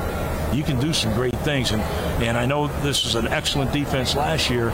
you 0.52 0.62
can 0.62 0.80
do 0.80 0.92
some 0.92 1.14
great 1.14 1.36
things. 1.38 1.70
And 1.70 1.82
and 2.22 2.36
I 2.36 2.46
know 2.46 2.66
this 2.82 3.04
was 3.04 3.14
an 3.14 3.28
excellent 3.28 3.72
defense 3.72 4.14
last 4.14 4.50
year, 4.50 4.70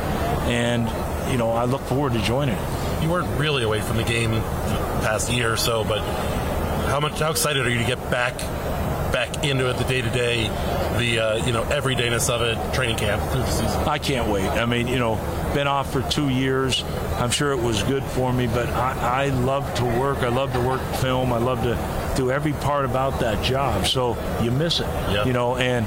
and 0.47 0.89
you 1.31 1.39
know 1.39 1.51
I 1.51 1.65
look 1.65 1.83
forward 1.83 2.13
to 2.15 2.23
joining 2.23 2.57
it. 2.57 3.03
You 3.03 3.11
weren't 3.11 3.39
really 3.39 3.63
away 3.63 3.81
from 3.81 3.97
the 3.97 4.05
game 4.05 4.33
the 4.33 4.41
past 5.03 5.31
year 5.31 5.53
or 5.53 5.57
so, 5.57 5.85
but 5.85 6.01
how 6.89 7.01
much 7.01 7.19
how 7.19 7.31
excited 7.31 7.67
are 7.67 7.71
you 7.71 7.79
to 7.79 7.85
get 7.85 8.01
back 8.11 8.37
back 9.13 9.45
into 9.45 9.71
it, 9.71 9.79
the 9.79 9.85
day 9.85 10.03
to 10.03 10.11
day, 10.11 10.49
the 10.99 11.19
uh, 11.19 11.47
you 11.47 11.53
know 11.53 11.63
everydayness 11.65 12.29
of 12.31 12.43
it, 12.43 12.75
training 12.75 12.97
camp 12.97 13.23
through 13.31 13.43
the 13.43 13.51
season? 13.51 13.89
I 13.89 13.99
can't 13.99 14.29
wait. 14.29 14.49
I 14.49 14.67
mean, 14.67 14.89
you 14.89 14.99
know, 14.99 15.15
been 15.57 15.67
off 15.67 15.91
for 15.91 16.03
two 16.11 16.29
years. 16.29 16.85
I'm 17.15 17.31
sure 17.31 17.51
it 17.53 17.59
was 17.59 17.83
good 17.85 18.05
for 18.05 18.31
me, 18.31 18.47
but 18.47 18.69
I, 18.69 19.25
I 19.25 19.29
love 19.29 19.73
to 19.77 19.85
work. 19.87 20.19
I 20.19 20.29
love 20.29 20.53
to 20.53 20.61
work 20.61 20.83
film. 20.97 21.33
I 21.33 21.39
love 21.39 21.63
to 21.63 22.13
do 22.15 22.31
every 22.31 22.53
part 22.53 22.85
about 22.85 23.21
that 23.21 23.43
job. 23.43 23.87
So 23.87 24.19
you 24.43 24.51
miss 24.51 24.81
it, 24.81 24.87
yep. 25.11 25.27
you 25.27 25.33
know. 25.33 25.57
And 25.57 25.87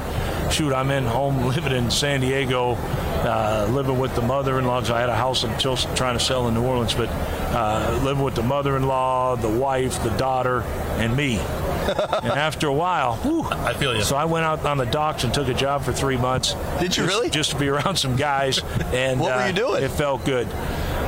shoot, 0.52 0.74
I'm 0.74 0.90
in 0.90 1.04
home 1.04 1.46
living 1.46 1.72
in 1.72 1.92
San 1.92 2.22
Diego, 2.22 2.78
uh, 3.26 3.68
living 3.72 4.00
with 4.00 4.16
the 4.16 4.22
mother-in-law. 4.22 4.92
I 4.92 5.00
had 5.00 5.10
a 5.10 5.16
house 5.16 5.44
I'm 5.44 5.58
still 5.60 5.78
trying 5.78 6.18
to 6.18 6.24
sell 6.24 6.48
in 6.48 6.54
New 6.54 6.64
Orleans, 6.64 6.94
but 6.94 7.10
uh, 7.10 8.00
living 8.04 8.24
with 8.24 8.36
the 8.36 8.44
mother-in-law, 8.44 9.38
the 9.38 9.50
wife, 9.50 10.02
the 10.04 10.10
daughter, 10.12 10.62
and 10.98 11.16
me. 11.16 11.38
and 11.40 12.34
after 12.34 12.68
a 12.68 12.74
while, 12.74 13.16
whew, 13.18 13.44
I 13.44 13.74
feel 13.74 13.96
you. 13.96 14.04
So 14.04 14.16
I 14.16 14.26
went 14.26 14.46
out 14.46 14.66
on 14.66 14.78
the 14.78 14.86
docks 14.86 15.24
and 15.24 15.34
took 15.34 15.48
a 15.48 15.54
job 15.54 15.84
for 15.84 15.92
three 15.92 16.18
months. 16.18 16.54
Did 16.80 16.84
you 16.84 16.90
just, 16.90 17.08
really? 17.08 17.30
Just 17.30 17.52
to 17.52 17.60
be 17.60 17.68
around 17.70 17.96
some 17.96 18.16
guys. 18.16 18.62
And 18.94 19.20
what 19.20 19.36
were 19.36 19.44
you 19.44 19.50
uh, 19.50 19.52
doing? 19.52 19.84
It 19.84 19.92
felt 19.92 20.24
good. 20.26 20.48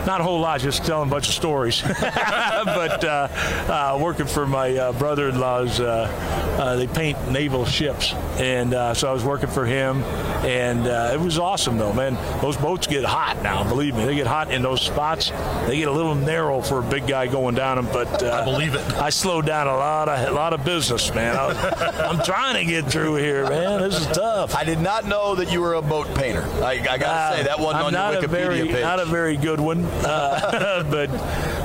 Not 0.06 0.22
a 0.22 0.24
whole 0.24 0.40
lot, 0.40 0.60
just 0.62 0.86
telling 0.86 1.10
a 1.10 1.12
bunch 1.12 1.28
of 1.28 1.34
stories. 1.34 1.82
but 2.02 3.04
uh, 3.04 3.28
uh, 3.68 4.00
working 4.02 4.26
for 4.26 4.46
my 4.46 4.76
uh, 4.76 4.94
brother-in-law's, 4.94 5.80
uh, 5.80 6.58
uh, 6.60 6.76
they 6.76 6.88
paint 6.88 7.32
naval 7.32 7.66
ships, 7.66 8.14
and 8.38 8.74
uh, 8.74 8.94
so 8.94 9.10
I 9.10 9.14
was 9.14 9.24
working 9.24 9.50
for 9.50 9.66
him, 9.66 10.04
and 10.44 10.86
it 10.86 11.20
was 11.20 11.40
awesome 11.40 11.78
though, 11.78 11.94
man. 11.94 12.16
Those 12.42 12.58
boats 12.58 12.88
get 12.88 13.04
hot 13.04 13.42
now, 13.42 13.64
believe 13.64 13.96
me, 13.96 14.06
they 14.06 14.16
get 14.16 14.28
hot 14.28 14.52
in 14.52 14.62
those 14.62 14.82
spots. 14.82 15.32
They 15.68 15.78
get 15.78 15.88
a 15.88 15.92
little 15.92 16.16
narrow 16.16 16.62
for 16.62 16.80
a 16.80 16.84
big 16.84 17.08
guy 17.08 17.28
going 17.28 17.56
down 17.56 17.78
them, 17.78 17.88
but 17.94 18.24
I 18.24 18.44
believe 18.44 18.76
it. 18.76 18.82
I 18.94 19.10
slowed 19.10 19.46
down 19.46 19.68
a 19.68 19.76
lot 19.76 20.10
of 20.10 20.28
a 20.28 20.32
lot 20.32 20.54
of 20.54 20.64
business, 20.66 21.14
man. 21.14 21.36
I, 21.36 22.10
am 22.10 22.20
trying 22.24 22.56
to 22.56 22.66
get 22.70 22.86
through 22.86 23.16
here, 23.16 23.48
man. 23.48 23.82
This 23.82 24.00
is 24.00 24.08
tough. 24.08 24.56
I 24.56 24.64
did 24.64 24.80
not 24.80 25.06
know 25.06 25.36
that 25.36 25.52
you 25.52 25.62
were 25.62 25.76
a 25.76 25.82
boat 25.82 26.14
painter. 26.16 26.44
I, 26.64 26.74
I 26.90 26.98
gotta 26.98 27.38
say 27.38 27.44
that 27.44 27.60
wasn't 27.60 27.86
I'm 27.86 27.96
on 27.96 28.14
your 28.14 28.22
Wikipedia 28.22 28.28
very, 28.30 28.68
page. 28.68 28.82
Not 28.82 29.00
a 29.00 29.06
very 29.06 29.38
good 29.38 29.60
one, 29.60 29.84
uh, 30.04 30.84
but 30.90 31.10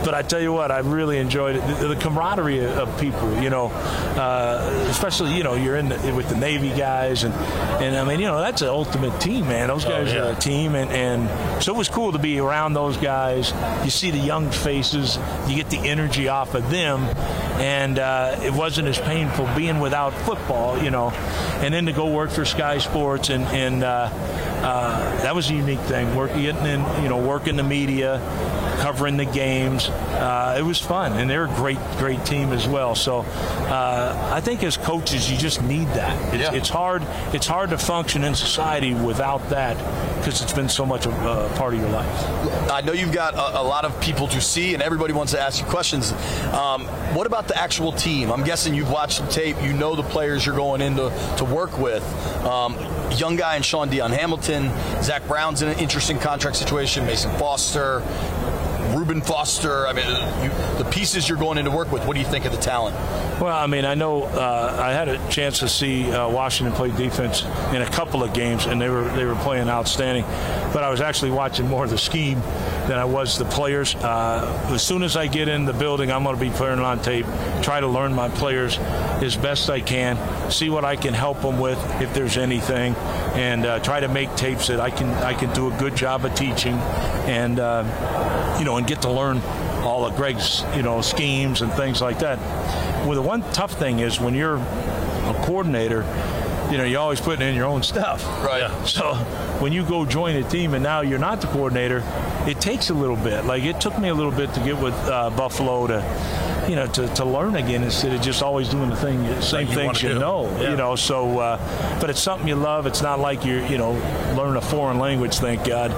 but 0.06 0.14
I 0.14 0.22
tell 0.22 0.40
you 0.40 0.52
what, 0.52 0.70
I 0.70 0.78
really 0.78 1.18
enjoyed 1.18 1.56
it. 1.56 1.66
The, 1.80 1.88
the 1.88 1.96
camaraderie 1.96 2.64
of 2.64 2.98
people, 3.00 3.42
you 3.42 3.50
know, 3.50 3.66
uh, 3.66 4.86
especially 4.88 5.36
you 5.36 5.42
know 5.42 5.54
you're 5.54 5.76
in 5.76 5.88
the, 5.88 6.14
with 6.14 6.28
the 6.28 6.36
Navy 6.36 6.68
guys, 6.70 7.24
and 7.24 7.34
and 7.34 7.96
I 7.96 8.04
mean 8.04 8.20
you 8.20 8.26
know 8.26 8.38
that's 8.38 8.62
an 8.62 8.68
ultimate 8.68 9.20
team, 9.20 9.48
man. 9.48 9.66
Those 9.66 9.84
guys 9.84 10.12
oh, 10.12 10.14
yeah. 10.14 10.28
are 10.28 10.32
a 10.32 10.36
team, 10.36 10.76
and 10.76 10.92
and 10.92 11.62
so 11.62 11.74
it 11.74 11.76
was 11.76 11.88
cool 11.88 12.12
to 12.12 12.18
be 12.18 12.38
around 12.38 12.74
those 12.74 12.96
guys. 12.96 13.52
You 13.84 13.90
see 13.90 14.12
the 14.12 14.18
young 14.18 14.50
faces, 14.52 15.18
you 15.48 15.56
get 15.56 15.70
the 15.70 15.78
energy 15.78 16.28
off 16.28 16.54
of 16.54 16.70
them, 16.70 17.00
and 17.58 17.98
uh, 17.98 18.38
it 18.42 18.52
wasn't 18.52 18.86
as 18.86 18.98
painful 18.98 19.48
being 19.56 19.80
without 19.80 20.14
football, 20.14 20.80
you 20.80 20.92
know, 20.92 21.10
and 21.10 21.74
then 21.74 21.86
to 21.86 21.92
go 21.92 22.06
work 22.06 22.30
for 22.30 22.44
Sky 22.44 22.78
Sports 22.78 23.28
and 23.28 23.42
and. 23.46 23.82
Uh, 23.82 24.08
uh, 24.56 25.22
that 25.22 25.34
was 25.34 25.50
a 25.50 25.54
unique 25.54 25.80
thing. 25.80 26.16
Working 26.16 26.44
in, 26.44 27.02
you 27.02 27.08
know, 27.08 27.18
working 27.18 27.56
the 27.56 27.62
media, 27.62 28.20
covering 28.80 29.16
the 29.16 29.24
games. 29.24 29.88
Uh, 29.96 30.56
it 30.58 30.62
was 30.62 30.80
fun, 30.80 31.12
and 31.14 31.28
they're 31.28 31.44
a 31.44 31.54
great, 31.56 31.78
great 31.98 32.24
team 32.24 32.52
as 32.52 32.66
well. 32.66 32.94
So 32.94 33.20
uh, 33.20 34.30
I 34.32 34.40
think 34.40 34.62
as 34.64 34.76
coaches, 34.76 35.30
you 35.30 35.36
just 35.36 35.62
need 35.62 35.88
that. 35.88 36.34
It's, 36.34 36.42
Yeah. 36.42 36.52
it's 36.54 36.68
hard. 36.68 37.02
It's 37.32 37.46
hard 37.46 37.70
to 37.70 37.78
function 37.78 38.24
in 38.24 38.34
society 38.34 38.94
without 38.94 39.48
that 39.50 39.76
because 40.18 40.42
it's 40.42 40.52
been 40.52 40.68
so 40.68 40.84
much 40.86 41.06
a 41.06 41.10
uh, 41.10 41.56
part 41.56 41.74
of 41.74 41.80
your 41.80 41.90
life. 41.90 42.70
I 42.70 42.80
know 42.80 42.92
you've 42.92 43.12
got 43.12 43.34
a, 43.34 43.60
a 43.60 43.62
lot 43.62 43.84
of 43.84 43.98
people 44.00 44.26
to 44.28 44.40
see, 44.40 44.74
and 44.74 44.82
everybody 44.82 45.12
wants 45.12 45.32
to 45.32 45.40
ask 45.40 45.60
you 45.60 45.66
questions. 45.66 46.12
Um, 46.52 46.86
what 47.14 47.26
about 47.26 47.46
the 47.48 47.56
actual 47.56 47.92
team? 47.92 48.30
I'm 48.32 48.42
guessing 48.44 48.74
you've 48.74 48.90
watched 48.90 49.18
some 49.18 49.28
tape. 49.28 49.56
You 49.62 49.72
know 49.72 49.94
the 49.94 50.02
players 50.02 50.44
you're 50.44 50.56
going 50.56 50.80
in 50.80 50.96
to, 50.96 51.10
to 51.38 51.44
work 51.44 51.78
with. 51.78 52.02
Um, 52.44 52.74
young 53.12 53.36
guy 53.36 53.56
and 53.56 53.64
Shaun 53.64 53.88
Dion 53.88 54.10
Hamilton. 54.12 54.70
Zach 55.02 55.26
Brown's 55.28 55.62
in 55.62 55.68
an 55.68 55.78
interesting 55.78 56.18
contract 56.18 56.56
situation. 56.56 57.06
Mason 57.06 57.30
Foster. 57.38 58.02
Reuben 58.96 59.20
Foster. 59.20 59.86
I 59.86 59.92
mean, 59.92 60.06
you, 60.06 60.78
the 60.82 60.88
pieces 60.90 61.28
you're 61.28 61.38
going 61.38 61.58
in 61.58 61.66
to 61.66 61.70
work 61.70 61.92
with. 61.92 62.06
What 62.06 62.14
do 62.14 62.20
you 62.20 62.26
think 62.26 62.46
of 62.46 62.52
the 62.52 62.58
talent? 62.58 62.96
Well, 63.40 63.54
I 63.54 63.66
mean, 63.66 63.84
I 63.84 63.94
know 63.94 64.22
uh, 64.22 64.80
I 64.82 64.92
had 64.92 65.08
a 65.08 65.28
chance 65.28 65.58
to 65.58 65.68
see 65.68 66.10
uh, 66.10 66.28
Washington 66.30 66.74
play 66.74 66.90
defense 66.90 67.44
in 67.74 67.82
a 67.82 67.90
couple 67.90 68.22
of 68.22 68.32
games, 68.32 68.64
and 68.64 68.80
they 68.80 68.88
were 68.88 69.04
they 69.10 69.26
were 69.26 69.34
playing 69.36 69.68
outstanding. 69.68 70.24
But 70.72 70.82
I 70.82 70.90
was 70.90 71.02
actually 71.02 71.32
watching 71.32 71.68
more 71.68 71.84
of 71.84 71.90
the 71.90 71.98
scheme 71.98 72.40
than 72.88 72.92
I 72.92 73.04
was 73.04 73.36
the 73.36 73.44
players. 73.44 73.94
Uh, 73.94 74.70
as 74.72 74.82
soon 74.82 75.02
as 75.02 75.16
I 75.16 75.26
get 75.26 75.48
in 75.48 75.66
the 75.66 75.74
building, 75.74 76.10
I'm 76.10 76.22
going 76.22 76.36
to 76.36 76.40
be 76.40 76.50
playing 76.50 76.78
on 76.78 77.02
tape, 77.02 77.26
try 77.62 77.80
to 77.80 77.88
learn 77.88 78.14
my 78.14 78.28
players 78.30 78.78
as 78.78 79.36
best 79.36 79.68
I 79.68 79.80
can, 79.80 80.16
see 80.50 80.70
what 80.70 80.84
I 80.84 80.96
can 80.96 81.12
help 81.12 81.42
them 81.42 81.58
with 81.58 81.78
if 82.00 82.14
there's 82.14 82.38
anything, 82.38 82.94
and 83.34 83.66
uh, 83.66 83.80
try 83.80 84.00
to 84.00 84.08
make 84.08 84.34
tapes 84.36 84.68
that 84.68 84.80
I 84.80 84.90
can 84.90 85.10
I 85.10 85.34
can 85.34 85.52
do 85.52 85.70
a 85.70 85.76
good 85.78 85.96
job 85.96 86.24
of 86.24 86.34
teaching, 86.34 86.74
and 87.26 87.60
uh, 87.60 87.82
you 88.58 88.64
know, 88.64 88.76
and 88.76 88.86
get 88.86 89.02
to 89.02 89.10
learn 89.10 89.40
all 89.82 90.04
of 90.04 90.16
Greg's 90.16 90.62
you 90.74 90.82
know 90.82 91.00
schemes 91.00 91.62
and 91.62 91.72
things 91.72 92.00
like 92.00 92.18
that. 92.20 92.38
Well, 93.06 93.14
the 93.14 93.22
one 93.22 93.42
tough 93.52 93.72
thing 93.72 94.00
is 94.00 94.20
when 94.20 94.34
you're 94.34 94.56
a 94.56 95.42
coordinator, 95.44 96.02
you 96.70 96.78
know, 96.78 96.84
you're 96.84 97.00
always 97.00 97.20
putting 97.20 97.46
in 97.48 97.54
your 97.54 97.66
own 97.66 97.82
stuff. 97.82 98.24
Right. 98.44 98.70
So 98.86 99.14
when 99.60 99.72
you 99.72 99.84
go 99.84 100.04
join 100.04 100.36
a 100.36 100.48
team 100.48 100.74
and 100.74 100.82
now 100.82 101.00
you're 101.02 101.18
not 101.18 101.40
the 101.40 101.46
coordinator, 101.48 102.02
it 102.46 102.60
takes 102.60 102.90
a 102.90 102.94
little 102.94 103.16
bit. 103.16 103.44
Like 103.44 103.62
it 103.62 103.80
took 103.80 103.98
me 103.98 104.08
a 104.08 104.14
little 104.14 104.32
bit 104.32 104.52
to 104.54 104.60
get 104.60 104.80
with 104.80 104.94
uh, 104.94 105.30
Buffalo 105.30 105.86
to, 105.86 106.00
you 106.68 106.76
know, 106.76 106.86
to, 106.86 107.06
to 107.14 107.24
learn 107.24 107.56
again 107.56 107.82
instead 107.84 108.12
of 108.12 108.20
just 108.20 108.42
always 108.42 108.68
doing 108.68 108.90
the 108.90 108.96
thing, 108.96 109.18
same 109.40 109.68
you 109.68 109.74
things 109.74 110.02
wanna 110.02 110.14
you 110.14 110.18
know. 110.18 110.48
Yeah. 110.60 110.70
You 110.70 110.76
know, 110.76 110.96
so 110.96 111.38
uh, 111.38 111.98
but 112.00 112.10
it's 112.10 112.20
something 112.20 112.48
you 112.48 112.56
love. 112.56 112.86
It's 112.86 113.02
not 113.02 113.20
like 113.20 113.44
you're, 113.44 113.64
you 113.66 113.78
know, 113.78 113.92
learning 114.36 114.56
a 114.56 114.60
foreign 114.60 114.98
language. 114.98 115.36
Thank 115.36 115.64
God. 115.64 115.90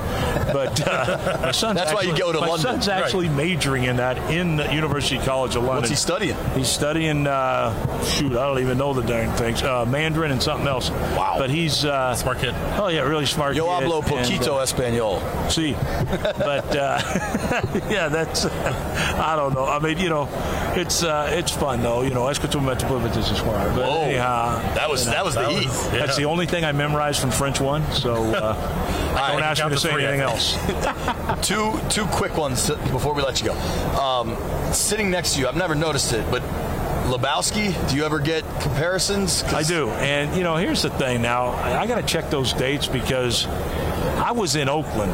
But 0.52 0.86
uh, 0.86 1.38
my 1.42 1.50
son's 1.52 1.78
That's 1.78 1.92
why 1.94 2.02
you 2.02 2.16
go 2.16 2.32
to 2.32 2.40
my 2.40 2.46
London. 2.48 2.62
son's 2.82 2.88
Right. 2.88 3.02
actually 3.04 3.28
majoring 3.28 3.84
in 3.84 3.96
that 3.96 4.16
in 4.30 4.56
the 4.56 4.72
University 4.74 5.18
College 5.18 5.56
of 5.56 5.62
London. 5.62 5.76
What's 5.82 5.90
he 5.90 5.96
studying? 5.96 6.36
He's 6.54 6.68
studying, 6.68 7.26
uh, 7.26 7.72
shoot, 8.04 8.32
I 8.32 8.46
don't 8.46 8.60
even 8.60 8.78
know 8.78 8.92
the 8.94 9.02
darn 9.02 9.30
things, 9.36 9.62
uh, 9.62 9.84
Mandarin 9.84 10.30
and 10.30 10.42
something 10.42 10.66
else. 10.66 10.90
Wow. 10.90 11.34
But 11.38 11.50
he's 11.50 11.84
uh, 11.84 12.14
Smart 12.14 12.38
kid. 12.38 12.54
Oh 12.78 12.88
yeah, 12.88 13.02
really 13.02 13.26
smart. 13.26 13.56
Yo 13.56 13.66
kid. 13.66 13.84
hablo 13.88 13.98
And, 13.98 14.06
poquito 14.06 14.58
uh, 14.58 14.64
español. 14.64 15.20
See, 15.50 15.72
but 16.38 16.74
uh, 16.76 17.00
yeah, 17.90 18.08
that's 18.08 18.46
I 19.18 19.36
don't 19.36 19.54
know. 19.54 19.64
I 19.66 19.78
mean, 19.80 19.98
you 19.98 20.08
know, 20.08 20.24
it's 20.76 21.02
uh, 21.02 21.28
it's 21.32 21.50
fun 21.52 21.82
though. 21.82 22.02
You 22.02 22.10
know, 22.10 22.26
mucho 22.60 22.98
this 23.14 23.30
is 23.30 23.40
But 23.74 23.86
Whoa. 23.88 24.02
anyhow, 24.02 24.58
That 24.74 24.88
was 24.90 25.06
that 25.06 25.24
was 25.24 25.34
the 25.34 25.48
heat. 25.48 25.68
that's 25.92 26.16
the 26.16 26.24
only 26.24 26.46
thing 26.46 26.64
I 26.64 26.72
memorized 26.72 27.20
from 27.20 27.30
French 27.30 27.60
one. 27.60 27.82
So 27.92 28.14
uh, 28.14 28.54
don't 29.32 29.42
ask 29.42 29.62
me 29.62 29.70
to 29.70 29.74
to 29.76 29.80
say 29.80 29.90
three, 29.92 30.04
anything 30.04 30.20
else. 30.20 30.56
two 31.46 31.78
two 31.88 32.04
quick 32.06 32.36
ones 32.36 32.68
before 32.68 33.14
we 33.14 33.22
let 33.22 33.40
you 33.40 33.48
go. 33.48 33.54
Um, 34.00 34.36
sitting 34.72 35.10
next 35.10 35.34
to 35.34 35.40
you, 35.40 35.48
I've 35.48 35.56
never 35.56 35.74
noticed 35.74 36.12
it, 36.12 36.24
but 36.30 36.42
Lebowski. 37.08 37.72
Do 37.90 37.96
you 37.96 38.04
ever 38.04 38.18
get 38.18 38.42
comparisons? 38.60 39.42
I 39.44 39.62
do. 39.62 39.88
And, 39.90 40.36
you 40.36 40.42
know, 40.42 40.56
here's 40.56 40.82
the 40.82 40.90
thing 40.90 41.22
now. 41.22 41.46
I, 41.46 41.80
I 41.82 41.86
got 41.86 41.96
to 41.96 42.02
check 42.06 42.30
those 42.30 42.52
dates 42.52 42.86
because 42.86 43.46
I 43.46 44.32
was 44.32 44.56
in 44.56 44.68
Oakland 44.68 45.12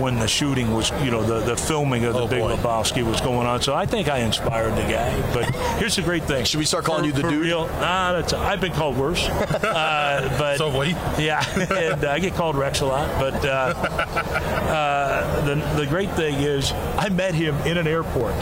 when 0.00 0.18
the 0.18 0.28
shooting 0.28 0.74
was, 0.74 0.90
you 1.02 1.10
know, 1.10 1.22
the, 1.22 1.40
the 1.40 1.56
filming 1.56 2.04
of 2.04 2.12
the 2.14 2.20
Oh, 2.20 2.28
Big 2.28 2.40
boy. 2.40 2.54
Lebowski 2.54 3.02
was 3.02 3.20
going 3.22 3.46
on. 3.46 3.62
So 3.62 3.74
I 3.74 3.86
think 3.86 4.08
I 4.08 4.18
inspired 4.18 4.72
the 4.72 4.82
guy. 4.82 5.32
But 5.32 5.54
here's 5.78 5.96
the 5.96 6.02
great 6.02 6.24
thing. 6.24 6.44
Should 6.44 6.58
we 6.58 6.66
start 6.66 6.84
calling 6.84 7.02
For- 7.02 7.06
you 7.16 7.22
the 7.22 7.28
dude? 7.30 7.40
Real, 7.42 7.66
nah, 7.66 8.12
that's, 8.12 8.32
I've 8.34 8.60
been 8.60 8.72
called 8.72 8.96
worse. 8.96 9.26
Uh, 9.66 10.36
but 10.38 10.56
So 10.58 10.70
have 10.70 10.78
we. 10.80 10.90
Yeah, 11.22 11.44
and 11.72 12.04
uh, 12.04 12.10
I 12.10 12.18
get 12.18 12.34
called 12.34 12.56
Rex 12.56 12.80
a 12.80 12.86
lot. 12.86 13.08
But 13.20 13.44
uh, 13.44 13.48
uh, 13.50 15.44
the, 15.44 15.54
the 15.80 15.86
great 15.86 16.10
thing 16.12 16.36
is 16.36 16.72
I 16.96 17.08
met 17.08 17.34
him 17.34 17.54
in 17.66 17.76
an 17.78 17.86
airport. 17.86 18.32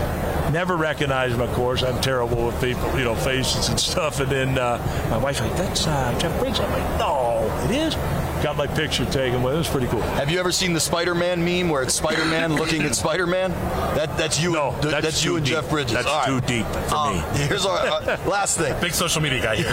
Never 0.54 0.76
recognized 0.76 1.34
him, 1.34 1.40
of 1.40 1.52
course. 1.52 1.82
I'm 1.82 2.00
terrible 2.00 2.46
with 2.46 2.60
people, 2.60 2.96
you 2.96 3.02
know, 3.02 3.16
faces 3.16 3.70
and 3.70 3.80
stuff. 3.80 4.20
And 4.20 4.30
then 4.30 4.56
uh, 4.56 4.78
my 5.10 5.18
wife's 5.18 5.40
like, 5.40 5.56
that's 5.56 5.84
uh, 5.84 6.16
Jeff 6.20 6.38
Bridges. 6.38 6.60
I'm 6.60 6.70
like, 6.70 6.98
no, 7.00 7.42
it 7.64 7.72
is. 7.72 7.96
Got 8.42 8.56
my 8.56 8.66
picture 8.66 9.04
taken 9.06 9.42
with 9.42 9.54
it. 9.54 9.58
Was 9.58 9.68
pretty 9.68 9.86
cool. 9.86 10.02
Have 10.02 10.30
you 10.30 10.38
ever 10.38 10.52
seen 10.52 10.72
the 10.74 10.80
Spider-Man 10.80 11.42
meme 11.44 11.68
where 11.70 11.82
it's 11.82 11.94
Spider-Man 11.94 12.54
looking 12.56 12.82
at 12.82 12.94
Spider-Man? 12.94 13.50
That 13.96 14.16
that's 14.18 14.40
you. 14.40 14.52
No, 14.52 14.70
and, 14.82 14.82
that's 14.92 15.24
you 15.24 15.36
and 15.36 15.44
deep. 15.46 15.54
Jeff 15.54 15.70
Bridges. 15.70 15.92
That's 15.94 16.06
right. 16.06 16.26
too 16.26 16.40
deep 16.42 16.66
for 16.66 16.94
Um, 16.94 17.16
me. 17.16 17.22
Here's 17.48 17.64
our 17.64 17.78
uh, 17.78 18.18
last 18.26 18.58
thing. 18.58 18.78
Big 18.82 18.92
social 18.92 19.22
media 19.22 19.42
guy 19.42 19.56
here. 19.56 19.72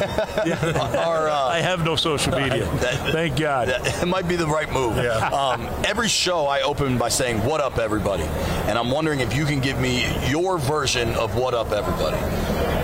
Our, 0.98 1.28
uh, 1.30 1.48
I 1.50 1.60
have 1.60 1.84
no 1.84 1.96
social 1.96 2.32
media. 2.38 2.66
That- 2.76 3.12
Thank 3.12 3.38
God. 3.38 3.68
That- 3.68 4.04
it 4.04 4.06
might 4.08 4.28
be 4.28 4.36
the 4.38 4.48
right 4.48 4.72
move. 4.72 4.96
Yeah. 4.98 5.18
Um, 5.30 5.68
every 5.84 6.08
show 6.08 6.46
I 6.48 6.62
open 6.62 6.98
by 6.98 7.10
saying 7.10 7.44
"What 7.44 7.60
up, 7.62 7.78
everybody," 7.78 8.24
and 8.24 8.78
I'm 8.78 8.90
wondering 8.92 9.20
if 9.20 9.36
you 9.36 9.46
can 9.46 9.60
give 9.60 9.80
me 9.80 10.06
your 10.30 10.58
version 10.58 11.14
of 11.16 11.36
"What 11.36 11.54
up, 11.54 11.72
everybody." 11.72 12.18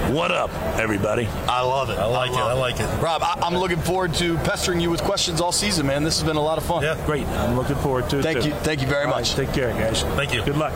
What 0.10 0.32
up, 0.32 0.50
everybody? 0.80 1.28
I 1.50 1.62
love 1.62 1.90
it. 1.90 1.98
I 1.98 2.06
like 2.06 2.32
it. 2.32 2.38
I 2.38 2.54
like 2.54 2.80
it. 2.80 2.86
Rob, 3.02 3.22
I- 3.22 3.40
I'm 3.42 3.56
looking 3.58 3.80
forward 3.80 4.14
to 4.16 4.38
pestering 4.38 4.80
you 4.80 4.90
with 4.90 5.02
questions 5.02 5.42
all 5.42 5.52
season, 5.52 5.86
man. 5.88 6.04
This 6.04 6.18
has 6.20 6.26
been 6.26 6.38
a 6.38 6.42
lot 6.42 6.58
of 6.58 6.66
fun. 6.66 6.82
Yeah. 6.84 6.98
Great. 7.06 7.28
I'm 7.28 7.56
looking 7.58 7.76
forward 7.78 8.10
to 8.12 8.20
it. 8.20 8.24
Thank 8.24 8.42
too. 8.42 8.50
you. 8.50 8.56
Thank 8.56 8.82
you 8.82 8.88
very 8.88 9.04
All 9.06 9.12
right, 9.12 9.18
much. 9.20 9.36
take 9.36 9.52
care, 9.54 9.72
guys. 9.74 10.04
Thank 10.16 10.34
you. 10.34 10.42
Good 10.44 10.58
luck. 10.58 10.74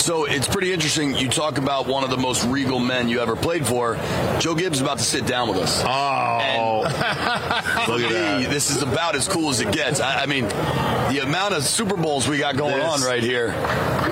So 0.00 0.24
it's 0.24 0.48
pretty 0.48 0.72
interesting. 0.72 1.14
You 1.14 1.28
talk 1.28 1.58
about 1.58 1.86
one 1.86 2.02
of 2.02 2.08
the 2.08 2.16
most 2.16 2.42
regal 2.46 2.78
men 2.78 3.10
you 3.10 3.20
ever 3.20 3.36
played 3.36 3.66
for. 3.66 3.96
Joe 4.38 4.54
Gibbs 4.54 4.78
is 4.78 4.80
about 4.82 4.98
to 4.98 5.04
sit 5.04 5.26
down 5.26 5.48
with 5.50 5.58
us. 5.58 5.82
Oh, 5.84 6.77
Look 6.98 8.02
at 8.02 8.12
that. 8.12 8.46
This 8.50 8.70
is 8.70 8.82
about 8.82 9.14
as 9.14 9.28
cool 9.28 9.50
as 9.50 9.60
it 9.60 9.72
gets. 9.72 10.00
I, 10.00 10.22
I 10.22 10.26
mean, 10.26 10.44
the 10.48 11.20
amount 11.22 11.54
of 11.54 11.64
Super 11.64 11.96
Bowls 11.96 12.28
we 12.28 12.38
got 12.38 12.56
going 12.56 12.76
This- 12.76 13.02
on 13.02 13.08
right 13.08 13.22
here. 13.22 13.54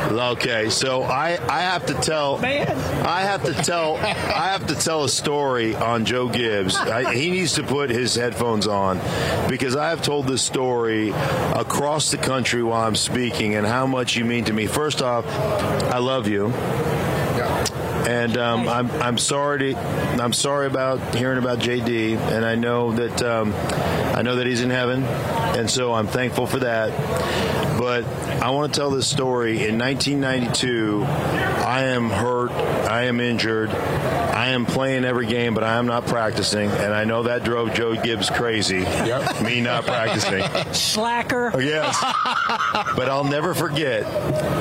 Okay, 0.07 0.70
so 0.70 1.03
I 1.03 1.38
I 1.49 1.61
have 1.62 1.87
to 1.87 1.94
tell 1.94 2.37
I 2.44 3.22
have 3.22 3.42
to 3.44 3.53
tell 3.55 3.96
I 3.96 4.51
have 4.53 4.66
to 4.68 4.75
tell 4.77 5.05
a 5.05 5.09
story 5.09 5.75
on 5.75 6.05
Joe 6.05 6.29
Gibbs. 6.29 6.77
I, 6.77 7.12
he 7.12 7.31
needs 7.31 7.55
to 7.55 7.62
put 7.64 7.90
his 7.90 8.14
headphones 8.14 8.66
on 8.68 8.99
because 9.49 9.75
I 9.75 9.88
have 9.90 10.03
told 10.03 10.27
this 10.29 10.42
story 10.42 11.11
across 11.11 12.11
the 12.12 12.18
country 12.18 12.62
while 12.62 12.83
I'm 12.87 12.94
speaking 12.96 13.57
and 13.57 13.66
how 13.66 13.87
much 13.87 14.16
you 14.16 14.25
mean 14.25 14.44
to 14.44 14.53
me. 14.53 14.66
First 14.66 15.03
off, 15.03 15.27
I 15.27 15.99
love 15.99 16.29
you. 16.29 16.53
And 18.06 18.38
um, 18.38 18.68
I'm 18.68 18.90
I'm 18.90 19.18
sorry 19.18 19.74
to, 19.74 19.78
I'm 19.78 20.32
sorry 20.32 20.66
about 20.66 21.14
hearing 21.14 21.38
about 21.38 21.58
JD, 21.58 22.16
and 22.16 22.44
I 22.44 22.54
know 22.54 22.92
that 22.92 23.22
um, 23.22 23.52
I 24.16 24.22
know 24.22 24.36
that 24.36 24.46
he's 24.46 24.62
in 24.62 24.70
heaven, 24.70 25.02
and 25.02 25.68
so 25.68 25.92
I'm 25.92 26.06
thankful 26.06 26.46
for 26.46 26.60
that. 26.60 26.90
But 27.78 28.04
I 28.40 28.50
want 28.50 28.72
to 28.72 28.80
tell 28.80 28.90
this 28.90 29.08
story. 29.08 29.66
In 29.66 29.78
1992, 29.78 31.04
I 31.04 31.82
am 31.84 32.08
hurt. 32.08 32.52
I 32.52 33.04
am 33.04 33.20
injured. 33.20 33.70
I 34.37 34.49
am 34.49 34.66
playing 34.66 35.07
every 35.07 35.27
game, 35.27 35.55
but 35.55 35.64
I 35.64 35.78
am 35.78 35.87
not 35.87 36.07
practicing, 36.07 36.70
and 36.70 36.93
I 36.93 37.05
know 37.05 37.22
that 37.22 37.43
drove 37.43 37.72
Joe 37.72 37.97
Gibbs 37.97 38.28
crazy. 38.28 38.80
Yep. 38.80 39.41
Me 39.41 39.62
not 39.62 39.87
practicing. 39.87 40.43
Slacker. 40.74 41.53
Oh, 41.55 41.59
yes. 41.59 41.99
but 42.95 43.09
I'll 43.09 43.24
never 43.24 43.55
forget. 43.55 44.05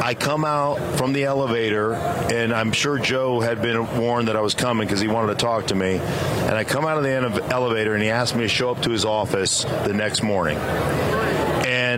I 0.01 0.13
come 0.13 0.45
out 0.45 0.80
from 0.97 1.11
the 1.11 1.26
elevator, 1.26 1.93
and 1.93 2.53
I'm 2.53 2.71
sure 2.71 2.97
Joe 2.99 3.41
had 3.41 3.61
been 3.61 3.99
warned 3.99 4.30
that 4.30 4.38
I 4.38 4.41
was 4.41 4.53
coming 4.53 4.88
because 4.88 5.01
he 5.01 5.09
wanted 5.09 5.38
to 5.38 5.45
talk 5.45 5.67
to 5.67 5.76
me. 5.76 5.97
And 5.97 6.55
I 6.55 6.63
come 6.63 6.86
out 6.86 6.97
of 6.97 7.03
the 7.03 7.11
end 7.11 7.26
of 7.26 7.38
elevator, 7.51 7.93
and 7.93 8.01
he 8.01 8.09
asked 8.09 8.34
me 8.34 8.43
to 8.43 8.47
show 8.47 8.71
up 8.71 8.82
to 8.84 8.91
his 8.91 9.03
office 9.03 9.65
the 9.65 9.93
next 9.93 10.23
morning. 10.23 10.57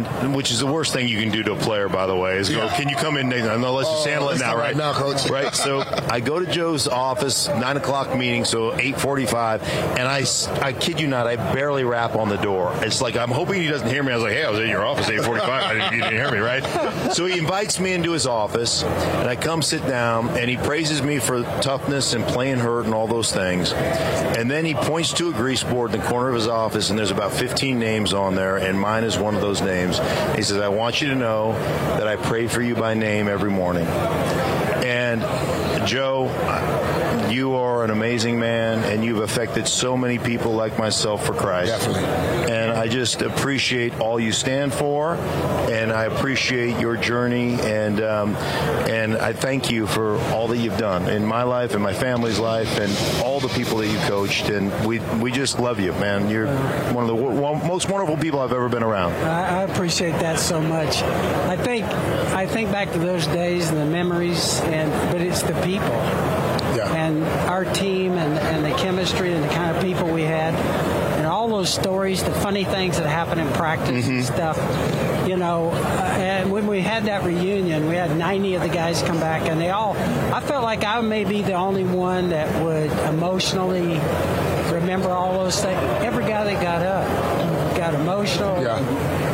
And 0.05 0.35
which 0.35 0.51
is 0.51 0.59
the 0.59 0.67
worst 0.67 0.93
thing 0.93 1.07
you 1.07 1.19
can 1.19 1.31
do 1.31 1.43
to 1.43 1.53
a 1.53 1.57
player, 1.57 1.89
by 1.89 2.07
the 2.07 2.15
way, 2.15 2.37
is 2.37 2.49
go, 2.49 2.67
can 2.69 2.89
you 2.89 2.95
come 2.95 3.17
in? 3.17 3.29
Nathan? 3.29 3.61
No, 3.61 3.73
let's 3.73 3.89
just 3.89 4.05
Oh, 4.07 4.09
handle 4.09 4.29
it 4.29 4.39
now, 4.39 4.53
right? 4.55 4.67
right 4.67 4.75
now, 4.77 4.93
coach. 4.93 5.29
Right. 5.29 5.53
So 5.55 5.79
I 6.09 6.19
go 6.19 6.39
to 6.39 6.45
Joe's 6.51 6.87
office, 6.87 7.47
nine 7.47 7.77
o'clock 7.77 8.15
meeting, 8.17 8.45
so 8.45 8.75
eight 8.77 8.99
forty-five, 8.99 9.63
and 9.63 10.07
I, 10.07 10.23
I 10.61 10.73
kid 10.73 10.99
you 10.99 11.07
not, 11.07 11.27
I 11.27 11.35
barely 11.53 11.83
rap 11.83 12.15
on 12.15 12.29
the 12.29 12.37
door. 12.37 12.73
It's 12.83 13.01
like 13.01 13.15
I'm 13.15 13.31
hoping 13.31 13.61
he 13.61 13.67
doesn't 13.67 13.89
hear 13.89 14.03
me. 14.03 14.11
I 14.11 14.15
was 14.15 14.23
like, 14.23 14.33
hey, 14.33 14.45
I 14.45 14.49
was 14.49 14.59
in 14.59 14.69
your 14.69 14.85
office 14.85 15.09
eight 15.09 15.23
forty-five. 15.23 15.93
You 15.93 16.01
didn't 16.01 16.13
hear 16.13 16.31
me, 16.31 16.37
right? 16.39 16.63
So 17.17 17.25
he 17.25 17.37
invites 17.39 17.79
me 17.79 17.93
into 17.93 18.11
his 18.11 18.27
office, 18.27 18.83
and 18.83 19.27
I 19.29 19.35
come 19.35 19.61
sit 19.61 19.81
down, 19.87 20.29
and 20.37 20.49
he 20.49 20.57
praises 20.57 21.01
me 21.01 21.19
for 21.19 21.41
toughness 21.61 22.13
and 22.13 22.23
playing 22.25 22.57
hurt 22.59 22.85
and 22.85 22.93
all 22.93 23.07
those 23.07 23.31
things, 23.31 23.71
and 23.73 24.51
then 24.51 24.65
he 24.65 24.73
points 24.73 25.13
to 25.13 25.29
a 25.29 25.31
grease 25.31 25.63
board 25.63 25.93
in 25.93 26.01
the 26.01 26.05
corner 26.05 26.27
of 26.29 26.35
his 26.35 26.47
office, 26.47 26.89
and 26.89 26.99
there's 26.99 27.11
about 27.11 27.31
15 27.31 27.79
names 27.79 28.13
on 28.13 28.35
there, 28.35 28.57
and 28.57 28.79
mine 28.79 29.03
is 29.03 29.17
one 29.17 29.35
of 29.35 29.41
those 29.41 29.61
names. 29.61 29.86
He 30.35 30.43
says, 30.43 30.57
I 30.57 30.69
want 30.69 31.01
you 31.01 31.09
to 31.09 31.15
know 31.15 31.53
that 31.53 32.07
I 32.07 32.15
pray 32.15 32.47
for 32.47 32.61
you 32.61 32.75
by 32.75 32.93
name 32.93 33.27
every 33.27 33.51
morning. 33.51 33.87
And 33.87 35.21
Joe, 35.87 36.27
you 37.47 37.55
are 37.55 37.85
an 37.85 37.91
amazing 37.91 38.37
man, 38.37 38.83
and 38.83 39.05
you've 39.05 39.19
affected 39.19 39.67
so 39.69 39.95
many 39.95 40.19
people 40.19 40.51
like 40.51 40.77
myself 40.77 41.25
for 41.25 41.33
Christ. 41.33 41.71
Definitely. 41.71 42.51
And 42.53 42.71
I 42.71 42.89
just 42.89 43.21
appreciate 43.21 43.97
all 44.01 44.19
you 44.19 44.33
stand 44.33 44.73
for, 44.73 45.15
and 45.15 45.93
I 45.93 46.05
appreciate 46.05 46.77
your 46.81 46.97
journey, 46.97 47.53
and 47.61 48.01
um, 48.01 48.35
and 48.89 49.15
I 49.15 49.31
thank 49.31 49.71
you 49.71 49.87
for 49.87 50.17
all 50.33 50.49
that 50.49 50.57
you've 50.57 50.77
done 50.77 51.07
in 51.07 51.25
my 51.25 51.43
life, 51.43 51.73
and 51.73 51.81
my 51.81 51.93
family's 51.93 52.37
life, 52.37 52.77
and 52.79 52.91
all 53.23 53.39
the 53.39 53.47
people 53.49 53.77
that 53.77 53.87
you 53.87 53.99
coached. 54.09 54.49
And 54.49 54.73
we 54.85 54.99
we 55.21 55.31
just 55.31 55.57
love 55.57 55.79
you, 55.79 55.93
man. 55.93 56.29
You're 56.29 56.47
one 56.93 57.03
of 57.03 57.07
the 57.07 57.15
one, 57.15 57.65
most 57.65 57.89
wonderful 57.89 58.17
people 58.17 58.41
I've 58.41 58.51
ever 58.51 58.67
been 58.67 58.83
around. 58.83 59.13
I, 59.13 59.61
I 59.61 59.63
appreciate 59.63 60.19
that 60.19 60.37
so 60.37 60.59
much. 60.59 61.01
I 61.01 61.55
think 61.55 61.85
I 61.85 62.45
think 62.45 62.71
back 62.73 62.91
to 62.91 62.99
those 62.99 63.25
days 63.27 63.69
and 63.69 63.77
the 63.77 63.85
memories, 63.85 64.59
and 64.65 64.91
but 65.13 65.21
it's 65.21 65.43
the 65.43 65.53
people 65.61 66.46
and 66.95 67.23
our 67.49 67.65
team 67.65 68.13
and, 68.13 68.37
and 68.37 68.65
the 68.65 68.77
chemistry 68.77 69.33
and 69.33 69.43
the 69.43 69.49
kind 69.49 69.75
of 69.75 69.83
people 69.83 70.07
we 70.11 70.23
had, 70.23 70.53
and 71.17 71.25
all 71.25 71.47
those 71.47 71.73
stories, 71.73 72.23
the 72.23 72.31
funny 72.31 72.63
things 72.63 72.97
that 72.97 73.07
happen 73.07 73.39
in 73.39 73.51
practice 73.53 74.07
and 74.07 74.23
stuff. 74.23 74.57
You 75.27 75.35
know, 75.35 75.71
uh, 75.71 76.15
and 76.17 76.51
when 76.51 76.67
we 76.67 76.79
had 76.79 77.05
that 77.05 77.23
reunion, 77.23 77.87
we 77.87 77.95
had 77.95 78.15
90 78.15 78.55
of 78.55 78.61
the 78.61 78.69
guys 78.69 79.01
come 79.01 79.19
back, 79.19 79.47
and 79.49 79.59
they 79.59 79.69
all. 79.71 79.93
I 79.97 80.39
felt 80.39 80.63
like 80.63 80.85
I 80.85 81.01
may 81.01 81.25
be 81.25 81.41
the 81.41 81.53
only 81.53 81.83
one 81.83 82.29
that 82.29 82.63
would 82.63 82.91
emotionally 83.13 83.99
remember 84.71 85.09
all 85.09 85.33
those 85.33 85.59
things. 85.61 85.77
Every 86.03 86.23
guy 86.25 86.43
that 86.45 86.61
got 86.61 86.81
up 86.81 87.77
got 87.77 87.93
emotional, 87.93 88.61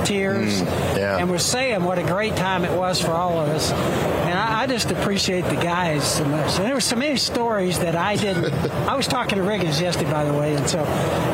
tears, 0.05 0.61
yeah. 0.61 1.17
and 1.17 1.29
was 1.29 1.45
saying 1.45 1.83
what 1.83 1.99
a 1.99 2.03
great 2.03 2.35
time 2.35 2.65
it 2.65 2.77
was 2.77 3.01
for 3.01 3.11
all 3.11 3.39
of 3.39 3.49
us. 3.49 3.71
And 3.71 4.37
I, 4.37 4.63
I 4.63 4.67
just 4.67 4.91
appreciate 4.91 5.45
the 5.45 5.55
guys 5.55 6.17
so 6.17 6.25
much. 6.25 6.57
And 6.57 6.65
there 6.65 6.73
were 6.73 6.81
so 6.81 6.95
many 6.95 7.17
stories 7.17 7.79
that 7.79 7.95
I 7.95 8.15
didn't. 8.15 8.53
I 8.89 8.95
was 8.95 9.07
talking 9.07 9.37
to 9.37 9.43
Riggins 9.43 9.79
yesterday, 9.81 10.11
by 10.11 10.25
the 10.25 10.33
way, 10.33 10.55
and 10.55 10.69
so 10.69 10.79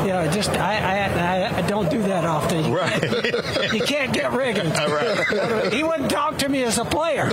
you 0.02 0.10
know, 0.10 0.30
just 0.32 0.50
I 0.52 0.78
I, 0.78 1.08
I, 1.08 1.58
I 1.58 1.62
don't 1.62 1.90
do 1.90 2.02
that 2.04 2.26
often. 2.26 2.72
Right. 2.72 3.02
you 3.74 3.82
can't 3.82 4.14
get 4.14 4.32
Riggins. 4.32 4.78
Right. 4.90 5.72
He 5.74 5.84
wouldn't 5.84 6.10
talk 6.10 6.40
to 6.40 6.50
me 6.50 6.64
as 6.64 6.78
a 6.80 6.86
player. 6.86 7.26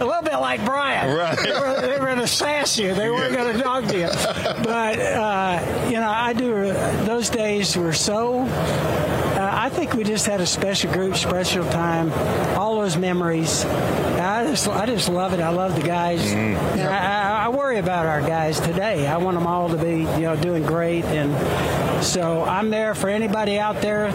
a 0.00 0.04
little 0.04 0.22
bit 0.22 0.36
like 0.36 0.64
Brian. 0.64 1.16
Right. 1.16 1.36
They 1.38 1.50
were, 1.52 1.80
they 1.80 1.98
were 1.98 2.06
going 2.06 2.18
to 2.18 2.28
sass 2.28 2.78
you. 2.78 2.94
They 2.94 3.10
weren't 3.10 3.34
going 3.34 3.56
to 3.56 3.62
talk 3.62 3.84
to 3.86 3.98
you. 3.98 4.08
But 4.62 4.98
uh, 5.00 5.86
you 5.86 5.98
know, 5.98 6.10
I 6.10 6.32
do. 6.32 6.72
Those 7.04 7.28
days 7.30 7.76
were 7.76 7.92
so. 7.92 8.44
Uh, 8.48 9.50
I 9.52 9.68
think 9.68 9.94
we 9.94 10.04
just 10.04 10.26
had 10.26 10.40
a 10.40 10.46
special 10.46 10.92
group, 10.92 11.16
special 11.16 11.64
time. 11.70 12.12
All 12.58 12.80
those 12.80 12.96
memories. 12.96 13.64
I 13.64 14.44
just, 14.48 14.66
I 14.68 14.86
just 14.86 15.08
love 15.08 15.32
it. 15.32 15.40
I 15.40 15.50
love 15.50 15.76
the 15.76 15.86
guys. 15.86 16.20
I, 16.32 16.86
I, 16.86 17.44
I 17.46 17.48
worry 17.50 17.78
about 17.78 18.06
our 18.06 18.20
guys 18.20 18.58
today. 18.60 19.06
I 19.06 19.18
want 19.18 19.36
them 19.36 19.46
all 19.46 19.68
to 19.68 19.76
be, 19.76 19.98
you 20.00 20.22
know, 20.22 20.36
doing 20.36 20.64
great. 20.64 21.04
And 21.04 22.04
so 22.04 22.42
I'm 22.44 22.70
there 22.70 22.94
for 22.94 23.08
anybody 23.08 23.58
out 23.58 23.80
there 23.80 24.10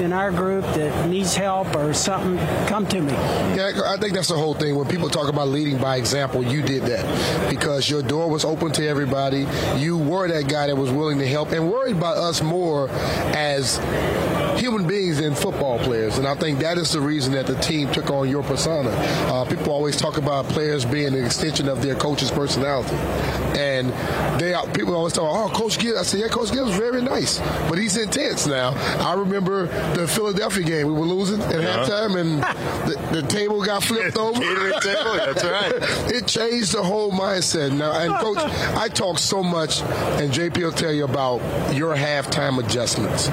in 0.00 0.12
our 0.12 0.30
group 0.30 0.64
that 0.74 1.08
needs 1.08 1.34
help 1.34 1.74
or 1.76 1.92
something. 1.92 2.38
Come 2.66 2.86
to 2.88 3.00
me. 3.00 3.12
Yeah, 3.12 3.80
I 3.86 3.96
think 3.96 4.14
that's 4.14 4.28
the 4.28 4.36
whole 4.36 4.54
thing. 4.54 4.76
When 4.76 4.88
people 4.88 5.08
talk 5.08 5.28
about 5.28 5.48
leading 5.48 5.78
by 5.78 5.96
example, 5.96 6.42
you 6.42 6.62
did 6.62 6.82
that 6.84 7.50
because 7.50 7.88
your 7.88 8.02
door 8.02 8.28
was 8.28 8.44
open 8.44 8.72
to 8.72 8.86
everybody. 8.86 9.46
You 9.76 9.98
were 9.98 10.28
that 10.28 10.48
guy 10.48 10.66
that 10.66 10.76
was 10.76 10.90
willing 10.90 11.18
to 11.18 11.26
help 11.26 11.52
and 11.52 11.70
worried 11.70 11.96
about 11.96 12.16
us 12.16 12.42
more 12.42 12.88
as 12.90 13.78
human 14.56 14.86
beings 14.86 15.18
than 15.18 15.34
football 15.34 15.78
players. 15.78 16.18
And 16.18 16.26
I 16.26 16.34
think 16.34 16.58
that 16.60 16.78
is 16.78 16.92
the 16.92 17.00
reason 17.00 17.32
that 17.34 17.46
the 17.46 17.54
team 17.56 17.90
took 17.92 18.10
on 18.10 18.28
your 18.28 18.42
persona. 18.42 18.90
Uh, 18.90 19.44
people 19.44 19.72
always 19.72 19.96
talk 19.96 20.16
about 20.16 20.46
players 20.46 20.84
being 20.84 21.14
an 21.14 21.24
extension 21.24 21.68
of 21.68 21.82
their 21.82 21.94
coach's 21.94 22.30
personality. 22.30 22.96
And 23.58 23.90
they 24.40 24.52
are, 24.54 24.66
people 24.68 24.94
always 24.94 25.12
talk, 25.12 25.24
oh, 25.24 25.54
Coach 25.54 25.78
Gibbs. 25.78 25.98
I 25.98 26.02
said, 26.02 26.20
yeah, 26.20 26.28
Coach 26.28 26.52
Gibbs 26.52 26.70
is 26.70 26.76
very 26.76 27.00
nice, 27.02 27.38
but 27.68 27.78
he's 27.78 27.96
intense 27.96 28.46
now. 28.46 28.70
I 29.06 29.14
remember 29.14 29.66
the 29.94 30.06
Philadelphia 30.06 30.62
game. 30.64 30.86
We 30.86 30.92
were 30.92 31.06
losing 31.06 31.40
at 31.42 31.54
Uh-huh. 31.56 31.84
halftime, 31.86 32.20
and 32.20 32.42
the, 32.90 33.20
the 33.20 33.26
table 33.28 33.64
got 33.64 33.82
flipped 33.82 34.16
over. 34.26 34.40
Table, 34.40 35.14
that's 35.16 35.44
right. 35.44 35.72
it 36.14 36.26
changed 36.26 36.72
the 36.74 36.82
whole 36.82 37.10
mindset. 37.12 37.72
Now, 37.76 37.92
and 37.98 38.14
coach, 38.16 38.38
I 38.76 38.88
talk 38.88 39.18
so 39.18 39.42
much, 39.42 39.80
and 39.82 40.30
JP 40.32 40.58
will 40.58 40.72
tell 40.72 40.92
you 40.92 41.04
about 41.04 41.40
your 41.74 41.94
halftime 41.94 42.58
adjustments. 42.62 43.28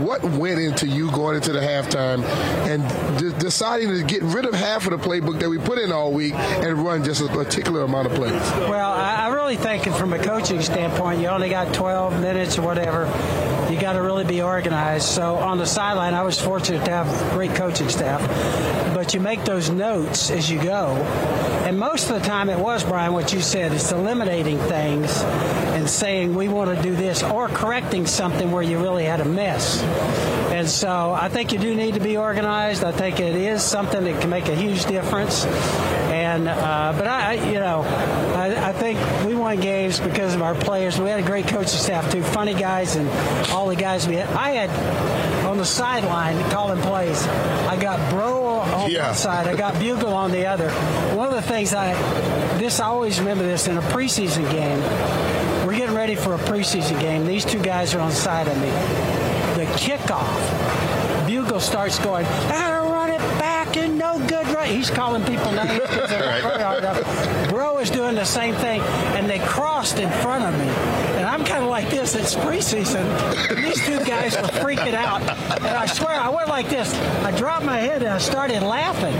What 0.00 0.22
went 0.40 0.58
into 0.58 0.86
you 0.86 1.10
going 1.10 1.36
into 1.36 1.52
the 1.52 1.60
halftime 1.60 2.24
and 2.66 3.18
de- 3.18 3.38
deciding 3.38 3.88
to 3.90 4.02
get 4.02 4.22
rid 4.22 4.46
of 4.46 4.54
half 4.54 4.86
of 4.86 4.92
the 4.92 4.96
playbook 4.96 5.38
that 5.38 5.50
we 5.50 5.58
put 5.58 5.78
in 5.78 5.92
all 5.92 6.12
week 6.12 6.32
and 6.34 6.78
run 6.78 7.04
just 7.04 7.20
a 7.20 7.26
particular 7.28 7.82
amount 7.82 8.06
of 8.06 8.14
plays? 8.14 8.32
Well, 8.32 8.90
I, 8.90 9.26
I 9.26 9.28
really 9.28 9.56
think 9.56 9.84
from 9.84 10.14
a 10.14 10.18
coaching 10.18 10.62
standpoint, 10.62 11.20
you 11.20 11.28
only 11.28 11.50
got 11.50 11.74
12 11.74 12.20
minutes 12.20 12.58
or 12.58 12.62
whatever. 12.62 13.04
You 13.70 13.78
got 13.78 13.92
to 13.92 14.02
really 14.02 14.24
be 14.24 14.40
organized. 14.42 15.06
So 15.06 15.36
on 15.36 15.58
the 15.58 15.66
sideline, 15.66 16.14
I 16.14 16.22
was 16.22 16.40
fortunate 16.40 16.86
to 16.86 16.90
have 16.90 17.32
great 17.32 17.54
coaching 17.54 17.88
staff. 17.88 18.20
But 18.94 19.14
you 19.14 19.20
make 19.20 19.44
those 19.44 19.70
notes 19.70 20.30
as 20.30 20.50
you 20.50 20.60
go. 20.60 20.96
And 21.66 21.78
most 21.78 22.10
of 22.10 22.20
the 22.20 22.26
time, 22.26 22.48
it 22.48 22.58
was, 22.58 22.82
Brian, 22.82 23.12
what 23.12 23.32
you 23.32 23.40
said. 23.40 23.72
It's 23.72 23.92
eliminating 23.92 24.58
things 24.58 25.22
and 25.22 25.88
saying, 25.88 26.34
we 26.34 26.48
want 26.48 26.76
to 26.76 26.82
do 26.82 26.96
this, 26.96 27.22
or 27.22 27.48
correcting 27.48 28.06
something 28.06 28.50
where 28.50 28.62
you 28.62 28.78
really 28.78 29.04
had 29.04 29.20
a 29.20 29.24
miss. 29.24 29.80
And 30.52 30.68
so 30.68 31.12
I 31.12 31.28
think 31.28 31.52
you 31.52 31.58
do 31.58 31.74
need 31.74 31.94
to 31.94 32.00
be 32.00 32.16
organized. 32.16 32.84
I 32.84 32.92
think 32.92 33.20
it 33.20 33.34
is 33.34 33.62
something 33.62 34.02
that 34.04 34.20
can 34.20 34.30
make 34.30 34.48
a 34.48 34.54
huge 34.54 34.84
difference. 34.86 35.44
And 36.10 36.48
uh, 36.48 36.92
but 36.96 37.06
I, 37.06 37.30
I- 37.30 37.50
you 37.50 37.60
know, 37.60 37.82
I, 37.82 38.70
I 38.70 38.72
think 38.72 38.98
we 39.26 39.34
won 39.34 39.60
games 39.60 40.00
because 40.00 40.34
of 40.34 40.42
our 40.42 40.54
players. 40.54 40.98
We 40.98 41.08
had 41.08 41.20
a 41.20 41.26
great 41.26 41.46
coaching 41.46 41.66
staff 41.78 42.10
too, 42.12 42.22
funny 42.22 42.54
guys, 42.54 42.96
and 42.96 43.08
all 43.50 43.68
the 43.68 43.76
guys 43.76 44.06
we 44.08 44.16
had. 44.16 44.28
I 44.30 44.50
had 44.50 45.46
on 45.46 45.56
the 45.58 45.64
sideline 45.64 46.38
calling 46.50 46.80
plays. 46.82 47.24
I 47.26 47.76
got 47.80 48.10
Breaux 48.10 48.44
on 48.60 48.90
Yeah. 48.90 49.06
one 49.08 49.14
side. 49.16 49.46
I 49.46 49.54
got 49.56 49.74
Bugel 49.74 50.12
on 50.12 50.30
the 50.32 50.46
other. 50.46 50.70
One 51.16 51.28
of 51.28 51.34
the 51.34 51.42
things 51.42 51.72
I 51.74 51.94
this 52.58 52.80
I 52.80 52.86
always 52.86 53.18
remember 53.20 53.44
this 53.44 53.68
in 53.68 53.76
a 53.78 53.82
preseason 53.82 54.50
game. 54.50 54.80
We're 55.66 55.76
getting 55.76 55.94
ready 55.94 56.14
for 56.16 56.34
a 56.34 56.38
preseason 56.38 57.00
game. 57.00 57.26
These 57.26 57.44
two 57.44 57.60
guys 57.62 57.94
are 57.94 58.00
on 58.00 58.10
the 58.10 58.14
side 58.16 58.48
of 58.48 58.56
me. 58.60 58.68
Kickoff, 59.76 60.28
Bugel 61.26 61.60
starts 61.60 61.98
going, 61.98 62.26
"I 62.26 62.50
gotta 62.50 62.82
run 62.90 63.10
it 63.10 63.20
back 63.38 63.76
and 63.76 63.98
no 63.98 64.18
good. 64.26 64.39
He's 64.70 64.90
calling 64.90 65.24
people 65.24 65.50
names. 65.52 65.80
'cause 65.80 66.08
they're 66.10 66.18
very 66.40 66.40
hard 66.62 66.84
up. 66.84 67.48
Breaux 67.50 67.78
is 67.78 67.90
doing 67.90 68.14
the 68.14 68.24
same 68.24 68.54
thing, 68.54 68.80
and 69.16 69.28
they 69.28 69.38
crossed 69.40 69.98
in 69.98 70.10
front 70.22 70.44
of 70.44 70.54
me, 70.58 70.66
and 71.18 71.26
I'm 71.26 71.44
kind 71.44 71.64
of 71.64 71.70
like 71.70 71.90
this. 71.90 72.14
It's 72.14 72.34
preseason. 72.34 73.04
And 73.50 73.64
these 73.64 73.84
two 73.84 73.98
guys 74.04 74.36
were 74.36 74.48
freaking 74.48 74.94
out, 74.94 75.20
and 75.22 75.66
I 75.66 75.86
swear 75.86 76.18
I 76.20 76.28
went 76.28 76.48
like 76.48 76.68
this. 76.68 76.94
I 77.24 77.30
dropped 77.32 77.64
my 77.64 77.78
head 77.78 78.02
and 78.02 78.12
I 78.12 78.18
started 78.18 78.62
laughing, 78.62 79.14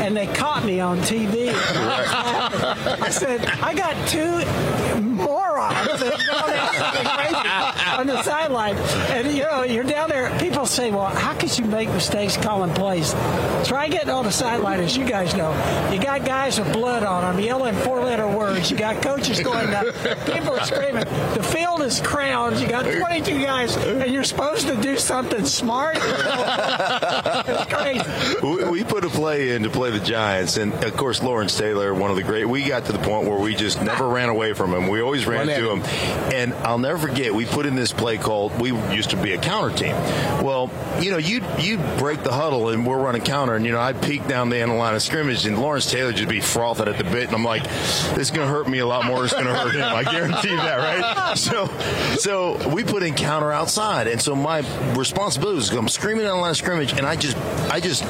and 0.00 0.16
they 0.16 0.26
caught 0.26 0.64
me 0.64 0.80
on 0.80 0.98
TV. 1.00 1.50
I 1.54 3.08
said, 3.10 3.44
I 3.62 3.74
got 3.74 3.94
two 4.08 4.44
morons 5.02 6.00
that 6.00 6.18
don't 6.26 6.50
have 6.50 6.74
something 6.74 7.06
crazy 7.06 7.98
on 7.98 8.06
the 8.06 8.22
sideline. 8.22 8.76
And, 9.10 9.32
you 9.32 9.42
know, 9.44 9.62
you're 9.62 9.84
down 9.84 10.08
there. 10.08 10.36
People 10.38 10.66
say, 10.66 10.90
well, 10.90 11.06
how 11.06 11.34
could 11.34 11.56
you 11.58 11.64
make 11.64 11.88
mistakes 11.90 12.36
calling 12.36 12.72
plays? 12.74 13.12
Try 13.64 13.88
getting 13.88 14.10
on 14.10 14.24
the 14.24 14.32
sideline, 14.32 14.80
as 14.94 14.98
you 14.98 15.04
guys 15.04 15.34
know. 15.34 15.50
You 15.92 16.00
got 16.00 16.24
guys 16.24 16.58
with 16.58 16.72
blood 16.72 17.02
on 17.02 17.22
them 17.22 17.44
yelling 17.44 17.74
four-letter 17.76 18.28
words. 18.28 18.70
You 18.70 18.76
got 18.76 19.02
coaches 19.02 19.40
going 19.40 19.70
down. 19.70 19.86
People 20.26 20.54
are 20.54 20.64
screaming. 20.64 21.04
The 21.34 21.42
field 21.42 21.82
is 21.82 22.00
crowned. 22.00 22.60
You 22.60 22.68
got 22.68 22.84
22 22.84 23.42
guys, 23.42 23.76
and 23.76 24.12
you're 24.12 24.24
supposed 24.24 24.66
to 24.68 24.76
do 24.80 24.96
something 24.96 25.44
smart. 25.44 25.96
it's 26.00 27.72
crazy. 27.72 28.36
we, 28.42 28.64
we 28.70 28.84
put 28.84 29.04
a 29.04 29.08
play 29.08 29.54
in 29.54 29.64
to 29.64 29.70
play 29.70 29.90
the 29.90 30.00
Giants, 30.00 30.56
and 30.56 30.72
of 30.84 30.96
course 30.96 31.22
Lawrence 31.22 31.56
Taylor, 31.56 31.92
one 31.94 32.10
of 32.10 32.16
the 32.16 32.22
great. 32.22 32.44
We 32.44 32.68
got 32.68 32.84
to 32.86 32.92
the 32.92 32.98
point 32.98 33.28
where 33.28 33.38
we 33.38 33.54
just 33.54 33.82
never 33.82 34.06
ran 34.06 34.28
away 34.28 34.52
from 34.52 34.72
him. 34.72 34.88
We 34.88 35.00
always 35.00 35.26
ran 35.26 35.46
to 35.46 35.70
him, 35.72 35.82
and 36.32 36.54
I'll 36.54 36.78
never 36.78 37.08
forget. 37.08 37.34
We 37.34 37.46
put 37.46 37.66
in 37.66 37.74
this 37.74 37.92
play 37.92 38.18
called. 38.18 38.60
We 38.60 38.72
used 38.94 39.10
to 39.10 39.16
be 39.16 39.32
a 39.32 39.38
counter 39.38 39.76
team. 39.76 39.94
Well, 40.44 40.70
you 41.00 41.10
know, 41.10 41.18
you 41.18 41.42
you 41.58 41.78
break 41.98 42.22
the 42.22 42.32
huddle, 42.32 42.68
and 42.68 42.86
we're 42.86 42.98
running 42.98 43.22
counter, 43.22 43.54
and 43.54 43.64
you 43.64 43.72
know, 43.72 43.80
I'd 43.80 44.00
peek 44.00 44.26
down 44.28 44.50
the 44.50 44.58
end 44.58 44.74
the 44.74 44.78
line 44.84 44.94
of 44.94 45.02
scrimmage, 45.02 45.46
and 45.46 45.58
Lawrence 45.58 45.90
Taylor 45.90 46.12
just 46.12 46.28
be 46.28 46.40
frothing 46.40 46.88
at 46.88 46.98
the 46.98 47.04
bit, 47.04 47.24
and 47.26 47.34
I'm 47.34 47.44
like, 47.44 47.62
this 47.64 48.18
is 48.18 48.30
going 48.30 48.46
to 48.46 48.52
hurt 48.52 48.68
me 48.68 48.80
a 48.80 48.86
lot 48.86 49.06
more. 49.06 49.24
It's 49.24 49.32
going 49.32 49.46
to 49.46 49.54
hurt 49.54 49.74
him. 49.74 49.82
I 49.82 50.04
guarantee 50.04 50.54
that, 50.54 50.76
right? 50.76 51.34
So, 51.44 51.66
so 52.16 52.68
we 52.68 52.84
put 52.84 53.02
in 53.02 53.14
counter 53.14 53.50
outside, 53.50 54.06
and 54.06 54.20
so 54.20 54.36
my 54.36 54.58
responsibility 54.94 55.56
was 55.56 55.70
I'm 55.70 55.88
screaming 55.88 56.24
down 56.24 56.36
the 56.36 56.40
line 56.42 56.50
of 56.50 56.56
scrimmage, 56.56 56.92
and 56.92 57.06
I 57.06 57.16
just, 57.16 57.36
I 57.70 57.80
just 57.80 58.04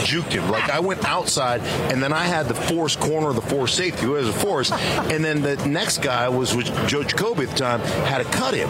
juked 0.00 0.32
him. 0.32 0.50
Like 0.50 0.68
I 0.70 0.80
went 0.80 1.04
outside, 1.04 1.60
and 1.92 2.02
then 2.02 2.12
I 2.12 2.24
had 2.24 2.48
the 2.48 2.54
force 2.54 2.96
corner, 2.96 3.32
the 3.32 3.42
force 3.42 3.74
safety, 3.74 4.02
who 4.06 4.14
has 4.14 4.28
a 4.28 4.32
force, 4.32 4.72
and 4.72 5.24
then 5.24 5.42
the 5.42 5.56
next 5.66 5.98
guy 5.98 6.28
was 6.28 6.54
with 6.54 6.66
Joe 6.88 7.02
Jacoby 7.02 7.44
at 7.44 7.50
the 7.50 7.56
time 7.56 7.80
had 7.80 8.18
to 8.18 8.30
cut 8.32 8.54
him, 8.54 8.68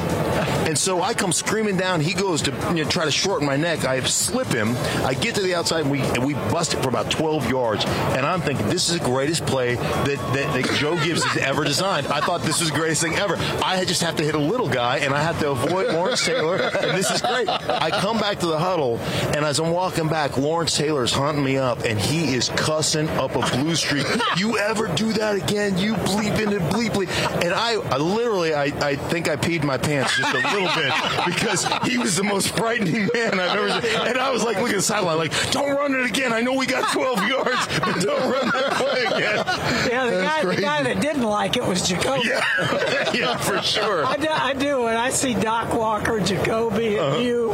and 0.68 0.76
so 0.76 1.02
I 1.02 1.14
come 1.14 1.32
screaming 1.32 1.76
down. 1.76 2.00
He 2.00 2.12
goes 2.12 2.42
to 2.42 2.50
you 2.74 2.84
know, 2.84 2.90
try 2.90 3.04
to 3.04 3.10
shorten 3.10 3.46
my 3.46 3.56
neck. 3.56 3.84
I 3.84 4.00
slip 4.00 4.48
him. 4.48 4.76
I 5.04 5.14
get 5.14 5.34
to 5.36 5.42
the 5.42 5.54
outside, 5.54 5.82
and 5.82 5.90
we 5.90 6.00
and 6.00 6.24
we 6.24 6.34
bust 6.34 6.74
it 6.74 6.82
for 6.82 6.88
about 6.88 7.09
12 7.10 7.50
yards. 7.50 7.84
And 7.86 8.26
I'm 8.26 8.40
thinking 8.40 8.68
this 8.68 8.88
is 8.88 8.98
the 8.98 9.04
greatest 9.04 9.46
play 9.46 9.74
that, 9.74 10.06
that, 10.34 10.54
that 10.54 10.78
Joe 10.78 10.96
Gibbs 10.96 11.24
has 11.24 11.42
ever 11.42 11.64
designed. 11.64 12.06
I 12.06 12.20
thought 12.20 12.42
this 12.42 12.60
was 12.60 12.70
the 12.70 12.76
greatest 12.76 13.02
thing 13.02 13.14
ever. 13.14 13.36
I 13.64 13.84
just 13.84 14.02
have 14.02 14.16
to 14.16 14.24
hit 14.24 14.34
a 14.34 14.38
little 14.38 14.68
guy, 14.68 14.98
and 14.98 15.14
I 15.14 15.22
have 15.22 15.38
to 15.40 15.50
avoid 15.50 15.92
Lawrence 15.92 16.24
Taylor, 16.24 16.56
and 16.56 16.96
this 16.96 17.10
is 17.10 17.22
great. 17.22 17.48
I 17.48 17.90
come 17.90 18.18
back 18.18 18.40
to 18.40 18.46
the 18.46 18.58
huddle, 18.58 18.98
and 19.34 19.44
as 19.44 19.58
I'm 19.58 19.70
walking 19.70 20.08
back, 20.08 20.36
Lawrence 20.36 20.76
Taylor 20.76 21.04
is 21.04 21.12
hunting 21.12 21.44
me 21.44 21.56
up, 21.56 21.84
and 21.84 21.98
he 21.98 22.34
is 22.34 22.48
cussing 22.50 23.08
up 23.10 23.34
a 23.36 23.40
blue 23.56 23.74
streak. 23.74 24.06
You 24.36 24.58
ever 24.58 24.88
do 24.88 25.12
that 25.14 25.36
again? 25.36 25.78
You 25.78 25.94
bleeping 25.94 26.56
and 26.56 26.72
bleeply. 26.72 27.08
And 27.42 27.52
I, 27.52 27.74
I 27.74 27.96
literally, 27.96 28.54
I, 28.54 28.64
I 28.64 28.96
think 28.96 29.28
I 29.28 29.36
peed 29.36 29.64
my 29.64 29.78
pants 29.78 30.16
just 30.16 30.32
a 30.34 30.54
little 30.54 30.70
bit 30.74 30.92
because 31.26 31.66
he 31.84 31.98
was 31.98 32.16
the 32.16 32.24
most 32.24 32.56
frightening 32.56 33.08
man 33.14 33.40
I've 33.40 33.56
ever 33.56 33.80
seen. 33.80 33.96
And 34.08 34.18
I 34.18 34.30
was 34.30 34.44
like, 34.44 34.56
looking 34.56 34.74
at 34.74 34.76
the 34.76 34.82
sideline, 34.82 35.18
like, 35.18 35.50
don't 35.50 35.70
run 35.70 35.94
it 35.94 36.06
again. 36.06 36.32
I 36.32 36.40
know 36.40 36.54
we 36.54 36.66
got 36.66 36.90
12 37.00 37.28
yards, 37.28 37.66
but 37.80 38.00
don't 38.00 38.30
run 38.30 38.46
that 38.50 38.72
play 38.76 39.04
again. 39.04 39.44
Yeah, 39.90 40.04
the 40.06 40.22
guy, 40.22 40.44
the 40.54 40.60
guy 40.60 40.82
that 40.82 41.00
didn't 41.00 41.22
like 41.22 41.56
it 41.56 41.64
was 41.64 41.86
Jacoby. 41.88 42.28
Yeah, 42.28 43.12
yeah 43.14 43.36
for 43.38 43.60
sure. 43.62 44.04
I 44.06 44.16
do, 44.16 44.28
I 44.30 44.52
do. 44.54 44.82
When 44.82 44.96
I 44.96 45.10
see 45.10 45.34
Doc 45.34 45.74
Walker, 45.74 46.20
Jacoby, 46.20 46.96
and 46.96 47.06
Uh-huh. 47.06 47.18
you, 47.18 47.52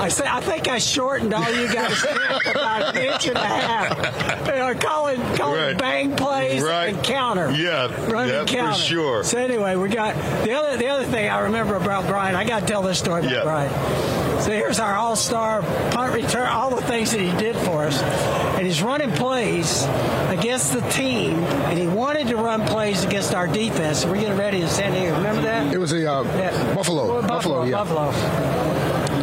I 0.00 0.08
say 0.08 0.24
I 0.28 0.40
think 0.40 0.68
I 0.68 0.78
shortened 0.78 1.32
all 1.34 1.50
you 1.52 1.72
guys 1.72 2.02
about 2.50 2.96
an 2.96 3.02
inch 3.02 3.26
and 3.28 3.36
a 3.36 3.40
half. 3.46 4.46
You 4.48 4.54
know, 4.54 4.74
calling 4.74 5.20
calling 5.36 5.60
Right. 5.60 5.78
bang 5.78 6.16
plays 6.16 6.62
Right. 6.62 6.94
and 6.94 7.04
counter. 7.04 7.50
Yeah, 7.50 7.86
running 8.10 8.32
yeah, 8.34 8.40
for 8.42 8.46
counter. 8.46 8.78
sure. 8.78 9.24
So 9.24 9.38
anyway, 9.38 9.76
we 9.76 9.88
got 9.88 10.14
the 10.44 10.52
other 10.52 10.76
the 10.76 10.88
other 10.88 11.04
thing 11.04 11.28
I 11.28 11.40
remember 11.40 11.76
about 11.76 12.06
Brian. 12.06 12.34
I 12.34 12.44
got 12.44 12.60
to 12.60 12.66
tell 12.66 12.82
this 12.82 12.98
story 12.98 13.20
about 13.22 13.32
Yeah. 13.32 13.42
Brian. 13.42 14.40
So 14.42 14.52
here's 14.52 14.78
our 14.78 14.94
all-star 14.94 15.62
punt 15.90 16.14
return, 16.14 16.46
all 16.48 16.70
the 16.70 16.80
things 16.82 17.10
that 17.10 17.20
he 17.20 17.30
did 17.38 17.56
for 17.56 17.84
us, 17.86 18.00
and 18.00 18.64
he's 18.66 18.80
running 18.88 19.12
plays 19.12 19.84
against 20.30 20.72
the 20.72 20.80
team, 20.88 21.34
and 21.68 21.78
he 21.78 21.86
wanted 21.86 22.26
to 22.28 22.36
run 22.36 22.66
plays 22.66 23.04
against 23.04 23.34
our 23.34 23.46
defense. 23.46 24.06
We're 24.06 24.16
getting 24.18 24.38
ready 24.38 24.62
in 24.62 24.68
San 24.68 24.92
Diego. 24.92 25.14
Remember 25.16 25.42
that? 25.42 25.74
It 25.74 25.78
was 25.78 25.92
a 25.92 26.10
uh, 26.10 26.22
Yeah. 26.22 26.74
Buffalo. 26.74 27.06
Well, 27.12 27.28
Buffalo, 27.28 27.64
yeah. 27.64 27.72
Buffalo. 27.84 28.10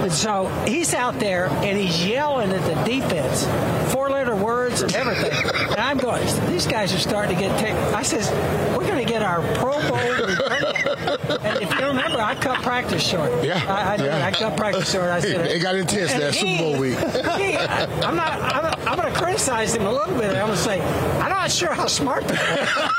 And 0.03 0.13
so 0.13 0.45
he's 0.67 0.93
out 0.93 1.19
there 1.19 1.47
and 1.47 1.79
he's 1.79 2.05
yelling 2.05 2.51
at 2.51 2.61
the 2.61 2.75
defense, 2.83 3.43
four 3.91 4.07
letter 4.11 4.35
words 4.35 4.83
and 4.83 4.93
everything. 4.93 5.31
And 5.71 5.79
I'm 5.79 5.97
going, 5.97 6.23
these 6.47 6.67
guys 6.67 6.93
are 6.93 6.99
starting 6.99 7.35
to 7.35 7.41
get 7.41 7.57
ticked. 7.59 7.75
I 7.91 8.03
says, 8.03 8.29
we're 8.77 8.85
going 8.85 9.03
to 9.03 9.11
get 9.11 9.23
our 9.23 9.41
Pro 9.55 9.71
Bowl. 9.89 9.97
And 10.63 11.61
if 11.61 11.79
you 11.79 11.85
remember, 11.87 12.19
I 12.21 12.35
cut 12.35 12.61
practice 12.61 13.05
short. 13.05 13.31
Yeah, 13.43 13.61
I, 13.67 13.93
I 13.95 14.03
yeah. 14.05 14.25
I 14.25 14.31
cut 14.31 14.55
practice 14.57 14.91
short. 14.91 15.05
I 15.09 15.19
said, 15.19 15.47
It 15.51 15.59
got 15.61 15.75
intense 15.75 16.13
that 16.13 16.33
Super 16.33 16.57
Bowl 16.63 16.79
week. 16.79 16.97
he- 17.37 17.57
I'm 17.57 18.15
not. 18.15 18.39
I'm, 18.41 18.65
I'm 18.87 18.97
going 18.99 19.11
to 19.11 19.19
criticize 19.19 19.73
him 19.75 19.85
a 19.85 19.91
little 19.91 20.15
bit. 20.17 20.29
I'm 20.31 20.45
going 20.47 20.51
to 20.51 20.57
say 20.57 20.79
I'm 21.19 21.29
not 21.29 21.51
sure 21.51 21.73
how 21.73 21.87
smart 21.87 22.23
they 22.27 22.35
are. 22.35 22.89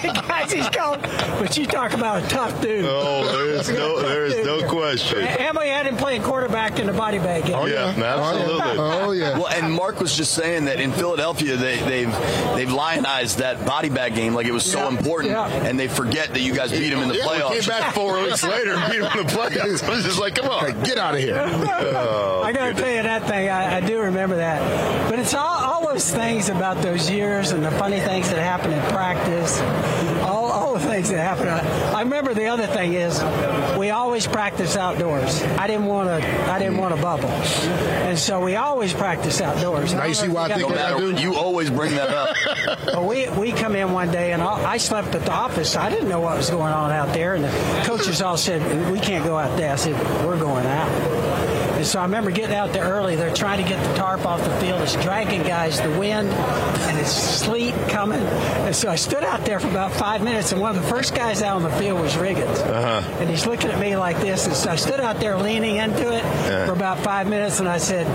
the 0.00 0.22
guys 0.28 0.52
he's 0.56 0.68
called, 0.70 1.00
but 1.02 1.56
you 1.56 1.66
talk 1.66 1.92
about 1.92 2.22
a 2.24 2.28
tough 2.28 2.60
dude. 2.60 2.84
Oh, 2.86 3.24
there's 3.46 3.68
no, 3.70 4.00
there's 4.00 4.44
no 4.46 4.68
question. 4.68 5.18
And 5.20 5.56
we 5.58 5.68
had 5.68 5.86
him 5.86 5.96
playing 5.96 6.22
quarterback 6.22 6.78
in 6.78 6.86
the 6.86 6.92
body 6.92 7.18
bag 7.18 7.44
game. 7.46 7.54
Oh, 7.56 7.66
yeah, 7.66 7.94
oh, 7.96 8.02
absolutely. 8.02 8.62
Oh, 8.78 9.00
oh, 9.08 9.12
yeah. 9.12 9.38
Well, 9.38 9.48
and 9.48 9.72
Mark 9.72 10.00
was 10.00 10.16
just 10.16 10.34
saying 10.34 10.64
that 10.66 10.80
in 10.80 10.92
Philadelphia 10.92 11.56
they, 11.56 11.76
they've 11.78 12.12
they've 12.54 12.72
lionized 12.72 13.38
that 13.38 13.64
body 13.66 13.88
bag 13.88 14.14
game 14.14 14.34
like 14.34 14.46
it 14.46 14.52
was 14.52 14.64
so 14.70 14.80
Yeah. 14.90 14.96
important, 14.98 15.32
Yeah. 15.32 15.48
and 15.48 15.78
they 15.78 15.88
forget 15.88 16.15
that 16.24 16.40
you 16.40 16.54
guys 16.54 16.70
beat 16.70 16.92
him 16.92 17.00
in 17.00 17.08
the 17.08 17.16
Yeah, 17.16 17.26
we 17.26 17.38
playoffs. 17.38 17.60
came 17.60 17.68
back 17.80 17.94
four 17.94 18.18
weeks 18.22 18.42
later 18.42 18.74
and 18.74 18.90
beat 18.92 19.00
him 19.02 19.20
in 19.20 19.26
the 19.26 19.32
playoffs. 19.32 19.82
I 19.84 19.90
was 19.90 20.04
just 20.04 20.18
like, 20.18 20.34
come 20.34 20.48
on. 20.48 20.82
Get 20.82 20.98
out 20.98 21.14
of 21.14 21.20
here. 21.20 21.36
Oh, 21.38 22.42
I 22.44 22.52
got 22.52 22.68
to 22.68 22.74
tell 22.74 22.90
you 22.90 23.02
that 23.02 23.26
thing. 23.26 23.48
I, 23.48 23.76
I 23.76 23.80
do 23.80 24.00
remember 24.00 24.36
that. 24.36 25.10
But 25.10 25.18
it's 25.18 25.34
all, 25.34 25.44
all 25.46 25.86
those 25.86 26.10
things 26.10 26.48
about 26.48 26.82
those 26.82 27.10
years 27.10 27.52
and 27.52 27.64
the 27.64 27.70
funny 27.72 28.00
things 28.00 28.30
that 28.30 28.38
happened 28.38 28.74
in 28.74 28.82
practice. 28.92 29.60
All, 30.22 30.45
all 30.45 30.45
the 30.78 30.88
things 30.88 31.10
that 31.10 31.18
happened. 31.18 31.50
I, 31.50 31.98
I 31.98 32.02
remember 32.02 32.34
the 32.34 32.46
other 32.46 32.66
thing 32.66 32.94
is 32.94 33.22
we 33.78 33.90
always 33.90 34.26
practice 34.26 34.76
outdoors. 34.76 35.42
I 35.42 35.66
didn't 35.66 35.86
want 35.86 36.08
to. 36.08 36.50
I 36.50 36.58
didn't 36.58 36.78
want 36.78 36.94
to 36.94 37.00
bubble, 37.00 37.28
and 37.28 38.18
so 38.18 38.40
we 38.44 38.56
always 38.56 38.92
practice 38.92 39.40
outdoors. 39.40 39.94
Now 39.94 40.04
you 40.04 40.14
see 40.14 40.28
why 40.28 40.44
I 40.44 40.48
think 40.48 40.60
no 40.60 40.66
what 40.68 40.78
I 40.78 40.92
matter, 40.92 41.12
do? 41.12 41.20
you 41.22 41.34
always 41.34 41.70
bring 41.70 41.94
that 41.94 42.10
up. 42.10 42.36
Well, 42.86 43.06
we 43.08 43.28
we 43.30 43.52
come 43.52 43.74
in 43.76 43.92
one 43.92 44.10
day 44.10 44.32
and 44.32 44.40
I 44.40 44.72
I 44.72 44.76
slept 44.78 45.14
at 45.14 45.22
the 45.22 45.32
office. 45.32 45.76
I 45.76 45.90
didn't 45.90 46.08
know 46.08 46.20
what 46.20 46.36
was 46.36 46.50
going 46.50 46.72
on 46.72 46.90
out 46.92 47.12
there, 47.12 47.34
and 47.34 47.44
the 47.44 47.82
coaches 47.84 48.22
all 48.22 48.36
said 48.36 48.90
we 48.90 49.00
can't 49.00 49.24
go 49.24 49.36
out 49.36 49.56
there. 49.58 49.72
I 49.72 49.76
said 49.76 49.94
we're 50.24 50.38
going 50.38 50.66
out. 50.66 51.25
And 51.76 51.86
so 51.86 52.00
I 52.00 52.04
remember 52.04 52.30
getting 52.30 52.56
out 52.56 52.72
there 52.72 52.84
early. 52.84 53.16
They're 53.16 53.34
trying 53.34 53.62
to 53.62 53.68
get 53.68 53.82
the 53.86 53.94
tarp 53.96 54.24
off 54.24 54.42
the 54.42 54.54
field. 54.60 54.80
It's 54.80 54.94
dragging 54.96 55.42
guys, 55.42 55.78
the 55.80 55.90
wind, 55.90 56.30
and 56.30 56.98
it's 56.98 57.10
sleet 57.12 57.74
coming. 57.88 58.18
And 58.20 58.74
so 58.74 58.88
I 58.88 58.96
stood 58.96 59.22
out 59.22 59.44
there 59.44 59.60
for 59.60 59.68
about 59.68 59.92
five 59.92 60.22
minutes, 60.22 60.52
and 60.52 60.60
one 60.60 60.74
of 60.74 60.82
the 60.82 60.88
first 60.88 61.14
guys 61.14 61.42
out 61.42 61.56
on 61.56 61.62
the 61.62 61.70
field 61.72 62.00
was 62.00 62.14
Riggins. 62.14 62.58
Uh-huh. 62.66 63.02
And 63.20 63.28
he's 63.28 63.46
looking 63.46 63.70
at 63.70 63.78
me 63.78 63.94
like 63.96 64.18
this. 64.20 64.46
And 64.46 64.56
so 64.56 64.70
I 64.70 64.76
stood 64.76 65.00
out 65.00 65.20
there 65.20 65.36
leaning 65.38 65.76
into 65.76 66.12
it 66.16 66.22
for 66.66 66.72
about 66.72 66.98
five 67.00 67.28
minutes, 67.28 67.60
and 67.60 67.68
I 67.68 67.76
said, 67.78 68.06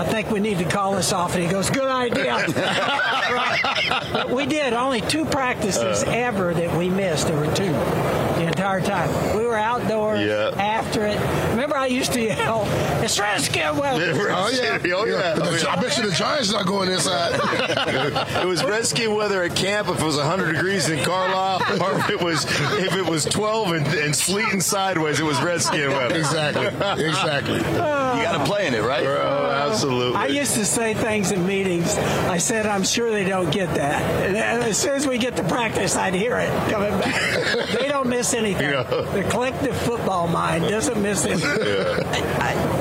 I 0.00 0.04
think 0.10 0.30
we 0.30 0.40
need 0.40 0.58
to 0.58 0.64
call 0.64 0.94
this 0.96 1.12
off. 1.12 1.34
And 1.34 1.44
he 1.44 1.48
goes, 1.50 1.68
Good 1.70 1.88
idea. 1.88 2.36
Right. 3.30 4.28
We 4.28 4.44
did 4.46 4.72
only 4.72 5.00
two 5.02 5.24
practices 5.24 6.02
Uh. 6.02 6.10
ever 6.10 6.52
that 6.52 6.76
we 6.76 6.88
missed. 6.90 7.28
There 7.28 7.36
were 7.36 7.54
two 7.54 7.70
the 7.70 8.46
entire 8.46 8.80
time. 8.80 9.36
We 9.36 9.44
were 9.46 9.56
outdoors 9.56 10.20
Yeah. 10.26 10.50
after 10.60 11.06
it. 11.06 11.16
Remember, 11.70 11.84
I 11.84 11.86
used 11.86 12.12
to 12.14 12.20
yell, 12.20 12.64
It's 13.00 13.20
Redskin 13.20 13.76
weather. 13.76 14.12
Oh, 14.12 14.26
oh 14.28 14.48
yeah. 14.48 14.78
Oh, 14.92 15.04
yeah. 15.04 15.36
But 15.38 15.50
the- 15.52 15.70
I 15.70 15.80
bet 15.80 15.96
you 15.96 16.10
the 16.10 16.16
Giants 16.16 16.50
not 16.50 16.66
going 16.66 16.90
inside. 16.90 17.34
it 18.42 18.46
was 18.46 18.64
Redskin 18.64 19.14
weather 19.14 19.44
at 19.44 19.54
camp 19.54 19.88
if 19.88 20.00
it 20.00 20.04
was 20.04 20.16
100 20.16 20.54
degrees 20.54 20.88
in 20.90 20.98
Carlisle, 21.04 21.60
or 21.82 21.98
if 22.00 22.10
it 22.10 22.20
was 22.20 22.44
if 22.80 22.96
it 22.96 23.06
was 23.06 23.24
12 23.26 23.72
and, 23.72 23.86
and 23.86 24.16
sleeting 24.16 24.60
sideways, 24.60 25.20
it 25.20 25.24
was 25.24 25.40
Redskin 25.40 25.90
weather. 25.90 26.16
exactly. 26.16 26.66
Exactly. 26.66 27.58
you 27.58 27.62
got 27.62 28.38
to 28.38 28.44
play 28.44 28.66
in 28.66 28.74
it, 28.74 28.82
right? 28.82 29.04
Oh, 29.06 29.68
absolutely. 29.70 30.16
I 30.16 30.26
used 30.26 30.54
to 30.54 30.64
say 30.66 30.94
things 30.94 31.30
in 31.30 31.46
meetings. 31.46 31.96
I 31.96 32.38
said, 32.38 32.66
I'm 32.66 32.82
sure 32.82 33.12
they 33.12 33.24
don't 33.24 33.50
get 33.52 33.72
that. 33.76 34.02
And 34.26 34.36
as 34.36 34.76
soon 34.76 34.94
as 34.96 35.06
we 35.06 35.18
get 35.18 35.36
to 35.36 35.44
practice, 35.44 35.94
I'd 35.94 36.14
hear 36.14 36.36
it 36.36 36.50
coming 36.70 36.98
back. 36.98 37.68
they 37.78 37.86
don't 37.86 38.08
miss 38.08 38.34
anything. 38.34 38.60
Yeah. 38.70 38.82
The 38.82 39.26
collective 39.30 39.76
football 39.82 40.28
mind 40.28 40.68
doesn't 40.68 41.00
miss 41.02 41.24
anything. 41.24 41.59
My 41.60 42.79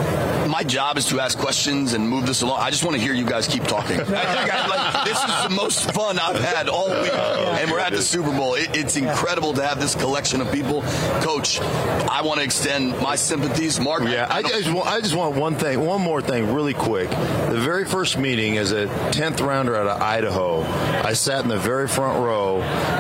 my 0.60 0.64
job 0.64 0.98
is 0.98 1.06
to 1.06 1.22
ask 1.22 1.38
questions 1.38 1.94
and 1.94 2.10
move 2.10 2.26
this 2.28 2.42
along. 2.42 2.60
I 2.60 2.70
just 2.70 2.84
want 2.84 2.98
to 2.98 3.02
hear 3.02 3.14
you 3.14 3.24
guys 3.24 3.48
keep 3.48 3.64
talking. 3.64 3.98
I 4.02 4.04
think 4.04 4.18
I, 4.54 4.68
like, 4.68 5.06
this 5.06 5.18
is 5.18 5.44
the 5.44 5.50
most 5.56 5.90
fun 5.94 6.20
I've 6.20 6.42
had 6.44 6.68
all 6.68 6.90
week, 6.90 7.14
and 7.14 7.72
we're 7.72 7.80
at 7.80 7.94
the 7.94 8.02
Super 8.02 8.34
Bowl. 8.36 8.56
It, 8.56 8.76
it's 8.76 8.98
incredible 8.98 9.54
to 9.54 9.66
have 9.66 9.80
this 9.80 9.96
collection 9.96 10.42
of 10.42 10.52
people. 10.52 10.82
Coach, 11.22 11.62
I 11.62 12.24
want 12.26 12.40
to 12.40 12.44
extend 12.44 12.90
my 13.00 13.16
sympathies. 13.16 13.80
Mark, 13.80 14.04
Yeah, 14.04 14.28
I, 14.30 14.42
just 14.42 14.70
want, 14.70 14.88
I 14.88 15.00
just 15.00 15.16
want 15.16 15.38
one 15.38 15.56
thing, 15.56 15.80
one 15.80 16.02
more 16.02 16.22
thing, 16.22 16.54
really 16.54 16.74
quick. 16.74 17.10
The 17.10 17.62
very 17.62 17.86
first 17.86 18.18
meeting 18.18 18.58
as 18.58 18.74
a 18.74 18.88
tenth 19.12 19.40
rounder 19.40 19.78
out 19.78 19.88
of 19.88 20.02
Idaho, 20.02 20.64
I 20.64 21.14
sat 21.14 21.42
in 21.42 21.48
the 21.48 21.58
very 21.58 21.88
front 21.88 22.20
row. 22.22 22.60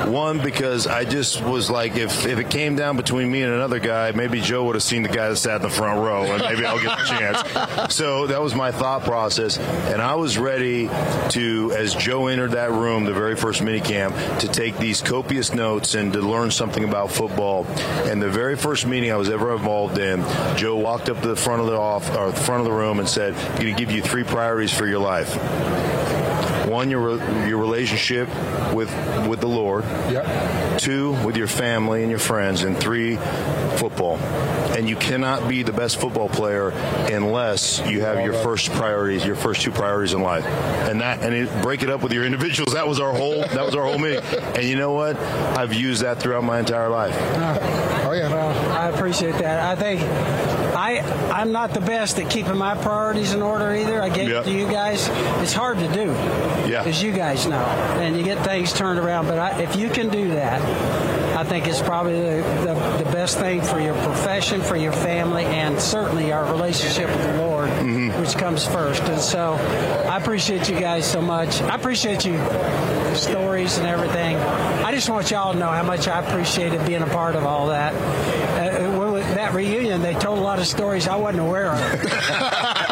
One 0.09 0.41
because 0.41 0.87
I 0.87 1.03
just 1.03 1.43
was 1.43 1.69
like, 1.69 1.97
if 1.97 2.25
if 2.25 2.39
it 2.39 2.49
came 2.49 2.77
down 2.77 2.95
between 2.95 3.29
me 3.29 3.41
and 3.41 3.51
another 3.51 3.79
guy, 3.79 4.13
maybe 4.13 4.39
Joe 4.39 4.63
would 4.63 4.75
have 4.75 4.83
seen 4.83 5.03
the 5.03 5.09
guy 5.09 5.27
that 5.27 5.35
sat 5.35 5.57
in 5.57 5.61
the 5.63 5.69
front 5.69 5.99
row, 5.99 6.23
and 6.23 6.41
maybe 6.41 6.65
I'll 6.65 6.81
get 6.81 6.97
the 6.97 7.03
chance. 7.03 7.48
So 7.89 8.27
that 8.27 8.41
was 8.41 8.53
my 8.55 8.71
thought 8.71 9.03
process, 9.03 9.57
and 9.57 10.01
I 10.01 10.15
was 10.15 10.37
ready 10.37 10.89
to, 11.29 11.73
as 11.75 11.95
Joe 11.95 12.27
entered 12.27 12.51
that 12.51 12.71
room, 12.71 13.05
the 13.05 13.13
very 13.13 13.35
first 13.35 13.61
mini 13.61 13.79
camp, 13.79 14.15
to 14.39 14.47
take 14.47 14.77
these 14.77 15.01
copious 15.01 15.53
notes 15.53 15.95
and 15.95 16.13
to 16.13 16.21
learn 16.21 16.51
something 16.51 16.83
about 16.83 17.11
football. 17.11 17.65
And 18.05 18.21
the 18.21 18.29
very 18.29 18.55
first 18.55 18.85
meeting 18.85 19.11
I 19.11 19.15
was 19.15 19.29
ever 19.29 19.53
involved 19.53 19.97
in, 19.97 20.23
Joe 20.57 20.75
walked 20.75 21.09
up 21.09 21.21
to 21.21 21.27
the 21.27 21.35
front 21.35 21.61
of 21.61 21.67
the 21.67 21.77
off 21.77 22.15
or 22.15 22.31
the 22.31 22.39
front 22.39 22.61
of 22.61 22.65
the 22.65 22.73
room 22.73 22.99
and 22.99 23.09
said, 23.09 23.33
"I'm 23.33 23.61
going 23.61 23.75
to 23.75 23.79
give 23.85 23.91
you 23.91 24.01
three 24.01 24.23
priorities 24.23 24.73
for 24.73 24.85
your 24.85 24.99
life." 24.99 25.98
One, 26.69 26.89
your 26.89 27.17
your 27.47 27.57
relationship 27.57 28.29
with 28.73 28.89
with 29.27 29.41
the 29.41 29.47
Lord. 29.47 29.83
Yep. 29.83 30.79
Two, 30.79 31.11
with 31.25 31.35
your 31.35 31.47
family 31.47 32.03
and 32.03 32.09
your 32.09 32.19
friends, 32.19 32.63
and 32.63 32.77
three, 32.77 33.17
football. 33.77 34.17
And 34.17 34.87
you 34.87 34.95
cannot 34.95 35.49
be 35.49 35.63
the 35.63 35.73
best 35.73 35.99
football 35.99 36.29
player 36.29 36.69
unless 36.69 37.79
you 37.89 38.01
have 38.01 38.23
your 38.23 38.33
first 38.33 38.71
priorities, 38.71 39.25
your 39.25 39.35
first 39.35 39.61
two 39.61 39.71
priorities 39.71 40.13
in 40.13 40.21
life. 40.21 40.45
And 40.45 41.01
that 41.01 41.21
and 41.21 41.33
it, 41.33 41.61
break 41.61 41.83
it 41.83 41.89
up 41.89 42.01
with 42.01 42.13
your 42.13 42.23
individuals. 42.23 42.73
That 42.73 42.87
was 42.87 42.99
our 42.99 43.13
whole 43.13 43.39
that 43.39 43.65
was 43.65 43.75
our 43.75 43.83
whole 43.83 43.97
meeting. 43.97 44.23
And 44.55 44.63
you 44.63 44.75
know 44.75 44.93
what? 44.93 45.17
I've 45.17 45.73
used 45.73 46.03
that 46.03 46.19
throughout 46.19 46.43
my 46.43 46.59
entire 46.59 46.89
life. 46.89 47.15
Oh 48.05 48.13
yeah. 48.13 48.29
Well, 48.29 48.71
I 48.71 48.89
appreciate 48.89 49.33
that. 49.39 49.59
I 49.59 49.75
think 49.79 50.01
I 50.79 50.99
I'm 51.31 51.51
not 51.51 51.73
the 51.73 51.81
best 51.81 52.19
at 52.19 52.29
keeping 52.29 52.57
my 52.57 52.73
priorities 52.75 53.33
in 53.33 53.41
order 53.41 53.73
either. 53.75 54.01
I 54.01 54.07
gave 54.07 54.29
Yep. 54.29 54.43
it 54.43 54.49
to 54.49 54.57
you 54.57 54.65
guys. 54.71 55.09
It's 55.41 55.51
hard 55.51 55.79
to 55.79 55.87
do. 55.91 56.11
Yeah. 56.69 56.83
As 56.85 57.03
you 57.03 57.11
guys 57.11 57.45
know, 57.47 57.65
and 57.99 58.15
you 58.15 58.23
get 58.23 58.43
things 58.45 58.71
turned 58.71 58.99
around. 58.99 59.27
But 59.27 59.39
I, 59.39 59.61
if 59.61 59.75
you 59.75 59.89
can 59.89 60.07
do 60.07 60.29
that, 60.29 60.61
I 61.35 61.43
think 61.43 61.67
it's 61.67 61.81
probably 61.81 62.13
the, 62.19 62.43
the, 62.65 63.03
the 63.03 63.11
best 63.11 63.37
thing 63.39 63.61
for 63.61 63.79
your 63.79 63.95
profession, 64.03 64.61
for 64.61 64.75
your 64.77 64.91
family, 64.91 65.45
and 65.45 65.79
certainly 65.79 66.31
our 66.31 66.45
relationship 66.51 67.09
with 67.09 67.23
the 67.23 67.37
Lord, 67.37 67.69
mm-hmm. 67.69 68.21
which 68.21 68.37
comes 68.37 68.65
first. 68.65 69.01
And 69.03 69.19
so, 69.19 69.53
I 70.09 70.17
appreciate 70.17 70.69
you 70.69 70.79
guys 70.79 71.09
so 71.09 71.21
much. 71.21 71.61
I 71.61 71.75
appreciate 71.75 72.25
you 72.25 72.37
stories 73.15 73.77
and 73.77 73.87
everything. 73.87 74.37
I 74.37 74.91
just 74.93 75.09
want 75.09 75.31
y'all 75.31 75.53
to 75.53 75.59
know 75.59 75.69
how 75.69 75.83
much 75.83 76.07
I 76.07 76.19
appreciated 76.19 76.85
being 76.85 77.01
a 77.01 77.07
part 77.07 77.35
of 77.35 77.43
all 77.45 77.67
that. 77.67 77.93
That 79.49 79.55
reunion, 79.55 80.03
they 80.03 80.13
told 80.13 80.37
a 80.37 80.41
lot 80.41 80.59
of 80.59 80.67
stories 80.67 81.07
I 81.07 81.15
wasn't 81.15 81.39
aware 81.41 81.71
of. 81.71 81.79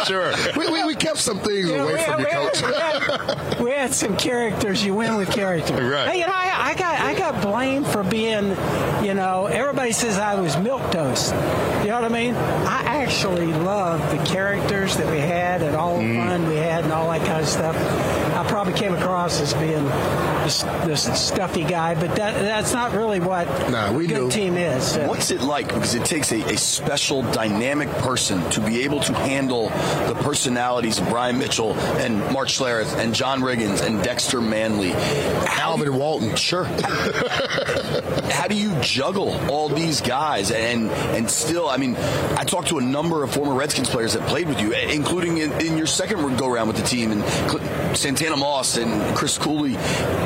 sure. 0.06 0.32
We, 0.56 0.68
we, 0.70 0.84
we 0.84 0.94
kept 0.94 1.18
some 1.18 1.38
things 1.40 1.68
You 1.68 1.76
know, 1.76 1.84
away 1.84 1.94
we 1.94 2.02
from 2.02 2.20
had- 2.20 2.20
you, 2.20 2.24
we 2.26 2.30
had- 2.30 2.52
coach. 2.52 2.62
we 2.62 2.74
had- 2.74 3.60
we 3.60 3.70
had 3.72 3.94
some 3.94 4.16
characters. 4.16 4.84
You 4.84 4.94
win 4.94 5.16
with 5.16 5.30
character. 5.30 5.74
Right. 5.74 6.08
Hey, 6.08 6.20
you 6.20 6.26
know, 6.26 6.32
I, 6.34 6.70
I 6.70 6.74
got 6.74 7.00
I 7.00 7.14
got 7.14 7.42
blamed 7.42 7.86
for 7.86 8.02
being, 8.02 8.48
you 9.04 9.14
know, 9.14 9.46
everybody 9.46 9.92
says 9.92 10.18
I 10.18 10.40
was 10.40 10.56
milk 10.56 10.90
toast. 10.92 11.32
You 11.82 11.88
know 11.88 12.00
what 12.00 12.04
I 12.04 12.08
mean? 12.08 12.34
I 12.34 13.02
actually 13.02 13.46
love 13.46 14.00
the 14.10 14.22
characters 14.24 14.96
that 14.96 15.10
we 15.10 15.18
had 15.18 15.62
and 15.62 15.74
all 15.76 15.96
the 15.98 16.04
Mm. 16.04 16.26
fun 16.26 16.48
we 16.48 16.56
had 16.56 16.84
and 16.84 16.92
all 16.92 17.10
that 17.10 17.24
kind 17.26 17.40
of 17.42 17.48
stuff. 17.48 17.76
I 17.76 18.46
probably 18.48 18.72
came 18.74 18.94
across 18.94 19.40
as 19.40 19.52
being 19.54 19.84
this, 20.44 20.62
this 20.86 21.20
stuffy 21.20 21.64
guy, 21.64 21.94
but 21.94 22.16
that 22.16 22.34
that's 22.40 22.72
not 22.72 22.92
really 22.92 23.20
what 23.20 23.46
Nah, 23.70 23.92
we 23.92 24.06
a 24.06 24.08
good 24.08 24.20
knew. 24.22 24.30
team 24.30 24.56
is. 24.56 24.96
What's 24.98 25.30
it 25.30 25.40
like? 25.42 25.68
Because 25.68 25.94
it 25.94 26.04
takes 26.04 26.32
a, 26.32 26.40
a 26.42 26.56
special, 26.56 27.22
dynamic 27.32 27.88
person 27.98 28.48
to 28.50 28.60
be 28.60 28.82
able 28.84 29.00
to 29.00 29.14
handle 29.14 29.68
the 30.08 30.14
personalities 30.22 30.98
of 30.98 31.08
Brian 31.08 31.38
Mitchell 31.38 31.74
and 31.74 32.18
Mark 32.32 32.48
Schlereth 32.48 32.96
and 32.96 33.14
John 33.14 33.40
Riggins 33.40 33.84
and 33.84 34.02
Dexter 34.02 34.40
Manley. 34.40 34.92
Alvin 34.92 35.94
Walton. 35.94 36.34
Sure. 36.36 36.64
How 38.30 38.48
do 38.48 38.54
you 38.54 38.74
juggle 38.80 39.34
all 39.50 39.68
these 39.68 40.00
guys 40.00 40.50
and 40.50 40.90
and 40.90 41.30
still? 41.30 41.68
I 41.68 41.76
mean, 41.76 41.96
I 41.96 42.44
talked 42.44 42.68
to 42.68 42.78
a 42.78 42.82
number 42.82 43.22
of 43.22 43.32
former 43.32 43.54
Redskins 43.54 43.88
players 43.88 44.14
that 44.14 44.26
played 44.28 44.48
with 44.48 44.60
you, 44.60 44.72
eh, 44.72 44.92
including 44.92 45.38
in, 45.38 45.52
in 45.60 45.76
your 45.76 45.86
second 45.86 46.20
go 46.36 46.48
around 46.48 46.68
with 46.68 46.76
the 46.76 46.82
team, 46.82 47.12
and 47.12 47.96
Santana 47.96 48.36
Moss 48.36 48.76
and 48.76 49.16
Chris 49.16 49.36
Cooley. 49.38 49.76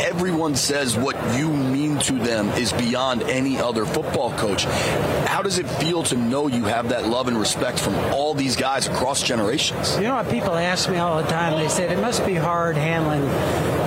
Everyone 0.03 0.55
says 0.55 0.97
what 0.97 1.17
you 1.37 1.49
mean 1.49 1.84
to 2.01 2.13
them 2.19 2.49
is 2.51 2.73
beyond 2.73 3.23
any 3.25 3.59
other 3.59 3.85
football 3.85 4.33
coach. 4.33 4.65
How 5.27 5.43
does 5.43 5.59
it 5.59 5.69
feel 5.69 6.03
to 6.05 6.17
know 6.17 6.47
you 6.47 6.65
have 6.65 6.91
that 6.91 7.07
love 7.07 7.29
and 7.29 7.39
respect 7.39 7.79
from 7.79 7.95
all 8.13 8.35
these 8.35 8.57
guys 8.57 8.87
across 8.87 9.23
generations? 9.23 9.97
You 9.97 10.05
know 10.05 10.17
what 10.17 10.31
people 10.31 10.55
ask 10.55 10.89
me 10.89 10.99
all 10.99 11.23
the 11.23 11.29
time? 11.29 11.59
They 11.59 11.69
said 11.69 11.91
it 11.91 12.01
must 12.01 12.25
be 12.27 12.35
hard 12.35 12.77
handling, 12.77 13.23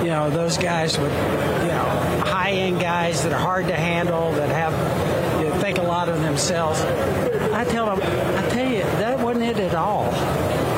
you 0.04 0.10
know, 0.10 0.30
those 0.30 0.58
guys 0.58 0.98
with, 0.98 1.12
you 1.12 1.68
know, 1.68 2.22
high 2.24 2.52
end 2.52 2.80
guys 2.80 3.22
that 3.22 3.32
are 3.32 3.38
hard 3.38 3.66
to 3.68 3.76
handle, 3.76 4.32
that 4.32 4.48
have, 4.50 5.40
you 5.40 5.48
know, 5.48 5.60
think 5.60 5.78
a 5.78 5.82
lot 5.82 6.08
of 6.08 6.20
themselves. 6.20 6.80
I 6.80 7.64
tell 7.64 7.86
them, 7.86 8.00
I 8.02 8.48
tell 8.50 8.70
you, 8.70 8.82
that 8.82 9.18
wasn't 9.18 9.44
it 9.44 9.58
at 9.58 9.74
all. 9.74 10.04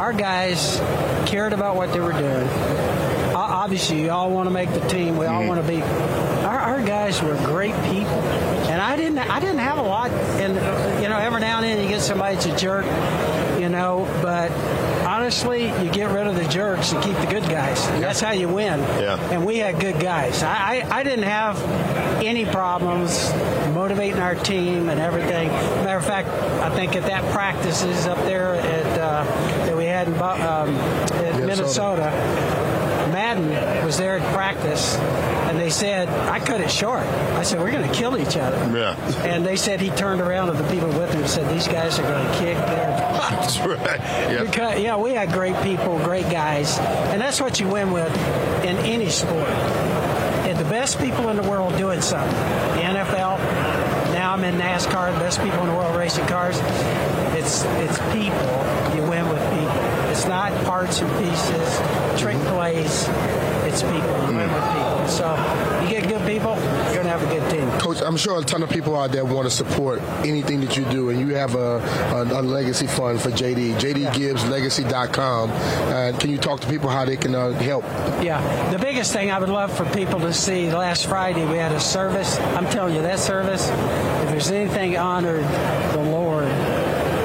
Our 0.01 0.13
guys 0.13 0.79
cared 1.29 1.53
about 1.53 1.77
what 1.77 1.93
they 1.93 2.01
were 2.01 2.13
doing. 2.13 2.49
Obviously, 3.35 4.03
you 4.03 4.11
all 4.11 4.31
want 4.31 4.49
to 4.49 4.51
make 4.51 4.73
the 4.73 4.81
team. 4.89 5.19
We 5.19 5.27
all 5.27 5.41
mm-hmm. 5.41 5.49
want 5.49 5.61
to 5.61 5.69
be. 5.69 6.40
Our, 6.51 6.59
our 6.59 6.83
guys 6.83 7.23
were 7.23 7.37
great 7.37 7.77
people, 7.85 8.21
and 8.67 8.83
I 8.83 8.97
didn't. 8.97 9.19
I 9.19 9.39
didn't 9.39 9.59
have 9.59 9.79
a 9.79 9.83
lot. 9.83 10.11
And 10.11 10.55
you 11.01 11.09
know, 11.09 11.17
every 11.17 11.39
now 11.39 11.59
and 11.59 11.65
then 11.65 11.81
you 11.81 11.89
get 11.89 12.01
somebody 12.01 12.35
that's 12.35 12.47
a 12.47 12.57
jerk, 12.57 12.87
you 13.61 13.69
know. 13.69 14.09
But 14.21 14.51
honestly, 15.07 15.67
you 15.67 15.93
get 15.93 16.11
rid 16.11 16.27
of 16.27 16.35
the 16.35 16.49
jerks 16.49 16.91
and 16.91 17.05
keep 17.05 17.15
the 17.19 17.27
good 17.27 17.45
guys. 17.45 17.87
That's 18.01 18.19
how 18.19 18.33
you 18.33 18.49
win. 18.49 18.81
Yeah. 18.81 19.31
And 19.31 19.47
we 19.47 19.59
had 19.59 19.79
good 19.79 20.01
guys. 20.01 20.43
I, 20.43 20.81
I, 20.81 20.99
I 20.99 21.03
didn't 21.05 21.27
have 21.27 21.57
any 22.21 22.45
problems 22.47 23.31
motivating 23.73 24.19
our 24.19 24.35
team 24.35 24.89
and 24.89 24.99
everything. 24.99 25.51
Matter 25.51 25.99
of 25.99 26.05
fact, 26.05 26.31
I 26.31 26.75
think 26.75 26.97
at 26.97 27.05
that 27.05 27.33
practices 27.33 28.09
up 28.09 28.19
there 28.25 28.57
at 28.57 28.99
uh, 28.99 29.23
that 29.67 29.77
we 29.77 29.85
had 29.85 30.09
in, 30.09 30.15
um, 30.15 30.75
at 31.25 31.47
Minnesota. 31.47 32.11
Madden 33.13 33.85
was 33.85 33.97
there 33.97 34.19
at 34.19 34.35
practice, 34.35 34.97
they 35.61 35.71
said, 35.71 36.09
I 36.09 36.41
cut 36.41 36.61
it 36.61 36.71
short. 36.71 37.03
I 37.03 37.43
said, 37.43 37.61
we're 37.61 37.73
going 37.73 37.89
to 37.89 37.95
kill 37.95 38.17
each 38.17 38.37
other. 38.37 38.57
Yeah. 38.77 38.97
And 39.25 39.45
they 39.45 39.57
said 39.57 39.81
he 39.81 39.91
turned 39.91 40.21
around 40.21 40.49
to 40.49 40.55
the 40.55 40.69
people 40.71 40.89
with 40.89 41.11
him 41.11 41.21
and 41.21 41.29
said, 41.29 41.53
these 41.55 41.69
guys 41.69 41.99
are 41.99 42.03
going 42.03 42.27
to 42.27 42.39
kick 42.39 42.57
their 42.57 42.91
That's 43.31 43.59
right. 43.61 44.01
Yep. 44.01 44.47
because, 44.47 44.81
yeah, 44.81 44.97
we 44.97 45.13
had 45.13 45.33
great 45.33 45.61
people, 45.63 45.99
great 45.99 46.29
guys, 46.31 46.79
and 46.79 47.21
that's 47.21 47.41
what 47.41 47.61
you 47.61 47.69
win 47.69 47.93
with 47.93 48.15
in 48.65 48.77
any 48.79 49.09
sport. 49.09 49.49
And 50.49 50.59
the 50.59 50.65
best 50.65 50.99
people 50.99 51.29
in 51.29 51.37
the 51.37 51.49
world 51.49 51.77
doing 51.77 52.01
something. 52.01 52.33
The 52.33 52.83
NFL. 52.83 53.39
Now 54.13 54.33
I'm 54.33 54.43
in 54.43 54.57
NASCAR. 54.57 55.13
The 55.13 55.21
best 55.21 55.41
people 55.43 55.61
in 55.61 55.69
the 55.69 55.75
world 55.75 55.97
racing 55.97 56.27
cars. 56.27 56.59
It's 57.37 57.63
it's 57.65 57.99
people. 58.13 58.97
You 58.97 59.09
win 59.09 59.29
with 59.29 59.43
people. 59.53 60.11
It's 60.11 60.27
not 60.27 60.53
parts 60.65 61.01
and 61.01 61.11
pieces, 61.25 62.21
trick 62.21 62.37
plays. 62.49 63.07
It's 63.65 63.83
people. 63.83 64.29
You 64.29 64.37
win 64.37 64.49
mm. 64.49 64.55
with 64.55 64.67
people. 64.75 65.00
So 65.11 65.35
you 65.83 65.89
get 65.91 66.09
good 66.09 66.27
people, 66.27 66.55
you're 66.87 67.03
gonna 67.03 67.09
have 67.09 67.23
a 67.23 67.27
good 67.27 67.51
team. 67.51 67.69
Coach, 67.81 68.01
I'm 68.01 68.17
sure 68.17 68.39
a 68.39 68.45
ton 68.45 68.63
of 68.63 68.71
people 68.71 68.97
out 68.97 69.11
there 69.11 69.25
want 69.25 69.45
to 69.47 69.51
support 69.51 70.01
anything 70.25 70.61
that 70.61 70.77
you 70.77 70.85
do, 70.85 71.11
and 71.11 71.19
you 71.19 71.35
have 71.35 71.57
a, 71.57 71.79
a, 72.15 72.41
a 72.41 72.43
legacy 72.43 72.87
fund 72.87 73.21
for 73.21 73.31
JD, 73.31 73.75
JDGibbsLegacy.com. 73.81 75.51
Uh, 75.51 76.19
can 76.19 76.31
you 76.31 76.39
talk 76.39 76.61
to 76.61 76.69
people 76.69 76.89
how 76.89 77.05
they 77.05 77.17
can 77.17 77.35
uh, 77.35 77.51
help? 77.53 77.85
Yeah, 78.23 78.71
the 78.71 78.79
biggest 78.79 79.13
thing 79.13 79.31
I 79.31 79.39
would 79.39 79.49
love 79.49 79.77
for 79.77 79.85
people 79.87 80.21
to 80.21 80.33
see 80.33 80.71
last 80.71 81.07
Friday 81.07 81.45
we 81.47 81.57
had 81.57 81.73
a 81.73 81.81
service. 81.81 82.39
I'm 82.39 82.67
telling 82.71 82.95
you 82.95 83.03
that 83.03 83.19
service. 83.19 83.69
If 83.69 84.29
there's 84.31 84.51
anything 84.51 84.97
honored 84.97 85.45
the 85.93 86.03
Lord, 86.03 86.45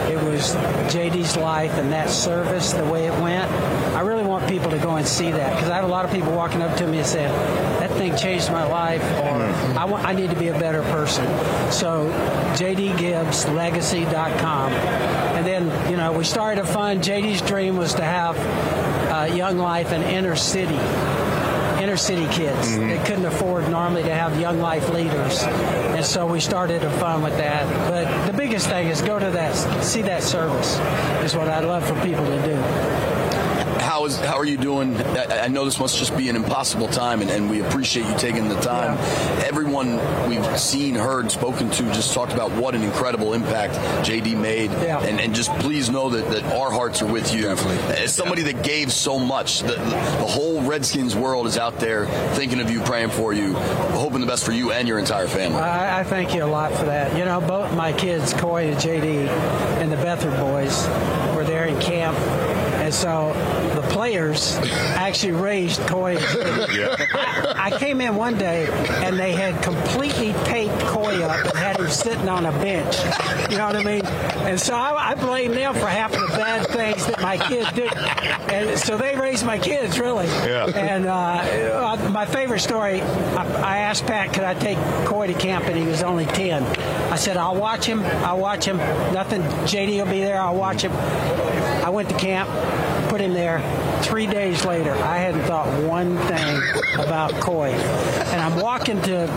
it 0.10 0.22
was 0.24 0.56
JD's 0.92 1.38
life 1.38 1.74
and 1.74 1.92
that 1.92 2.10
service, 2.10 2.74
the 2.74 2.86
way 2.86 3.06
it 3.06 3.22
went. 3.22 3.50
I 3.96 4.02
really 4.02 4.24
want 4.24 4.48
people 4.50 4.70
to 4.72 4.78
go 4.78 4.96
and 4.96 5.08
see 5.08 5.32
that 5.32 5.56
because 5.56 5.70
I 5.70 5.76
have 5.76 5.86
a 5.86 5.88
lot 5.88 6.06
of 6.06 6.12
people 6.12 6.32
walking 6.34 6.62
up 6.62 6.76
to 6.78 6.88
me 6.88 7.00
and 7.00 7.08
saying 7.08 7.32
thing 7.96 8.16
changed 8.16 8.52
my 8.52 8.64
life, 8.66 9.02
or 9.22 9.80
I 9.80 9.86
want, 9.86 10.06
I 10.06 10.14
need 10.14 10.30
to 10.30 10.36
be 10.36 10.50
a 10.50 10.60
better 10.60 10.84
person. 10.84 11.26
So 11.72 12.10
JDGibbsLegacy.com, 12.56 14.72
and 14.72 15.46
then 15.46 15.90
you 15.92 15.98
know 15.98 16.12
we 16.14 16.24
started 16.24 16.64
a 16.64 16.68
fund. 16.68 17.02
JD's 17.02 17.42
dream 17.42 17.78
was 17.78 17.94
to 17.96 18.04
have 18.04 18.38
uh, 19.12 19.34
Young 19.34 19.58
Life 19.58 19.92
in 19.92 20.02
inner 20.04 20.36
city 20.36 20.80
inner 21.82 21.98
city 21.98 22.26
kids 22.32 22.70
Mhm. 22.70 22.88
that 22.90 23.06
couldn't 23.06 23.26
afford 23.26 23.70
normally 23.70 24.02
to 24.04 24.14
have 24.14 24.40
young 24.40 24.60
life 24.62 24.90
leaders, 24.90 25.44
and 25.44 26.06
so 26.06 26.26
we 26.26 26.40
started 26.40 26.84
a 26.84 26.90
fund 27.00 27.22
with 27.24 27.36
that. 27.38 27.68
But 27.90 28.08
the 28.26 28.34
biggest 28.34 28.68
thing 28.70 28.88
is 28.88 29.02
go 29.02 29.20
to 29.20 29.30
that, 29.32 29.56
see 29.84 30.02
that 30.04 30.24
service 30.24 30.80
is 31.24 31.36
what 31.36 31.48
I'd 31.50 31.66
love 31.66 31.86
for 31.86 31.96
people 32.02 32.26
to 32.26 32.42
do. 32.42 32.56
How 34.06 34.10
is 34.10 34.20
how 34.20 34.38
are 34.38 34.46
you 34.46 34.58
doing? 34.58 34.96
I, 34.98 35.46
I 35.46 35.48
know 35.48 35.66
this 35.66 35.80
must 35.80 35.98
just 35.98 36.16
be 36.16 36.30
an 36.30 36.36
impossible 36.36 36.88
time, 36.88 37.24
and, 37.24 37.32
and 37.32 37.50
we 37.50 37.62
appreciate 37.62 38.06
you 38.06 38.16
taking 38.20 38.48
the 38.50 38.60
time. 38.60 39.00
Everyone 39.44 39.98
we've 40.30 40.60
seen, 40.60 40.94
heard, 40.94 41.32
spoken 41.32 41.72
to, 41.72 41.84
just 41.86 42.14
talked 42.14 42.32
about 42.32 42.52
what 42.52 42.76
an 42.76 42.84
incredible 42.84 43.34
impact 43.34 43.74
JD 44.08 44.40
made, 44.40 44.70
and, 44.70 45.20
and 45.20 45.34
just 45.34 45.50
please 45.54 45.90
know 45.90 46.12
that, 46.12 46.30
that 46.30 46.44
our 46.56 46.70
hearts 46.70 47.02
are 47.02 47.12
with 47.12 47.34
you. 47.34 47.44
Definitely. 47.44 47.96
As 47.96 48.14
somebody 48.14 48.44
that 48.44 48.64
gave 48.64 48.94
so 48.94 49.18
much, 49.18 49.62
the, 49.62 49.74
the 49.74 50.28
whole 50.28 50.62
Redskins 50.62 51.16
world 51.16 51.48
is 51.48 51.58
out 51.58 51.80
there 51.80 52.06
thinking 52.36 52.60
of 52.60 52.70
you, 52.70 52.82
praying 52.82 53.10
for 53.10 53.34
you, 53.34 53.54
hoping 53.54 54.22
the 54.22 54.28
best 54.28 54.46
for 54.46 54.52
you 54.52 54.72
and 54.72 54.88
your 54.88 55.00
entire 55.00 55.28
family. 55.28 55.58
I, 55.58 56.02
I 56.02 56.04
thank 56.04 56.36
you 56.36 56.44
a 56.44 56.46
lot 56.46 56.72
for 56.74 56.86
that. 56.86 57.18
You 57.18 57.26
know, 57.26 57.42
both 57.42 57.74
my 57.74 57.92
kids, 57.92 58.36
Coy 58.36 58.68
and 58.68 58.78
JD, 58.78 59.28
and 59.82 59.92
the 59.92 59.98
Beathard 59.98 60.40
boys, 60.40 60.86
were 61.36 61.44
there 61.44 61.66
in 61.66 61.82
camp. 61.82 62.16
And 62.86 62.94
so 62.94 63.34
the 63.74 63.82
players 63.90 64.56
actually 64.96 65.34
raised 65.34 65.82
Coy. 65.82 66.18
and 66.18 66.20
JD. 66.20 67.08
I, 67.14 67.72
I 67.72 67.78
came 67.78 68.02
in 68.02 68.16
one 68.16 68.38
day 68.38 68.68
and 69.04 69.18
they 69.18 69.34
had 69.34 69.62
completely 69.64 70.34
taped 70.46 70.80
Coy 70.82 71.22
up 71.24 71.46
and 71.46 71.58
had 71.58 71.80
him 71.80 71.90
sitting 71.90 72.30
on 72.30 72.46
a 72.46 72.52
bench. 72.52 72.98
You 73.50 73.58
know 73.58 73.68
what 73.68 73.76
I 73.76 73.84
mean? 73.84 74.06
And 74.06 74.60
so 74.60 74.76
I, 74.76 75.12
I 75.12 75.16
blame 75.16 75.52
them 75.52 75.74
for 75.74 75.88
half 75.88 76.14
of 76.14 76.22
the 76.22 76.38
bad 76.38 76.68
things 76.68 77.06
that 77.08 77.22
my 77.22 77.38
kids 77.38 77.72
did. 77.74 77.96
And 78.52 78.78
so 78.80 78.98
they 78.98 79.16
raised 79.16 79.46
my 79.46 79.58
kids, 79.58 80.00
really. 80.00 80.26
Yeah. 80.28 80.66
And 80.76 81.06
uh, 81.06 81.12
uh, 81.14 82.10
my 82.12 82.26
favorite 82.26 82.60
story, 82.60 83.02
I, 83.02 83.46
I 83.62 83.78
asked 83.80 84.06
Pat, 84.06 84.34
could 84.34 84.44
I 84.44 84.54
take 84.54 84.78
Coy 85.06 85.28
to 85.28 85.34
camp, 85.34 85.66
and 85.66 85.78
he 85.78 85.86
was 85.86 86.04
only 86.04 86.26
10. 86.26 86.64
I 86.64 87.16
said, 87.18 87.38
I'll 87.38 87.56
watch 87.56 87.86
him. 87.86 88.02
I'll 88.04 88.40
watch 88.40 88.66
him. 88.66 88.78
Nothing, 88.78 89.42
JD 89.42 90.04
will 90.04 90.12
be 90.12 90.22
there. 90.22 90.40
I'll 90.42 90.56
watch 90.56 90.82
him. 90.84 90.92
I 90.92 91.90
went 91.90 92.10
to 92.10 92.16
camp, 92.18 92.50
put 93.16 93.22
him 93.24 93.34
there. 93.34 93.62
Three 94.02 94.28
days 94.28 94.66
later, 94.66 94.92
I 94.92 95.20
hadn't 95.20 95.44
thought 95.44 95.68
one 95.84 96.18
thing 96.18 96.62
about 96.96 97.32
Coy. 97.36 97.70
And 97.70 98.42
I'm 98.42 98.60
walking 98.60 99.02
to, 99.04 99.32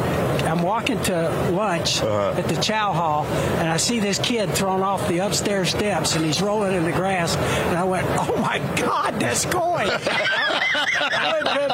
I'm 0.44 0.62
walking 0.62 1.00
to 1.04 1.50
lunch 1.52 2.02
uh-huh. 2.02 2.40
at 2.40 2.48
the 2.48 2.60
Chow 2.60 2.92
Hall, 2.92 3.24
and 3.24 3.68
I 3.68 3.76
see 3.76 4.00
this 4.00 4.18
kid 4.18 4.50
thrown 4.50 4.82
off 4.82 5.06
the 5.06 5.18
upstairs 5.18 5.70
steps, 5.70 6.16
and 6.16 6.24
he's 6.24 6.42
rolling 6.42 6.74
in 6.74 6.82
the 6.86 6.90
grass. 6.90 7.36
And 7.36 7.78
I 7.78 7.84
went, 7.84 8.04
"Oh 8.10 8.36
my 8.38 8.58
God, 8.74 9.20
that's 9.20 9.44
Coy!" 9.44 9.86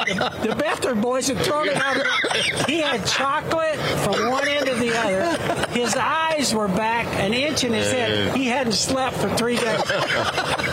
the, 0.05 0.47
the 0.47 0.55
Beathard 0.55 1.01
boys 1.01 1.27
had 1.27 1.39
thrown 1.39 1.67
it 1.67 1.77
out. 1.77 1.97
He 2.67 2.81
had 2.81 3.03
chocolate 3.07 3.79
from 3.79 4.29
one 4.29 4.47
end 4.47 4.67
to 4.67 4.75
the 4.75 4.95
other. 4.95 5.67
His 5.71 5.95
eyes 5.95 6.53
were 6.53 6.67
back 6.67 7.07
an 7.15 7.33
inch 7.33 7.63
in 7.63 7.73
his 7.73 7.91
head. 7.91 8.35
He 8.35 8.45
hadn't 8.45 8.73
slept 8.73 9.17
for 9.17 9.29
three 9.35 9.57
days. 9.57 9.81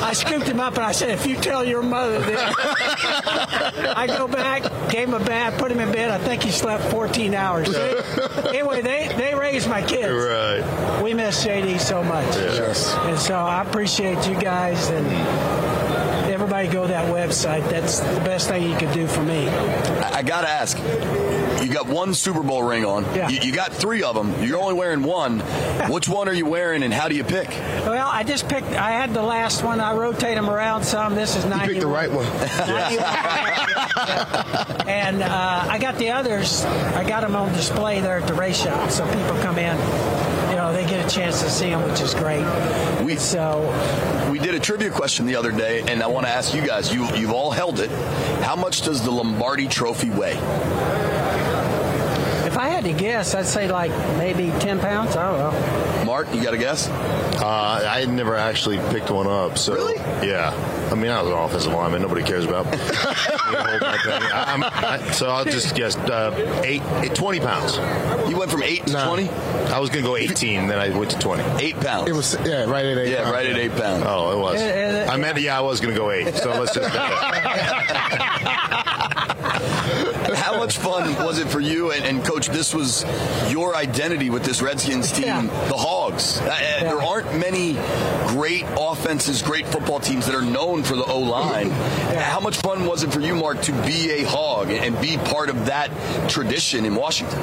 I 0.03 0.13
scooped 0.15 0.47
him 0.47 0.61
up 0.61 0.75
and 0.77 0.85
I 0.85 0.93
said, 0.93 1.11
"If 1.11 1.27
you 1.27 1.37
tell 1.37 1.65
your 1.65 1.83
mother 1.83 2.19
that," 2.21 3.95
I 3.97 4.07
go 4.07 4.27
back, 4.29 4.63
gave 4.91 5.09
him 5.09 5.15
a 5.15 5.25
bath, 5.25 5.59
put 5.59 5.71
him 5.71 5.81
in 5.81 5.93
bed. 5.93 6.11
I 6.11 6.19
think 6.19 6.43
he 6.43 6.51
slept 6.51 6.85
14 6.91 7.35
hours. 7.35 7.75
anyway, 8.49 8.83
they 8.83 9.13
they 9.17 9.35
raised 9.35 9.69
my 9.69 9.83
kids. 9.83 10.13
Right. 10.13 11.01
We 11.03 11.15
miss 11.15 11.45
JD 11.45 11.79
so 11.81 12.03
much. 12.03 12.27
Yes. 12.37 12.95
And 12.95 13.19
so 13.19 13.35
I 13.35 13.63
appreciate 13.63 14.27
you 14.29 14.39
guys 14.41 14.89
and 14.91 15.07
everybody 16.43 16.67
go 16.67 16.83
to 16.83 16.89
that 16.89 17.07
website. 17.07 17.71
That's 17.71 18.01
the 18.01 18.19
best 18.21 18.49
thing 18.49 18.69
you 18.69 18.77
could 18.77 18.93
do 18.93 19.07
for 19.07 19.23
me. 19.23 19.49
I, 19.49 20.19
I 20.19 20.23
gotta 20.23 20.49
ask. 20.49 20.77
You 21.63 21.73
got 21.73 21.87
one 21.87 22.15
Super 22.15 22.43
Bowl 22.43 22.65
ring 22.65 22.85
on. 22.85 23.05
Yeah. 23.15 23.29
You, 23.29 23.39
you 23.43 23.53
got 23.53 23.73
three 23.73 24.03
of 24.03 24.17
them. 24.17 24.43
You're 24.43 24.61
only 24.61 24.75
wearing 24.75 25.05
one. 25.05 25.39
Which 25.89 26.09
one 26.09 26.29
are 26.29 26.33
you 26.33 26.47
wearing, 26.47 26.83
and 26.83 26.93
how 26.93 27.07
do 27.07 27.15
you 27.15 27.23
pick? 27.23 27.51
Well, 27.51 28.09
I 28.09 28.25
just 28.25 28.49
picked. 28.49 28.73
I 28.73 28.91
had 28.91 29.15
the 29.15 29.23
last 29.23 29.63
one. 29.63 29.79
I 29.79 29.95
rotate 29.95 30.35
them 30.35 30.51
around 30.51 30.83
some. 30.83 31.15
This 31.15 31.37
is 31.37 31.45
91. 31.45 31.69
picked 31.69 31.81
the 31.81 31.87
right 31.87 32.11
one. 32.11 32.27
and 34.89 35.23
uh, 35.23 35.67
I 35.69 35.79
got 35.79 35.97
the 35.99 36.11
others. 36.11 36.65
I 36.65 37.09
got 37.09 37.21
them 37.21 37.37
on 37.37 37.53
display 37.53 38.01
there 38.01 38.19
at 38.19 38.27
the 38.27 38.35
race 38.35 38.61
shop, 38.61 38.91
so 38.91 39.07
people 39.07 39.41
come 39.43 39.59
in. 39.59 39.77
You 40.63 40.69
know, 40.69 40.75
they 40.75 40.89
get 40.89 41.05
a 41.05 41.13
chance 41.13 41.43
to 41.43 41.51
see 41.51 41.71
them, 41.71 41.83
which 41.91 42.01
is 42.01 42.15
great. 42.15 42.45
We 43.03 43.17
so 43.17 43.69
we 44.31 44.39
did 44.39 44.55
a 44.55 44.61
trivia 44.61 44.91
question 44.91 45.27
the 45.27 45.35
other 45.35 45.51
day, 45.51 45.81
and 45.81 46.01
I 46.01 46.07
want 46.07 46.25
to 46.25 46.33
ask 46.33 46.55
you 46.55 46.65
guys. 46.65 46.95
You 46.95 47.05
you've 47.17 47.33
all 47.33 47.51
held 47.51 47.81
it. 47.81 47.91
How 48.45 48.55
much 48.55 48.83
does 48.83 49.03
the 49.03 49.11
Lombardi 49.11 49.67
Trophy 49.67 50.11
weigh? 50.11 50.37
If 52.47 52.57
I 52.57 52.69
had 52.69 52.85
to 52.85 52.93
guess, 52.93 53.35
I'd 53.35 53.47
say 53.47 53.67
like 53.67 53.91
maybe 54.19 54.51
10 54.61 54.79
pounds. 54.79 55.17
I 55.17 55.33
don't 55.33 55.39
know. 55.41 56.05
Mark, 56.05 56.33
you 56.33 56.41
got 56.41 56.55
a 56.55 56.59
guess? 56.59 56.89
Uh, 56.89 57.83
I 57.85 57.99
had 57.99 58.09
never 58.09 58.37
actually 58.37 58.77
picked 58.93 59.11
one 59.11 59.27
up. 59.27 59.59
So 59.59 59.75
really? 59.75 59.99
Yeah. 60.29 60.53
I 60.93 60.95
mean, 60.95 61.11
I 61.11 61.23
was 61.23 61.31
an 61.33 61.39
offensive 61.39 61.73
lineman. 61.73 62.03
Nobody 62.03 62.23
cares 62.23 62.45
about. 62.45 62.67
me 62.71 62.77
hold 62.77 63.81
my 63.81 63.97
penny. 64.05 64.27
I, 64.27 64.99
I'm, 64.99 65.13
so 65.15 65.31
I'll 65.31 65.45
just 65.47 65.75
guess 65.75 65.97
uh, 65.97 66.61
eight, 66.65 66.83
eight, 67.01 67.15
20 67.15 67.41
pounds. 67.41 67.79
You 68.29 68.37
went 68.39 68.51
from 68.51 68.63
eight 68.63 68.87
to 68.87 68.93
Nah. 68.93 69.07
20? 69.07 69.29
I 69.73 69.79
was 69.79 69.89
going 69.89 70.05
to 70.05 70.09
go 70.11 70.17
18, 70.17 70.67
then 70.69 70.79
I 70.79 70.91
went 70.97 71.11
to 71.13 71.19
20. 71.19 71.43
Eight 71.65 71.81
pounds. 71.81 72.11
It 72.11 72.13
was 72.13 72.35
yeah, 72.45 72.65
right 72.65 72.85
at 72.85 72.99
eight. 72.99 73.11
Yeah, 73.11 73.23
pounds. 73.23 73.33
right 73.35 73.47
at 73.47 73.57
eight 73.57 73.73
pounds. 73.73 74.05
Oh, 74.07 74.33
it 74.33 74.39
was. 74.39 74.61
Uh, 74.61 75.07
uh, 75.09 75.13
I 75.13 75.17
meant, 75.17 75.41
yeah, 75.41 75.57
I 75.57 75.63
was 75.63 75.81
going 75.81 75.95
to 75.95 75.99
go 75.99 76.11
eight. 76.11 76.35
So 76.35 76.51
let's 76.61 76.75
just. 76.75 76.95
How 80.43 80.57
much 80.59 80.79
fun 80.79 81.15
was 81.25 81.39
it 81.39 81.47
for 81.49 81.61
you 81.61 81.93
and, 81.93 82.05
and 82.05 82.25
Coach? 82.25 82.49
This 82.49 82.75
was 82.75 83.05
your 83.49 83.77
identity 83.77 84.29
with 84.29 84.43
this 84.43 84.61
Redskins 84.61 85.13
team, 85.13 85.47
the 85.47 85.77
Hogs. 85.77 86.41
Uh, 86.41 86.47
uh, 86.47 86.81
There 86.81 87.01
aren't 87.01 87.39
many 87.39 87.75
great 88.27 88.65
offenses, 88.77 89.41
great 89.41 89.69
football 89.69 90.01
teams 90.01 90.27
that 90.27 90.35
are 90.35 90.43
known 90.43 90.83
for 90.83 90.97
the 90.97 91.05
O 91.05 91.21
line. 91.21 91.71
How 91.71 92.41
much 92.41 92.57
fun 92.57 92.87
was 92.87 93.05
it 93.05 93.13
for 93.13 93.21
you, 93.21 93.37
Mark, 93.37 93.63
to 93.63 93.73
be 93.87 94.11
a 94.11 94.25
Hog 94.25 94.69
and 94.71 95.01
be 95.01 95.17
part 95.17 95.49
of 95.49 95.67
that 95.67 95.91
tradition 96.29 96.85
in 96.87 96.97
Washington? 96.97 97.39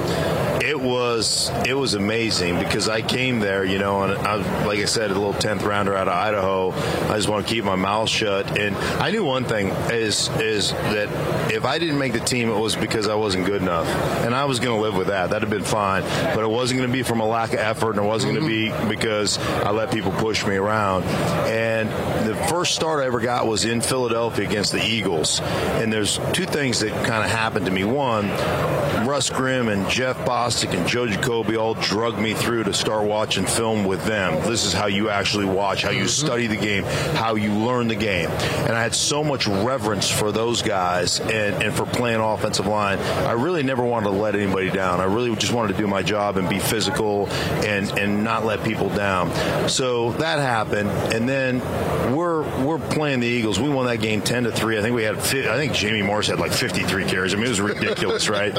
It 0.62 0.80
was 0.80 1.50
it 1.66 1.74
was 1.74 1.94
amazing 1.94 2.60
because 2.60 2.90
I 2.90 3.02
came 3.02 3.40
there, 3.40 3.64
you 3.64 3.80
know, 3.80 4.04
and 4.04 4.12
I 4.28 4.66
like 4.66 4.80
I 4.80 4.86
said, 4.86 5.10
a 5.10 5.14
little 5.14 5.34
tenth 5.34 5.64
rounder 5.64 5.96
out 5.96 6.10
of 6.10 6.14
Idaho. 6.14 6.72
I 7.10 7.16
just 7.16 7.30
want 7.30 7.48
to 7.48 7.54
keep 7.54 7.64
my 7.64 7.76
mouth 7.78 8.10
shut, 8.10 8.60
and 8.60 8.76
I 8.76 9.10
knew 9.10 9.24
one 9.24 9.46
thing 9.46 9.68
is 9.90 10.28
is 10.38 10.72
that 10.72 11.08
if 11.50 11.64
I 11.64 11.80
didn't 11.80 11.98
make 11.98 12.12
the 12.12 12.20
team, 12.20 12.50
it 12.50 12.60
was 12.60 12.76
because 12.76 12.89
I 12.90 13.16
wasn't 13.16 13.46
good 13.46 13.62
enough, 13.62 13.88
and 14.26 14.36
I 14.36 14.46
was 14.46 14.60
going 14.60 14.76
to 14.78 14.82
live 14.82 14.96
with 14.96 15.08
that. 15.08 15.30
That'd 15.30 15.48
have 15.48 15.50
been 15.50 15.64
fine, 15.64 16.04
but 16.04 16.40
it 16.40 16.50
wasn't 16.50 16.80
going 16.80 16.90
to 16.90 16.94
be 16.94 17.04
from 17.04 17.20
a 17.20 17.26
lack 17.26 17.54
of 17.54 17.60
effort, 17.60 17.92
and 17.92 18.00
it 18.00 18.08
wasn't 18.08 18.34
going 18.34 18.44
to 18.44 18.50
be 18.50 18.70
mm-hmm. 18.70 18.90
because 18.90 19.38
I 19.38 19.72
let 19.72 19.92
people 19.92 20.12
push 20.12 20.46
me 20.46 20.56
around. 20.56 21.04
And 21.04 21.90
the 22.28 22.36
first 22.48 22.76
start 22.76 23.04
I 23.04 23.06
ever 23.08 23.20
got 23.20 23.48
was 23.48 23.66
in 23.66 23.82
Philadelphia 23.82 24.48
against 24.48 24.72
the 24.72 24.84
Eagles, 24.84 25.40
and 25.42 25.92
there's 25.92 26.20
two 26.34 26.46
things 26.46 26.80
that 26.82 26.92
kind 27.06 27.24
of 27.24 27.30
happened 27.30 27.66
to 27.66 27.72
me. 27.72 27.84
One, 27.84 28.30
Russ 29.08 29.30
Grimm 29.30 29.70
and 29.70 29.90
Jeff 29.90 30.18
Bostic 30.20 30.78
and 30.78 30.88
Joe 30.88 31.08
Jacoby 31.08 31.56
all 31.56 31.74
drug 31.74 32.20
me 32.20 32.34
through 32.34 32.66
to 32.66 32.74
start 32.74 33.06
watching 33.06 33.46
film 33.46 33.86
with 33.86 34.04
them. 34.06 34.36
This 34.48 34.66
is 34.66 34.74
how 34.74 34.88
you 34.88 35.10
actually 35.10 35.46
watch, 35.46 35.84
how 35.84 35.90
you 35.90 36.04
mm-hmm. 36.04 36.26
study 36.26 36.48
the 36.48 36.58
game, 36.58 36.84
how 36.84 37.36
you 37.36 37.54
learn 37.54 37.88
the 37.88 37.96
game. 37.96 38.30
And 38.30 38.72
I 38.72 38.82
had 38.82 38.94
so 38.94 39.24
much 39.24 39.48
reverence 39.48 40.10
for 40.10 40.32
those 40.32 40.62
guys 40.62 41.20
and, 41.20 41.64
and 41.64 41.74
for 41.74 41.86
playing 41.86 42.20
offensive 42.20 42.68
line. 42.68 42.79
I 42.88 43.34
really 43.34 43.64
never 43.64 43.84
wanted 43.84 44.06
to 44.06 44.12
let 44.12 44.36
anybody 44.36 44.70
down. 44.70 45.00
I 45.00 45.06
really 45.06 45.36
just 45.36 45.54
wanted 45.54 45.74
to 45.74 45.78
do 45.78 45.88
my 45.88 46.02
job 46.02 46.38
and 46.38 46.50
be 46.50 46.60
physical 46.60 47.28
and, 47.30 47.90
and 47.98 48.24
not 48.24 48.46
let 48.46 48.64
people 48.64 48.90
down. 48.90 49.70
So 49.70 50.12
that 50.14 50.40
happened. 50.40 50.90
And 51.14 51.28
then 51.28 51.60
we're 52.16 52.44
we're 52.64 52.80
playing 52.80 53.20
the 53.20 53.28
Eagles. 53.28 53.60
We 53.60 53.70
won 53.70 53.86
that 53.86 53.98
game 53.98 54.22
10 54.22 54.44
to 54.44 54.52
3. 54.52 54.78
I 54.78 54.82
think 54.82 54.96
we 54.96 55.04
had 55.04 55.18
I 55.18 55.58
think 55.58 55.74
Jamie 55.74 56.02
Morris 56.02 56.28
had 56.28 56.40
like 56.40 56.52
53 56.52 57.06
carries. 57.06 57.34
I 57.34 57.38
mean 57.38 57.46
it 57.46 57.50
was 57.50 57.62
ridiculous, 57.62 58.30
right? 58.30 58.56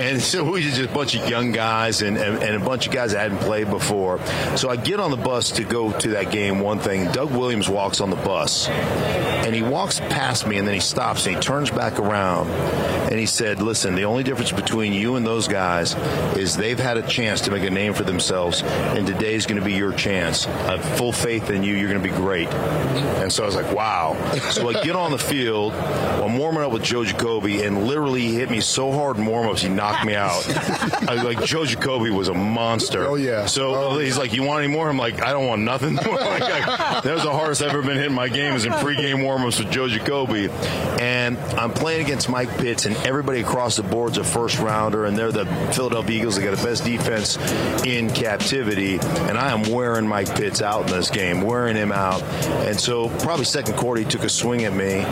And 0.00 0.20
so 0.20 0.50
we 0.50 0.62
just 0.62 0.80
a 0.80 0.88
bunch 0.88 1.14
of 1.14 1.28
young 1.28 1.52
guys 1.52 2.02
and, 2.02 2.16
and, 2.16 2.42
and 2.42 2.62
a 2.62 2.64
bunch 2.64 2.86
of 2.86 2.92
guys 2.92 3.12
that 3.12 3.20
hadn't 3.20 3.38
played 3.38 3.70
before. 3.70 4.24
So 4.56 4.68
I 4.68 4.76
get 4.76 5.00
on 5.00 5.10
the 5.10 5.16
bus 5.16 5.52
to 5.52 5.64
go 5.64 5.92
to 5.92 6.10
that 6.10 6.30
game. 6.30 6.60
One 6.60 6.78
thing, 6.78 7.10
Doug 7.12 7.30
Williams 7.30 7.68
walks 7.68 8.00
on 8.00 8.10
the 8.10 8.16
bus 8.16 8.68
and 8.68 9.54
he 9.54 9.62
walks 9.62 10.00
past 10.00 10.46
me 10.46 10.58
and 10.58 10.66
then 10.66 10.74
he 10.74 10.80
stops 10.80 11.26
and 11.26 11.36
he 11.36 11.42
turns 11.42 11.70
back 11.70 11.98
around 11.98 12.50
and 12.50 13.18
he 13.18 13.26
said, 13.26 13.55
Listen, 13.58 13.94
the 13.94 14.04
only 14.04 14.22
difference 14.22 14.52
between 14.52 14.92
you 14.92 15.16
and 15.16 15.26
those 15.26 15.48
guys 15.48 15.94
is 16.36 16.56
they've 16.56 16.78
had 16.78 16.96
a 16.98 17.02
chance 17.06 17.40
to 17.42 17.50
make 17.50 17.64
a 17.64 17.70
name 17.70 17.94
for 17.94 18.04
themselves, 18.04 18.62
and 18.62 19.06
today's 19.06 19.46
going 19.46 19.58
to 19.60 19.64
be 19.64 19.72
your 19.74 19.92
chance. 19.92 20.46
I 20.46 20.76
have 20.76 20.84
full 20.98 21.12
faith 21.12 21.50
in 21.50 21.62
you. 21.62 21.74
You're 21.74 21.88
going 21.90 22.02
to 22.02 22.08
be 22.08 22.14
great. 22.14 22.48
And 22.48 23.32
so 23.32 23.42
I 23.42 23.46
was 23.46 23.54
like, 23.56 23.72
wow. 23.74 24.16
So 24.50 24.68
I 24.68 24.82
get 24.82 24.94
on 24.96 25.10
the 25.10 25.18
field, 25.18 25.72
I'm 25.74 26.38
warming 26.38 26.62
up 26.62 26.70
with 26.72 26.82
Joe 26.82 27.04
Jacoby, 27.04 27.62
and 27.62 27.86
literally 27.86 28.20
he 28.22 28.34
hit 28.34 28.50
me 28.50 28.60
so 28.60 28.92
hard 28.92 29.16
in 29.18 29.26
warm 29.26 29.48
ups, 29.48 29.62
he 29.62 29.68
knocked 29.68 30.04
me 30.04 30.14
out. 30.14 30.46
I 31.08 31.14
was 31.14 31.22
like, 31.24 31.44
Joe 31.44 31.64
Jacoby 31.64 32.10
was 32.10 32.28
a 32.28 32.34
monster. 32.34 33.04
Oh, 33.06 33.14
yeah. 33.16 33.46
So 33.46 33.74
Oh, 33.74 33.98
he's 33.98 34.18
like, 34.18 34.32
you 34.32 34.42
want 34.42 34.64
any 34.64 34.72
more? 34.72 34.88
I'm 34.88 34.96
like, 34.98 35.22
I 35.22 35.32
don't 35.32 35.46
want 35.46 35.62
nothing. 35.62 35.94
like, 35.96 36.04
that 36.06 37.04
was 37.14 37.22
the 37.22 37.32
hardest 37.32 37.62
I've 37.62 37.70
ever 37.70 37.82
been 37.82 37.96
hit 37.96 38.06
in 38.06 38.12
my 38.14 38.28
game 38.28 38.54
is 38.54 38.64
in 38.64 38.72
pregame 38.72 39.22
warm-ups 39.22 39.58
with 39.58 39.70
Joe 39.70 39.88
Jacoby. 39.88 40.48
And 41.00 41.36
I'm 41.38 41.70
playing 41.72 42.04
against 42.04 42.28
Mike 42.28 42.50
Pitts, 42.58 42.86
and 42.86 42.96
everybody 42.98 43.35
across 43.40 43.76
the 43.76 43.82
board's 43.82 44.18
a 44.18 44.24
first 44.24 44.58
rounder, 44.58 45.04
and 45.04 45.16
they're 45.16 45.32
the 45.32 45.46
Philadelphia 45.72 46.18
Eagles. 46.18 46.36
They 46.36 46.44
got 46.44 46.56
the 46.56 46.64
best 46.64 46.84
defense 46.84 47.36
in 47.84 48.10
captivity, 48.10 48.98
and 49.00 49.38
I 49.38 49.52
am 49.52 49.62
wearing 49.70 50.06
Mike 50.06 50.34
Pitts 50.34 50.62
out 50.62 50.86
in 50.90 50.96
this 50.96 51.10
game, 51.10 51.40
wearing 51.42 51.76
him 51.76 51.92
out. 51.92 52.22
And 52.22 52.78
so 52.78 53.08
probably 53.08 53.44
second 53.44 53.76
quarter, 53.76 54.00
he 54.00 54.08
took 54.08 54.24
a 54.24 54.28
swing 54.28 54.64
at 54.64 54.72
me, 54.72 55.04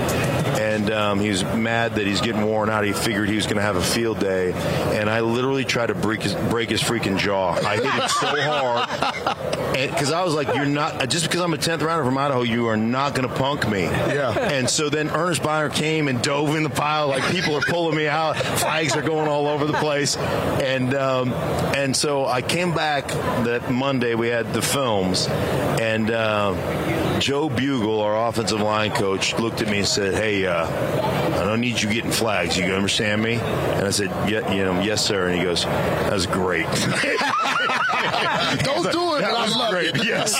and 0.61 0.91
um, 0.91 1.20
he 1.20 1.29
was 1.29 1.45
mad 1.45 1.97
that 1.97 2.07
he's 2.07 2.20
getting 2.20 2.45
worn 2.45 2.70
out. 2.70 2.85
He 2.85 2.93
figured 2.93 3.29
he 3.29 3.37
was 3.37 3.47
going 3.47 3.57
to 3.57 3.62
have 3.62 3.77
a 3.77 3.83
field 3.83 4.20
day, 4.20 4.53
and 4.53 5.09
I 5.09 5.20
literally 5.20 5.64
tried 5.64 5.87
to 5.87 5.95
break 5.95 6.22
his, 6.22 6.35
break 6.35 6.70
his 6.70 6.83
freaking 6.83 7.18
jaw. 7.18 7.53
I 7.55 7.77
hit 7.77 7.85
him 7.85 8.09
so 8.09 8.27
hard 8.43 9.91
because 9.91 10.12
I 10.12 10.22
was 10.25 10.35
like, 10.35 10.55
"You're 10.55 10.66
not 10.66 11.09
just 11.09 11.27
because 11.27 11.41
I'm 11.41 11.53
a 11.55 11.59
tenth 11.59 11.83
rounder 11.83 12.05
from 12.05 12.16
Idaho, 12.18 12.43
you 12.43 12.66
are 12.68 12.77
not 12.77 13.14
going 13.14 13.29
to 13.29 13.35
punk 13.35 13.68
me." 13.68 13.83
Yeah. 13.83 14.33
And 14.39 14.68
so 14.68 14.89
then 14.89 15.11
Ernest 15.11 15.43
Byner 15.43 15.68
came 15.68 16.09
and 16.09 16.22
dove 16.22 16.55
in 16.57 16.62
the 16.62 16.70
pile, 16.70 17.09
like 17.09 17.25
people 17.31 17.57
are 17.57 17.62
pulling 17.62 17.97
me 17.97 18.07
out, 18.07 18.14
flags 18.35 18.95
are 18.97 19.03
going 19.03 19.29
all 19.29 19.49
over 19.49 19.65
the 19.65 19.73
place, 19.75 20.17
and 20.17 20.95
um, 20.95 21.33
and 21.33 21.97
so 21.97 22.27
I 22.27 22.43
came 22.43 22.75
back 22.75 23.09
that 23.09 23.71
Monday. 23.71 24.15
We 24.15 24.29
had 24.29 24.53
the 24.53 24.62
films, 24.62 25.27
and 25.29 26.11
uh, 26.11 27.19
Joe 27.19 27.49
Bugel, 27.49 28.03
our 28.03 28.29
offensive 28.29 28.61
line 28.61 28.93
coach, 28.93 29.35
looked 29.39 29.62
at 29.62 29.69
me 29.69 29.79
and 29.79 29.89
said, 29.89 30.15
"Hey, 30.15 30.47
uh, 30.47 30.67
I 30.67 31.45
don't 31.45 31.61
need 31.61 31.81
you 31.83 31.93
getting 31.93 32.12
flags. 32.12 32.57
You 32.57 32.65
understand 32.67 33.23
me?" 33.23 33.35
And 33.35 33.87
I 33.87 33.91
said, 33.91 34.11
"Yeah, 34.31 34.53
you 34.53 34.65
know, 34.65 34.81
yes, 34.81 35.05
sir." 35.05 35.27
And 35.29 35.39
he 35.39 35.45
goes, 35.45 35.65
"That's 35.65 36.27
great." 36.27 36.67
Don't 38.65 38.93
do 38.93 39.15
it, 39.17 39.21
That 39.21 39.31
but 39.33 39.39
I 39.39 39.45
was 39.45 39.57
love 39.57 39.71
great. 39.71 39.95
it. 39.97 40.05
Yes. 40.05 40.33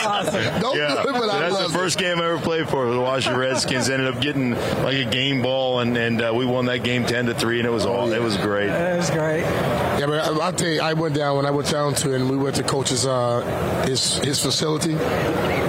Don't 0.61 0.77
Yeah. 0.77 1.03
do 1.03 1.09
it, 1.11 1.13
but 1.13 1.23
So 1.25 1.31
I 1.31 1.41
that's 1.41 1.55
love 1.55 1.73
the 1.73 1.79
first 1.79 1.99
game 1.99 2.21
I 2.21 2.25
ever 2.27 2.39
played 2.39 2.69
for 2.69 2.91
the 2.91 3.01
Washington 3.01 3.41
Redskins. 3.41 3.89
Ended 3.89 4.15
up 4.15 4.21
getting 4.21 4.51
like 4.83 4.97
a 4.97 5.05
game 5.05 5.43
ball, 5.43 5.81
and 5.81 5.97
and 5.97 6.21
uh, 6.23 6.33
we 6.35 6.45
won 6.47 6.67
that 6.67 6.79
game 6.83 7.05
ten 7.07 7.27
to 7.27 7.35
three, 7.35 7.59
and 7.61 7.67
it 7.67 7.71
was 7.73 7.87
all 7.87 8.13
it 8.13 8.23
was 8.23 8.37
great. 8.37 8.69
It 8.71 8.97
was 8.97 9.11
great. 9.11 9.41
Yeah, 9.43 10.07
but 10.07 10.21
I- 10.21 10.45
I'll 10.45 10.53
tell 10.53 10.69
you, 10.69 10.81
I 10.83 10.93
went 10.93 11.15
down 11.15 11.37
when 11.37 11.47
I 11.47 11.51
went 11.51 11.71
down 11.71 11.95
to, 11.95 12.15
and 12.15 12.29
we 12.31 12.37
went 12.37 12.57
to 12.57 12.63
coach's 12.63 13.07
uh, 13.07 13.85
his 13.87 14.19
his 14.19 14.41
facility 14.43 14.93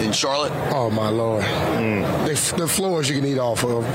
in 0.04 0.12
Charlotte. 0.12 0.52
Oh 0.74 0.90
my 0.90 1.10
lord, 1.10 1.44
the, 1.44 2.54
the 2.58 2.68
floors 2.68 3.10
you 3.10 3.16
can 3.16 3.26
eat 3.26 3.38
off 3.40 3.64
of. 3.64 3.86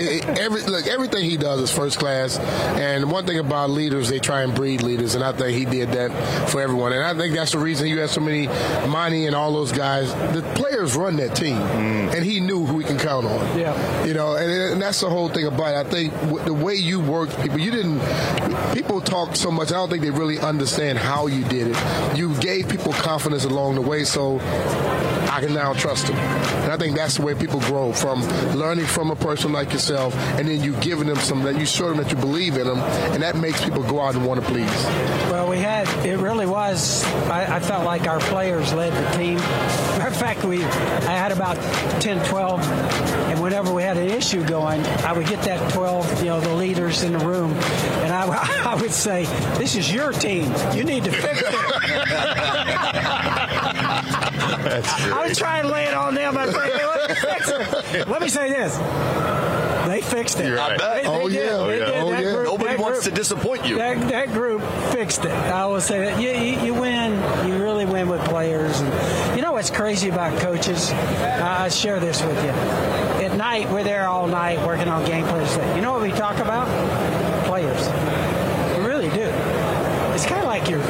It- 0.00 0.24
it- 0.24 0.38
every 0.38 0.62
look, 0.62 0.86
everything 0.86 1.24
he 1.28 1.36
does 1.36 1.60
is 1.60 1.70
first 1.70 1.98
class. 1.98 2.38
And 2.38 3.10
one 3.10 3.26
thing 3.26 3.38
about 3.38 3.70
leaders, 3.70 4.08
they 4.08 4.18
try 4.18 4.42
and 4.42 4.54
breed 4.54 4.82
leaders, 4.82 5.14
and 5.14 5.22
I 5.24 5.32
think 5.32 5.56
he 5.56 5.64
did 5.64 5.90
that 5.92 6.48
for 6.50 6.60
everyone. 6.60 6.92
And 6.92 7.02
I 7.04 7.14
think 7.14 7.34
that's 7.42 7.50
the 7.50 7.58
reason 7.58 7.88
you 7.88 7.98
have 7.98 8.10
so 8.10 8.20
many 8.20 8.46
Monte 8.86 9.26
and 9.26 9.34
all 9.34 9.52
those 9.52 9.72
guys. 9.72 10.14
The 10.32 10.42
players 10.54 10.94
run 10.94 11.16
that 11.16 11.34
team, 11.34 11.56
mm. 11.56 12.14
and 12.14 12.24
he 12.24 12.38
knew 12.38 12.64
who 12.64 12.78
he 12.78 12.84
can 12.84 12.98
count 12.98 13.26
on. 13.26 13.58
Yeah. 13.58 14.04
You 14.04 14.14
know, 14.14 14.36
and, 14.36 14.48
and 14.48 14.80
that's 14.80 15.00
the 15.00 15.10
whole 15.10 15.28
thing 15.28 15.46
about 15.46 15.74
it. 15.74 15.86
I 15.88 15.90
think 15.90 16.12
w- 16.20 16.44
the 16.44 16.54
way 16.54 16.76
you 16.76 17.00
worked 17.00 17.36
people, 17.42 17.58
you 17.58 17.72
didn't. 17.72 18.00
People 18.74 19.00
talk 19.00 19.34
so 19.34 19.50
much. 19.50 19.70
I 19.70 19.74
don't 19.74 19.90
think 19.90 20.02
they 20.02 20.10
really 20.10 20.38
understand 20.38 20.98
how 20.98 21.26
you 21.26 21.42
did 21.46 21.74
it. 21.74 22.16
You 22.16 22.32
gave 22.38 22.68
people 22.68 22.92
confidence 22.92 23.44
along 23.44 23.74
the 23.74 23.80
way, 23.80 24.04
so 24.04 24.38
I 25.32 25.40
can 25.40 25.52
now 25.52 25.72
trust 25.72 26.06
them. 26.06 26.16
And 26.16 26.72
I 26.72 26.76
think 26.76 26.94
that's 26.94 27.16
the 27.16 27.22
way 27.22 27.34
people 27.34 27.58
grow 27.60 27.92
from 27.92 28.22
learning 28.54 28.86
from 28.86 29.10
a 29.10 29.16
person 29.16 29.50
like 29.50 29.72
yourself, 29.72 30.14
and 30.38 30.46
then 30.46 30.62
you 30.62 30.74
giving 30.76 31.08
them 31.08 31.16
some 31.16 31.42
that 31.42 31.58
you 31.58 31.66
show 31.66 31.88
them 31.88 31.96
that 31.96 32.10
you 32.10 32.16
believe 32.16 32.56
in 32.56 32.68
them, 32.68 32.78
and 33.12 33.22
that 33.22 33.36
makes 33.36 33.64
people 33.64 33.82
go 33.82 34.00
out 34.00 34.14
and 34.14 34.24
want 34.24 34.40
to 34.40 34.46
please. 34.46 34.84
Well, 35.30 35.48
we 35.48 35.58
had, 35.58 35.88
it 36.04 36.18
really 36.18 36.46
was, 36.46 37.02
I, 37.30 37.56
I 37.56 37.60
felt 37.60 37.84
like 37.84 38.06
our 38.06 38.20
players 38.20 38.72
led 38.72 38.92
the 38.92 39.16
team. 39.16 39.36
Matter 39.36 40.08
of 40.08 40.16
fact, 40.16 40.44
we, 40.44 40.64
I 40.64 41.16
had 41.16 41.32
about 41.32 41.56
10, 42.00 42.26
12, 42.28 42.60
and 42.62 43.40
whenever 43.40 43.72
we 43.72 43.82
had 43.82 43.96
an 43.96 44.08
issue 44.08 44.46
going, 44.46 44.80
I 45.04 45.12
would 45.12 45.26
get 45.26 45.42
that 45.42 45.72
12, 45.72 46.20
you 46.20 46.26
know, 46.26 46.40
the 46.40 46.54
leaders 46.54 47.02
in 47.02 47.12
the 47.12 47.24
room, 47.24 47.52
and 47.52 48.12
I, 48.12 48.26
I 48.72 48.74
would 48.74 48.92
say, 48.92 49.24
this 49.58 49.76
is 49.76 49.92
your 49.92 50.12
team. 50.12 50.52
You 50.74 50.84
need 50.84 51.04
to 51.04 51.12
fix 51.12 51.40
it. 51.40 51.54
I 54.74 55.26
was 55.28 55.38
trying 55.38 55.62
to 55.62 55.68
lay 55.68 55.84
it 55.84 55.94
on 55.94 56.14
them. 56.14 56.36
I 56.36 56.46
was 56.46 56.54
like, 56.54 56.72
hey, 56.72 56.86
let 56.86 57.08
me. 57.08 57.14
Let 58.10 58.22
me 58.22 58.28
say 58.28 58.48
this. 58.48 58.76
They 59.86 60.00
fixed 60.00 60.38
it. 60.40 60.46
You're 60.46 60.56
right. 60.56 60.78
They, 60.78 61.02
they 61.02 61.08
Oh, 61.08 61.28
did. 61.28 61.32
yeah. 61.34 61.42
They 61.42 61.52
Oh, 61.52 61.68
did. 61.68 61.82
Oh, 61.82 62.10
That 62.10 62.22
yeah. 62.24 62.32
group- 62.32 62.44
Nobody 62.46 62.76
wants 62.76 63.00
group- 63.00 63.14
to 63.14 63.20
disappoint 63.20 63.66
you. 63.66 63.76
That, 63.78 64.08
that 64.08 64.32
group 64.32 64.62
fixed 64.92 65.24
it. 65.24 65.30
I 65.32 65.66
will 65.66 65.80
say 65.80 66.00
that. 66.06 66.20
You, 66.20 66.30
you, 66.30 66.60
you 66.66 66.74
win. 66.74 67.12
You 67.48 67.62
really 67.62 67.84
win 67.86 68.08
with 68.08 68.22
players. 68.24 68.80
And 68.80 69.36
you 69.36 69.42
know 69.42 69.52
what's 69.52 69.70
crazy 69.70 70.08
about 70.08 70.38
coaches? 70.40 70.90
I 70.92 71.64
I 71.64 71.68
share 71.68 72.00
this 72.00 72.22
with 72.22 72.42
you. 72.44 72.50
At 72.50 73.36
night, 73.36 73.70
we're 73.70 73.84
there 73.84 74.06
all 74.08 74.26
night 74.26 74.64
working 74.66 74.88
on 74.88 75.04
game 75.04 75.24
plans. 75.26 75.54
You 75.76 75.80
know 75.82 75.92
what 75.92 76.02
we 76.02 76.10
talk 76.10 76.38
about? 76.38 76.66
Players. 77.46 77.86
We 78.78 78.84
really 78.84 79.08
do. 79.10 79.22
It's 80.14 80.26
kind 80.26 80.40
of 80.40 80.46
like 80.46 80.68
you're. 80.68 80.80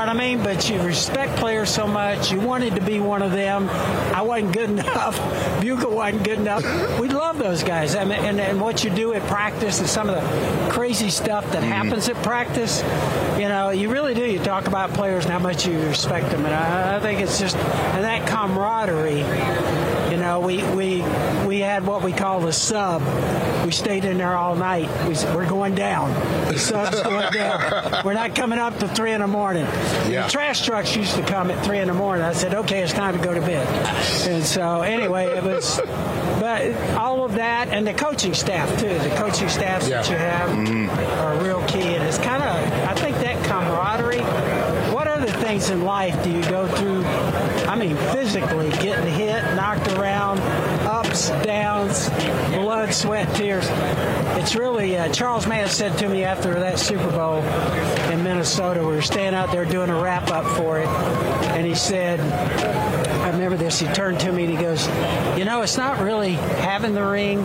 It's 0.00 0.06
weird. 0.06 0.06
You 0.06 0.06
know 0.06 0.06
what 0.06 0.08
I 0.08 0.14
mean? 0.14 0.42
But 0.42 0.70
you 0.70 0.82
respect 0.82 1.36
players 1.36 1.70
so 1.70 1.86
much. 1.86 2.32
You 2.32 2.40
wanted 2.40 2.74
to 2.76 2.80
be 2.80 3.00
one 3.00 3.22
of 3.22 3.32
them. 3.32 3.68
I 3.68 4.22
wasn't 4.22 4.52
good 4.54 4.70
enough. 4.80 5.18
Bugel 5.60 5.90
wasn't 5.92 6.24
good 6.24 6.38
enough. 6.38 6.64
We 6.98 7.08
love 7.08 7.38
those 7.38 7.62
guys. 7.62 7.94
I 7.94 8.04
mean, 8.04 8.18
and, 8.20 8.40
and 8.40 8.60
what 8.60 8.82
you 8.84 8.90
do 8.90 9.12
at 9.12 9.22
practice 9.26 9.78
and 9.80 9.88
some 9.88 10.08
of 10.08 10.14
the 10.14 10.70
crazy 10.70 11.10
stuff 11.10 11.44
that 11.52 11.62
mm-hmm. 11.62 11.72
happens 11.72 12.08
at 12.08 12.16
practice, 12.22 12.82
you 13.38 13.48
know, 13.48 13.70
you 13.70 13.90
really 13.90 14.14
do. 14.14 14.24
You 14.24 14.38
talk 14.38 14.66
about 14.66 14.90
players 14.94 15.24
and 15.24 15.32
how 15.32 15.38
much 15.38 15.66
you 15.66 15.78
respect 15.80 16.30
them. 16.30 16.46
And 16.46 16.54
I, 16.54 16.96
I 16.96 17.00
think 17.00 17.20
it's 17.20 17.38
just, 17.38 17.56
and 17.56 18.04
that 18.04 18.26
camaraderie, 18.26 19.20
you 20.10 20.16
know, 20.16 20.40
we, 20.40 20.62
we, 20.74 21.02
we 21.46 21.60
had 21.60 21.86
what 21.86 22.02
we 22.02 22.12
call 22.12 22.40
the 22.40 22.52
sub. 22.52 23.02
We 23.64 23.72
stayed 23.72 24.04
in 24.04 24.18
there 24.18 24.36
all 24.36 24.56
night. 24.56 24.88
We, 25.06 25.14
s- 25.14 25.24
we're 25.34 25.48
going 25.48 25.74
down. 25.74 26.12
The 26.50 26.58
sub's 26.58 27.00
going 27.02 27.32
down. 27.32 28.04
We're 28.04 28.14
not 28.14 28.34
coming 28.34 28.58
up 28.58 28.78
to 28.78 28.88
three 28.88 29.12
in 29.12 29.20
the 29.20 29.26
morning. 29.26 29.64
Yeah. 30.08 30.24
The 30.24 30.30
trash 30.30 30.64
trucks 30.64 30.96
used 30.96 31.14
to 31.16 31.22
come 31.22 31.50
at 31.50 31.64
three 31.64 31.78
in 31.78 31.88
the 31.88 31.94
morning. 31.94 32.24
I 32.24 32.32
said, 32.32 32.54
okay, 32.54 32.82
it's 32.82 32.92
time 32.92 33.16
to 33.16 33.24
go 33.24 33.34
to 33.34 33.40
bed. 33.40 33.66
And 34.28 34.42
so 34.44 34.80
anyway, 34.80 35.26
it 35.26 35.42
was, 35.42 35.80
but 36.40 36.74
all 36.96 37.24
of 37.24 37.34
that 37.34 37.68
and 37.68 37.86
the 37.86 37.94
coaching 37.94 38.34
staff 38.34 38.68
too. 38.80 38.88
The 38.88 39.14
coaching 39.16 39.48
staffs 39.48 39.88
that 39.88 40.08
you 40.08 40.16
have 40.16 40.50
mm-hmm. 40.50 40.88
are 41.20 41.44
real 41.44 41.62
key. 41.66 41.94
And 41.94 42.02
it's 42.04 42.18
kind 42.18 42.42
of, 42.42 42.72
I 42.88 42.94
think 42.94 43.16
that 43.18 43.44
camaraderie. 43.46 43.99
Things 45.50 45.70
in 45.70 45.82
life 45.82 46.22
do 46.22 46.30
you 46.30 46.42
go 46.42 46.68
through? 46.68 47.02
I 47.66 47.74
mean, 47.74 47.96
physically 47.96 48.70
getting 48.70 49.12
hit, 49.12 49.42
knocked 49.56 49.88
around, 49.94 50.38
ups, 50.86 51.30
downs, 51.42 52.08
blood, 52.54 52.94
sweat, 52.94 53.34
tears. 53.34 53.66
It's 54.40 54.54
really, 54.54 54.96
uh, 54.96 55.12
Charles 55.12 55.48
Mann 55.48 55.68
said 55.68 55.98
to 55.98 56.08
me 56.08 56.22
after 56.22 56.54
that 56.54 56.78
Super 56.78 57.10
Bowl 57.10 57.42
in 58.12 58.22
Minnesota, 58.22 58.78
we 58.78 58.94
were 58.94 59.02
standing 59.02 59.36
out 59.36 59.50
there 59.50 59.64
doing 59.64 59.90
a 59.90 60.00
wrap 60.00 60.30
up 60.30 60.46
for 60.56 60.78
it, 60.78 60.86
and 60.86 61.66
he 61.66 61.74
said, 61.74 62.20
I 62.20 63.30
remember 63.30 63.56
this, 63.56 63.80
he 63.80 63.88
turned 63.88 64.20
to 64.20 64.30
me 64.30 64.44
and 64.44 64.52
he 64.52 64.56
goes, 64.56 64.86
You 65.36 65.44
know, 65.44 65.62
it's 65.62 65.76
not 65.76 65.98
really 65.98 66.34
having 66.34 66.94
the 66.94 67.04
ring, 67.04 67.40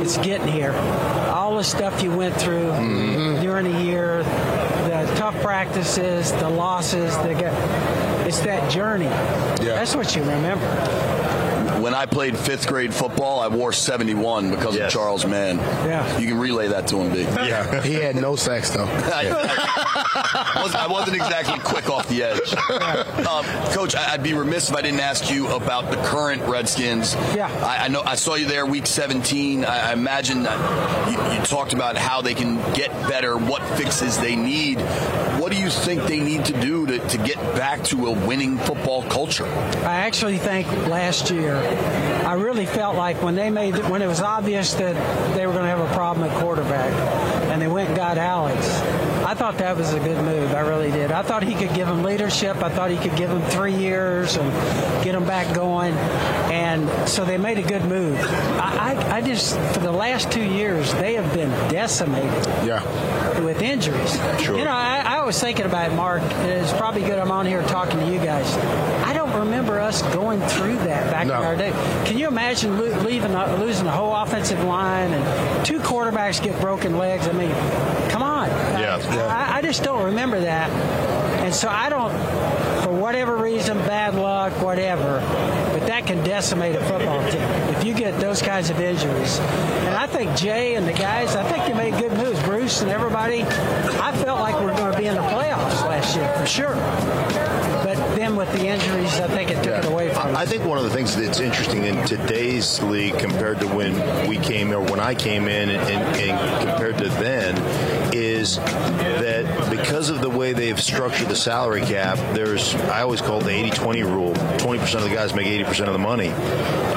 it's 0.00 0.16
getting 0.18 0.46
here. 0.46 0.74
All 1.34 1.56
the 1.56 1.64
stuff 1.64 2.04
you 2.04 2.16
went 2.16 2.36
through 2.36 2.70
during 3.40 3.72
the 3.72 3.82
year, 3.82 4.22
tough 5.32 5.42
practices, 5.42 6.30
the 6.30 6.48
losses, 6.48 7.16
the, 7.16 7.32
it's 8.28 8.38
that 8.38 8.70
journey. 8.70 9.06
That's 9.06 9.96
what 9.96 10.14
you 10.14 10.22
remember. 10.22 10.64
When 11.86 11.94
I 11.94 12.04
played 12.04 12.36
fifth 12.36 12.66
grade 12.66 12.92
football, 12.92 13.38
I 13.38 13.46
wore 13.46 13.72
71 13.72 14.50
because 14.50 14.74
of 14.76 14.90
Charles 14.90 15.24
Mann. 15.24 15.58
Yeah. 15.58 16.18
You 16.18 16.26
can 16.26 16.36
relay 16.36 16.66
that 16.66 16.88
to 16.88 16.96
him, 16.96 17.12
B. 17.12 17.20
Yeah, 17.20 17.80
he 17.84 17.94
had 17.94 18.16
no 18.16 18.34
sex, 18.34 18.70
though. 18.70 18.86
I, 18.90 20.58
wasn't, 20.60 20.82
I 20.82 20.88
wasn't 20.88 21.14
exactly 21.14 21.60
quick 21.60 21.88
off 21.88 22.08
the 22.08 22.24
edge. 22.24 22.52
Um, 23.24 23.44
Coach, 23.72 23.94
I- 23.94 24.14
I'd 24.14 24.24
be 24.24 24.34
remiss 24.34 24.68
if 24.68 24.74
I 24.74 24.82
didn't 24.82 24.98
ask 24.98 25.30
you 25.30 25.46
about 25.54 25.88
the 25.92 25.96
current 26.08 26.42
Redskins. 26.42 27.14
Yeah. 27.36 27.46
I, 27.64 27.84
I 27.84 27.88
know 27.88 28.02
I 28.02 28.16
saw 28.16 28.34
you 28.34 28.46
there 28.46 28.66
week 28.66 28.88
17. 28.88 29.64
I, 29.64 29.90
I 29.90 29.92
imagine 29.92 30.42
that 30.42 31.08
you, 31.08 31.38
you 31.38 31.46
talked 31.46 31.72
about 31.72 31.96
how 31.96 32.20
they 32.20 32.34
can 32.34 32.56
get 32.74 32.90
better, 33.08 33.36
what 33.38 33.62
fixes 33.78 34.18
they 34.18 34.34
need. 34.34 34.78
What 35.46 35.52
do 35.52 35.60
you 35.60 35.70
think 35.70 36.02
they 36.08 36.18
need 36.18 36.44
to 36.46 36.60
do 36.60 36.86
to, 36.86 36.98
to 36.98 37.18
get 37.18 37.36
back 37.54 37.84
to 37.84 38.08
a 38.08 38.26
winning 38.26 38.58
football 38.58 39.04
culture? 39.04 39.46
I 39.46 39.98
actually 39.98 40.38
think 40.38 40.66
last 40.88 41.30
year, 41.30 41.54
I 41.54 42.32
really 42.32 42.66
felt 42.66 42.96
like 42.96 43.22
when 43.22 43.36
they 43.36 43.48
made 43.48 43.76
when 43.88 44.02
it 44.02 44.08
was 44.08 44.20
obvious 44.20 44.74
that 44.74 44.96
they 45.36 45.46
were 45.46 45.52
going 45.52 45.62
to 45.62 45.70
have 45.70 45.78
a 45.78 45.94
problem 45.94 46.28
at 46.28 46.36
quarterback, 46.40 46.92
and 47.52 47.62
they 47.62 47.68
went 47.68 47.90
and 47.90 47.96
got 47.96 48.18
Alex. 48.18 48.56
I 49.36 49.38
thought 49.38 49.58
that 49.58 49.76
was 49.76 49.92
a 49.92 50.00
good 50.00 50.16
move. 50.24 50.54
I 50.54 50.60
really 50.60 50.90
did. 50.90 51.12
I 51.12 51.20
thought 51.20 51.42
he 51.42 51.54
could 51.54 51.74
give 51.74 51.88
them 51.88 52.02
leadership. 52.02 52.56
I 52.62 52.70
thought 52.70 52.90
he 52.90 52.96
could 52.96 53.14
give 53.16 53.28
them 53.28 53.42
three 53.50 53.74
years 53.74 54.34
and 54.38 54.50
get 55.04 55.12
them 55.12 55.26
back 55.26 55.54
going. 55.54 55.92
And 55.92 56.88
so 57.06 57.22
they 57.26 57.36
made 57.36 57.58
a 57.58 57.62
good 57.62 57.84
move. 57.84 58.18
I, 58.18 58.94
I, 58.94 59.16
I 59.16 59.20
just, 59.20 59.54
for 59.74 59.80
the 59.80 59.92
last 59.92 60.32
two 60.32 60.42
years, 60.42 60.90
they 60.94 61.16
have 61.16 61.34
been 61.34 61.50
decimated. 61.70 62.46
Yeah. 62.64 62.82
With 63.42 63.60
injuries. 63.60 64.14
Sure. 64.40 64.56
You 64.56 64.64
know, 64.64 64.70
I, 64.70 65.02
I 65.04 65.22
was 65.26 65.38
thinking 65.38 65.66
about 65.66 65.92
it, 65.92 65.94
Mark. 65.94 66.22
It's 66.22 66.72
probably 66.72 67.02
good 67.02 67.18
I'm 67.18 67.30
on 67.30 67.44
here 67.44 67.62
talking 67.64 68.00
to 68.00 68.10
you 68.10 68.18
guys. 68.18 68.50
I 69.36 69.40
don't 69.40 69.48
remember 69.48 69.78
us 69.78 70.00
going 70.14 70.40
through 70.40 70.76
that 70.78 71.10
back 71.12 71.26
No. 71.26 71.38
in 71.38 71.44
our 71.46 71.56
day. 71.56 71.70
Can 72.06 72.16
you 72.16 72.26
imagine 72.26 72.78
lo- 72.78 73.02
leaving, 73.02 73.34
uh, 73.34 73.54
losing 73.60 73.84
the 73.84 73.90
whole 73.90 74.16
offensive 74.16 74.64
line 74.64 75.12
and 75.12 75.66
two 75.66 75.78
quarterbacks 75.78 76.42
get 76.42 76.58
broken 76.58 76.96
legs? 76.96 77.28
I 77.28 77.32
mean, 77.32 77.50
come 78.08 78.22
on. 78.22 78.48
Yeah. 78.48 78.96
I, 79.28 79.58
I 79.58 79.60
just 79.62 79.82
don't 79.82 80.04
remember 80.06 80.40
that. 80.40 80.70
And 81.44 81.54
so 81.54 81.68
I 81.68 81.90
don't, 81.90 82.10
for 82.82 82.92
whatever 82.98 83.36
reason, 83.36 83.76
bad 83.80 84.14
luck, 84.14 84.54
whatever, 84.62 85.20
but 85.78 85.86
that 85.86 86.06
can 86.06 86.24
decimate 86.24 86.74
a 86.74 86.80
football 86.86 87.20
team 87.30 87.42
if 87.76 87.84
you 87.84 87.92
get 87.92 88.18
those 88.18 88.40
kinds 88.40 88.70
of 88.70 88.80
injuries. 88.80 89.38
And 89.38 89.94
I 89.94 90.06
think 90.06 90.34
Jay 90.34 90.76
and 90.76 90.88
the 90.88 90.94
guys, 90.94 91.36
I 91.36 91.44
think 91.52 91.66
they 91.66 91.74
made 91.90 92.00
good 92.00 92.16
moves. 92.16 92.42
Bruce 92.42 92.80
and 92.80 92.90
everybody, 92.90 93.42
I 93.42 94.12
felt 94.16 94.40
like 94.40 94.58
we 94.58 94.70
are 94.70 94.76
going 94.78 94.92
to 94.92 94.98
be 94.98 95.06
in 95.08 95.14
the 95.14 95.20
playoffs 95.20 95.82
last 95.86 96.16
year 96.16 96.26
for 96.38 96.46
sure. 96.46 96.74
With 98.34 98.52
the 98.52 98.66
injuries, 98.66 99.20
I 99.20 99.28
think 99.28 99.50
it 99.50 99.62
took 99.62 99.84
it 99.84 99.84
away 99.84 100.12
from. 100.12 100.34
I 100.36 100.44
think 100.44 100.64
one 100.64 100.78
of 100.78 100.84
the 100.84 100.90
things 100.90 101.14
that's 101.14 101.38
interesting 101.38 101.84
in 101.84 102.04
today's 102.06 102.82
league 102.82 103.18
compared 103.18 103.60
to 103.60 103.68
when 103.68 104.28
we 104.28 104.36
came 104.36 104.72
or 104.72 104.80
when 104.80 104.98
I 104.98 105.14
came 105.14 105.46
in 105.48 105.70
and, 105.70 105.80
and, 105.88 106.20
and 106.20 106.68
compared 106.68 106.98
to 106.98 107.08
then 107.08 107.56
is 108.12 108.56
that 108.56 109.70
because 109.70 110.10
of 110.10 110.20
the 110.20 110.28
way 110.28 110.52
they've 110.52 110.80
structured 110.80 111.28
the 111.28 111.36
salary 111.36 111.82
cap, 111.82 112.18
there's 112.34 112.74
I 112.74 113.02
always 113.02 113.20
call 113.20 113.40
it 113.40 113.44
the 113.44 113.70
80-20 113.70 114.04
rule. 114.04 114.34
20% 114.34 114.94
of 114.96 115.02
the 115.02 115.14
guys 115.14 115.32
make 115.32 115.46
80% 115.46 115.86
of 115.86 115.92
the 115.92 115.98
money. 115.98 116.28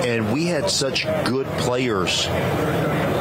And 0.09 0.33
we 0.33 0.45
had 0.45 0.69
such 0.69 1.05
good 1.25 1.45
players 1.59 2.25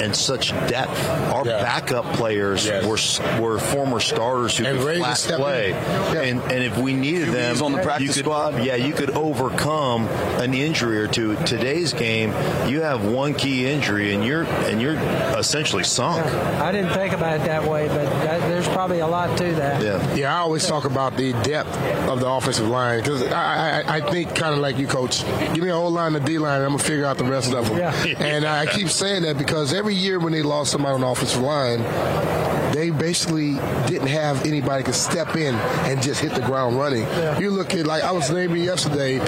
and 0.08 0.16
such 0.16 0.50
depth. 0.68 1.08
Our 1.08 1.44
backup 1.44 2.04
players 2.14 2.68
were 2.68 2.98
were 3.40 3.58
former 3.58 4.00
starters 4.00 4.56
who 4.56 4.64
And 4.64 4.78
could 4.78 4.86
ready 4.86 5.00
to 5.00 5.14
flat 5.14 5.38
play. 5.38 5.70
in. 5.70 6.38
And 6.38 6.42
and 6.52 6.62
if 6.64 6.76
we 6.78 6.94
needed 6.94 7.28
them 7.28 7.62
on 7.62 7.72
the 7.72 7.78
practice 7.82 8.08
you 8.08 8.12
could, 8.14 8.24
squad. 8.24 8.64
Yeah, 8.64 8.76
you 8.76 8.92
could 8.94 9.10
overcome 9.10 10.06
an 10.40 10.54
injury 10.54 10.98
or 10.98 11.08
two. 11.08 11.36
Today's 11.44 11.92
game, 11.92 12.30
you 12.68 12.82
have 12.82 13.04
one 13.04 13.34
key 13.34 13.66
injury 13.66 14.14
and 14.14 14.24
you're 14.24 14.44
and 14.44 14.80
you're 14.80 14.94
essentially 15.38 15.84
sunk. 15.84 16.24
I 16.26 16.72
didn't 16.72 16.92
think 16.94 17.12
about 17.14 17.40
it 17.40 17.44
that 17.44 17.64
way, 17.68 17.88
but 17.88 18.04
that, 18.24 18.40
there's 18.48 18.68
probably 18.68 19.00
a 19.00 19.06
lot 19.06 19.36
to 19.38 19.44
that. 19.56 19.82
Yeah. 19.82 20.14
Yeah, 20.14 20.34
I 20.34 20.38
always 20.38 20.66
talk 20.66 20.84
about 20.84 21.16
the 21.16 21.32
depth 21.42 21.76
of 22.08 22.20
the 22.20 22.28
offensive 22.28 22.66
line 22.68 23.00
because 23.02 23.22
I, 23.24 23.82
I, 23.82 23.96
I 23.96 24.00
think 24.10 24.34
kind 24.34 24.54
of 24.54 24.60
like 24.60 24.78
you, 24.78 24.86
coach. 24.86 25.24
Give 25.54 25.58
me 25.62 25.68
a 25.68 25.74
whole 25.74 25.90
line 25.90 26.14
of 26.16 26.24
D 26.24 26.38
line, 26.38 26.56
and 26.56 26.64
I'm 26.64 26.70
gonna 26.72 26.82
figure 26.82 27.04
out 27.04 27.18
the 27.18 27.24
rest 27.24 27.52
of 27.52 27.68
them. 27.68 27.78
Yeah. 27.78 27.92
And 28.18 28.44
I 28.44 28.66
keep 28.66 28.88
saying 28.88 29.22
that 29.22 29.38
because 29.38 29.72
every 29.74 29.94
year 29.98 30.18
when 30.18 30.32
they 30.32 30.42
lost 30.42 30.70
somebody 30.70 30.94
on 30.94 31.00
the 31.00 31.06
offensive 31.06 31.42
line, 31.42 31.82
they 32.72 32.90
basically 32.90 33.54
didn't 33.86 34.08
have 34.08 34.44
anybody 34.46 34.82
could 34.84 34.94
step 34.94 35.36
in 35.36 35.54
and 35.54 36.02
just 36.02 36.20
hit 36.20 36.34
the 36.34 36.42
ground 36.42 36.78
running. 36.78 37.06
You 37.40 37.50
look 37.50 37.74
at 37.74 37.86
like 37.86 38.02
I 38.02 38.12
was 38.12 38.30
naming 38.30 38.62
yesterday, 38.62 39.18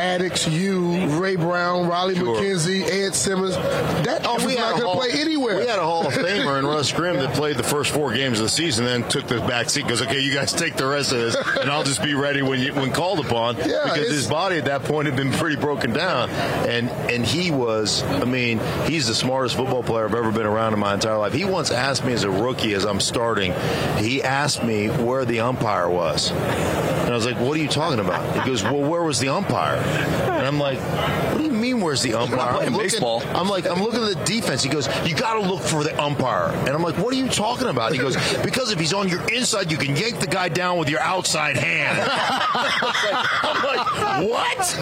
Adickes, 0.00 0.50
you, 0.50 0.89
Ray 1.08 1.36
Brown, 1.36 1.88
Raleigh 1.88 2.14
McKenzie, 2.14 2.82
Ed 2.82 3.14
Simmons. 3.14 3.54
That 3.56 4.26
oh, 4.26 4.36
offense 4.36 4.46
we 4.46 4.52
is 4.52 4.58
not 4.58 4.80
going 4.80 4.92
to 4.92 4.98
play 4.98 5.20
anywhere. 5.20 5.58
We 5.58 5.66
had 5.66 5.78
a 5.78 5.82
Hall 5.82 6.06
of 6.06 6.12
Famer 6.14 6.58
in 6.58 6.66
Russ 6.66 6.92
Grimm 6.92 7.16
that 7.16 7.34
played 7.34 7.56
the 7.56 7.62
first 7.62 7.92
four 7.92 8.12
games 8.12 8.38
of 8.38 8.44
the 8.44 8.50
season, 8.50 8.84
then 8.84 9.08
took 9.08 9.26
the 9.26 9.38
back 9.40 9.70
seat. 9.70 9.86
Goes, 9.86 10.02
okay, 10.02 10.20
you 10.20 10.32
guys 10.32 10.52
take 10.52 10.76
the 10.76 10.86
rest 10.86 11.12
of 11.12 11.18
this, 11.18 11.36
and 11.60 11.70
I'll 11.70 11.84
just 11.84 12.02
be 12.02 12.14
ready 12.14 12.42
when 12.42 12.60
you, 12.60 12.74
when 12.74 12.92
called 12.92 13.24
upon. 13.24 13.56
Yeah, 13.56 13.84
because 13.84 14.10
his 14.10 14.26
body 14.26 14.56
at 14.56 14.66
that 14.66 14.84
point 14.84 15.06
had 15.06 15.16
been 15.16 15.32
pretty 15.32 15.56
broken 15.56 15.92
down, 15.92 16.30
and 16.30 16.88
and 17.10 17.24
he 17.24 17.50
was. 17.50 18.02
I 18.02 18.24
mean, 18.24 18.60
he's 18.86 19.06
the 19.06 19.14
smartest 19.14 19.56
football 19.56 19.82
player 19.82 20.04
I've 20.04 20.14
ever 20.14 20.32
been 20.32 20.46
around 20.46 20.74
in 20.74 20.78
my 20.78 20.94
entire 20.94 21.18
life. 21.18 21.32
He 21.32 21.44
once 21.44 21.70
asked 21.70 22.04
me 22.04 22.12
as 22.12 22.24
a 22.24 22.30
rookie, 22.30 22.74
as 22.74 22.84
I'm 22.84 23.00
starting, 23.00 23.52
he 23.98 24.22
asked 24.22 24.62
me 24.62 24.88
where 24.88 25.24
the 25.24 25.40
umpire 25.40 25.88
was. 25.88 26.30
And 26.30 27.10
I 27.10 27.14
was 27.14 27.26
like, 27.26 27.40
"What 27.40 27.56
are 27.56 27.62
you 27.62 27.68
talking 27.68 28.00
about?" 28.00 28.36
He 28.36 28.48
goes, 28.48 28.62
"Well, 28.62 28.88
where 28.88 29.02
was 29.02 29.18
the 29.18 29.28
umpire?" 29.28 29.76
And 29.76 30.46
I'm 30.46 30.58
like, 30.58 30.78
"What 30.90 31.38
do 31.38 31.44
you 31.44 31.52
mean, 31.52 31.80
where's 31.80 32.02
the 32.02 32.14
umpire?" 32.14 32.36
playing 32.52 32.66
I'm 32.68 32.72
looking- 32.74 32.88
baseball. 32.90 33.22
I'm 33.34 33.48
like, 33.48 33.66
I'm 33.66 33.82
looking 33.82 34.02
at 34.02 34.08
the 34.16 34.24
defense. 34.24 34.62
He 34.62 34.68
goes, 34.68 34.88
"You 35.06 35.14
got 35.14 35.34
to 35.34 35.40
look 35.40 35.62
for 35.62 35.82
the 35.84 35.98
umpire." 36.02 36.50
And 36.66 36.70
I'm 36.70 36.82
like, 36.82 36.96
"What 36.98 37.12
are 37.14 37.16
you 37.16 37.28
talking 37.28 37.68
about?" 37.68 37.92
He 37.92 37.98
goes, 37.98 38.16
"Because 38.44 38.70
if 38.70 38.78
he's 38.80 38.92
on 38.94 39.08
your 39.08 39.22
inside, 39.32 39.70
you 39.70 39.76
can 39.78 39.96
yank 39.96 40.20
the 40.20 40.26
guy 40.26 40.48
down 40.48 40.78
with 40.78 40.88
your 40.88 41.00
outside 41.00 41.56
hand." 41.56 41.98
I'm 42.10 43.64
like, 43.64 44.28
"What?" 44.28 44.78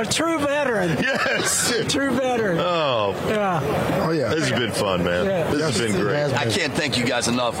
A 0.00 0.10
true 0.10 0.38
veteran. 0.38 0.96
Yes. 1.02 1.72
True 1.88 2.10
veteran. 2.12 2.58
Oh, 2.60 3.14
Yeah. 3.28 3.60
Oh 4.06 4.10
yeah. 4.12 4.28
this 4.28 4.48
has 4.48 4.58
been 4.58 4.72
fun, 4.72 5.04
man. 5.04 5.24
Yeah. 5.26 5.50
This 5.50 5.76
has 5.78 5.78
been 5.90 6.00
great. 6.00 6.32
I 6.34 6.50
can't 6.50 6.72
thank 6.74 6.96
you 6.98 7.04
guys 7.04 7.28
enough. 7.28 7.60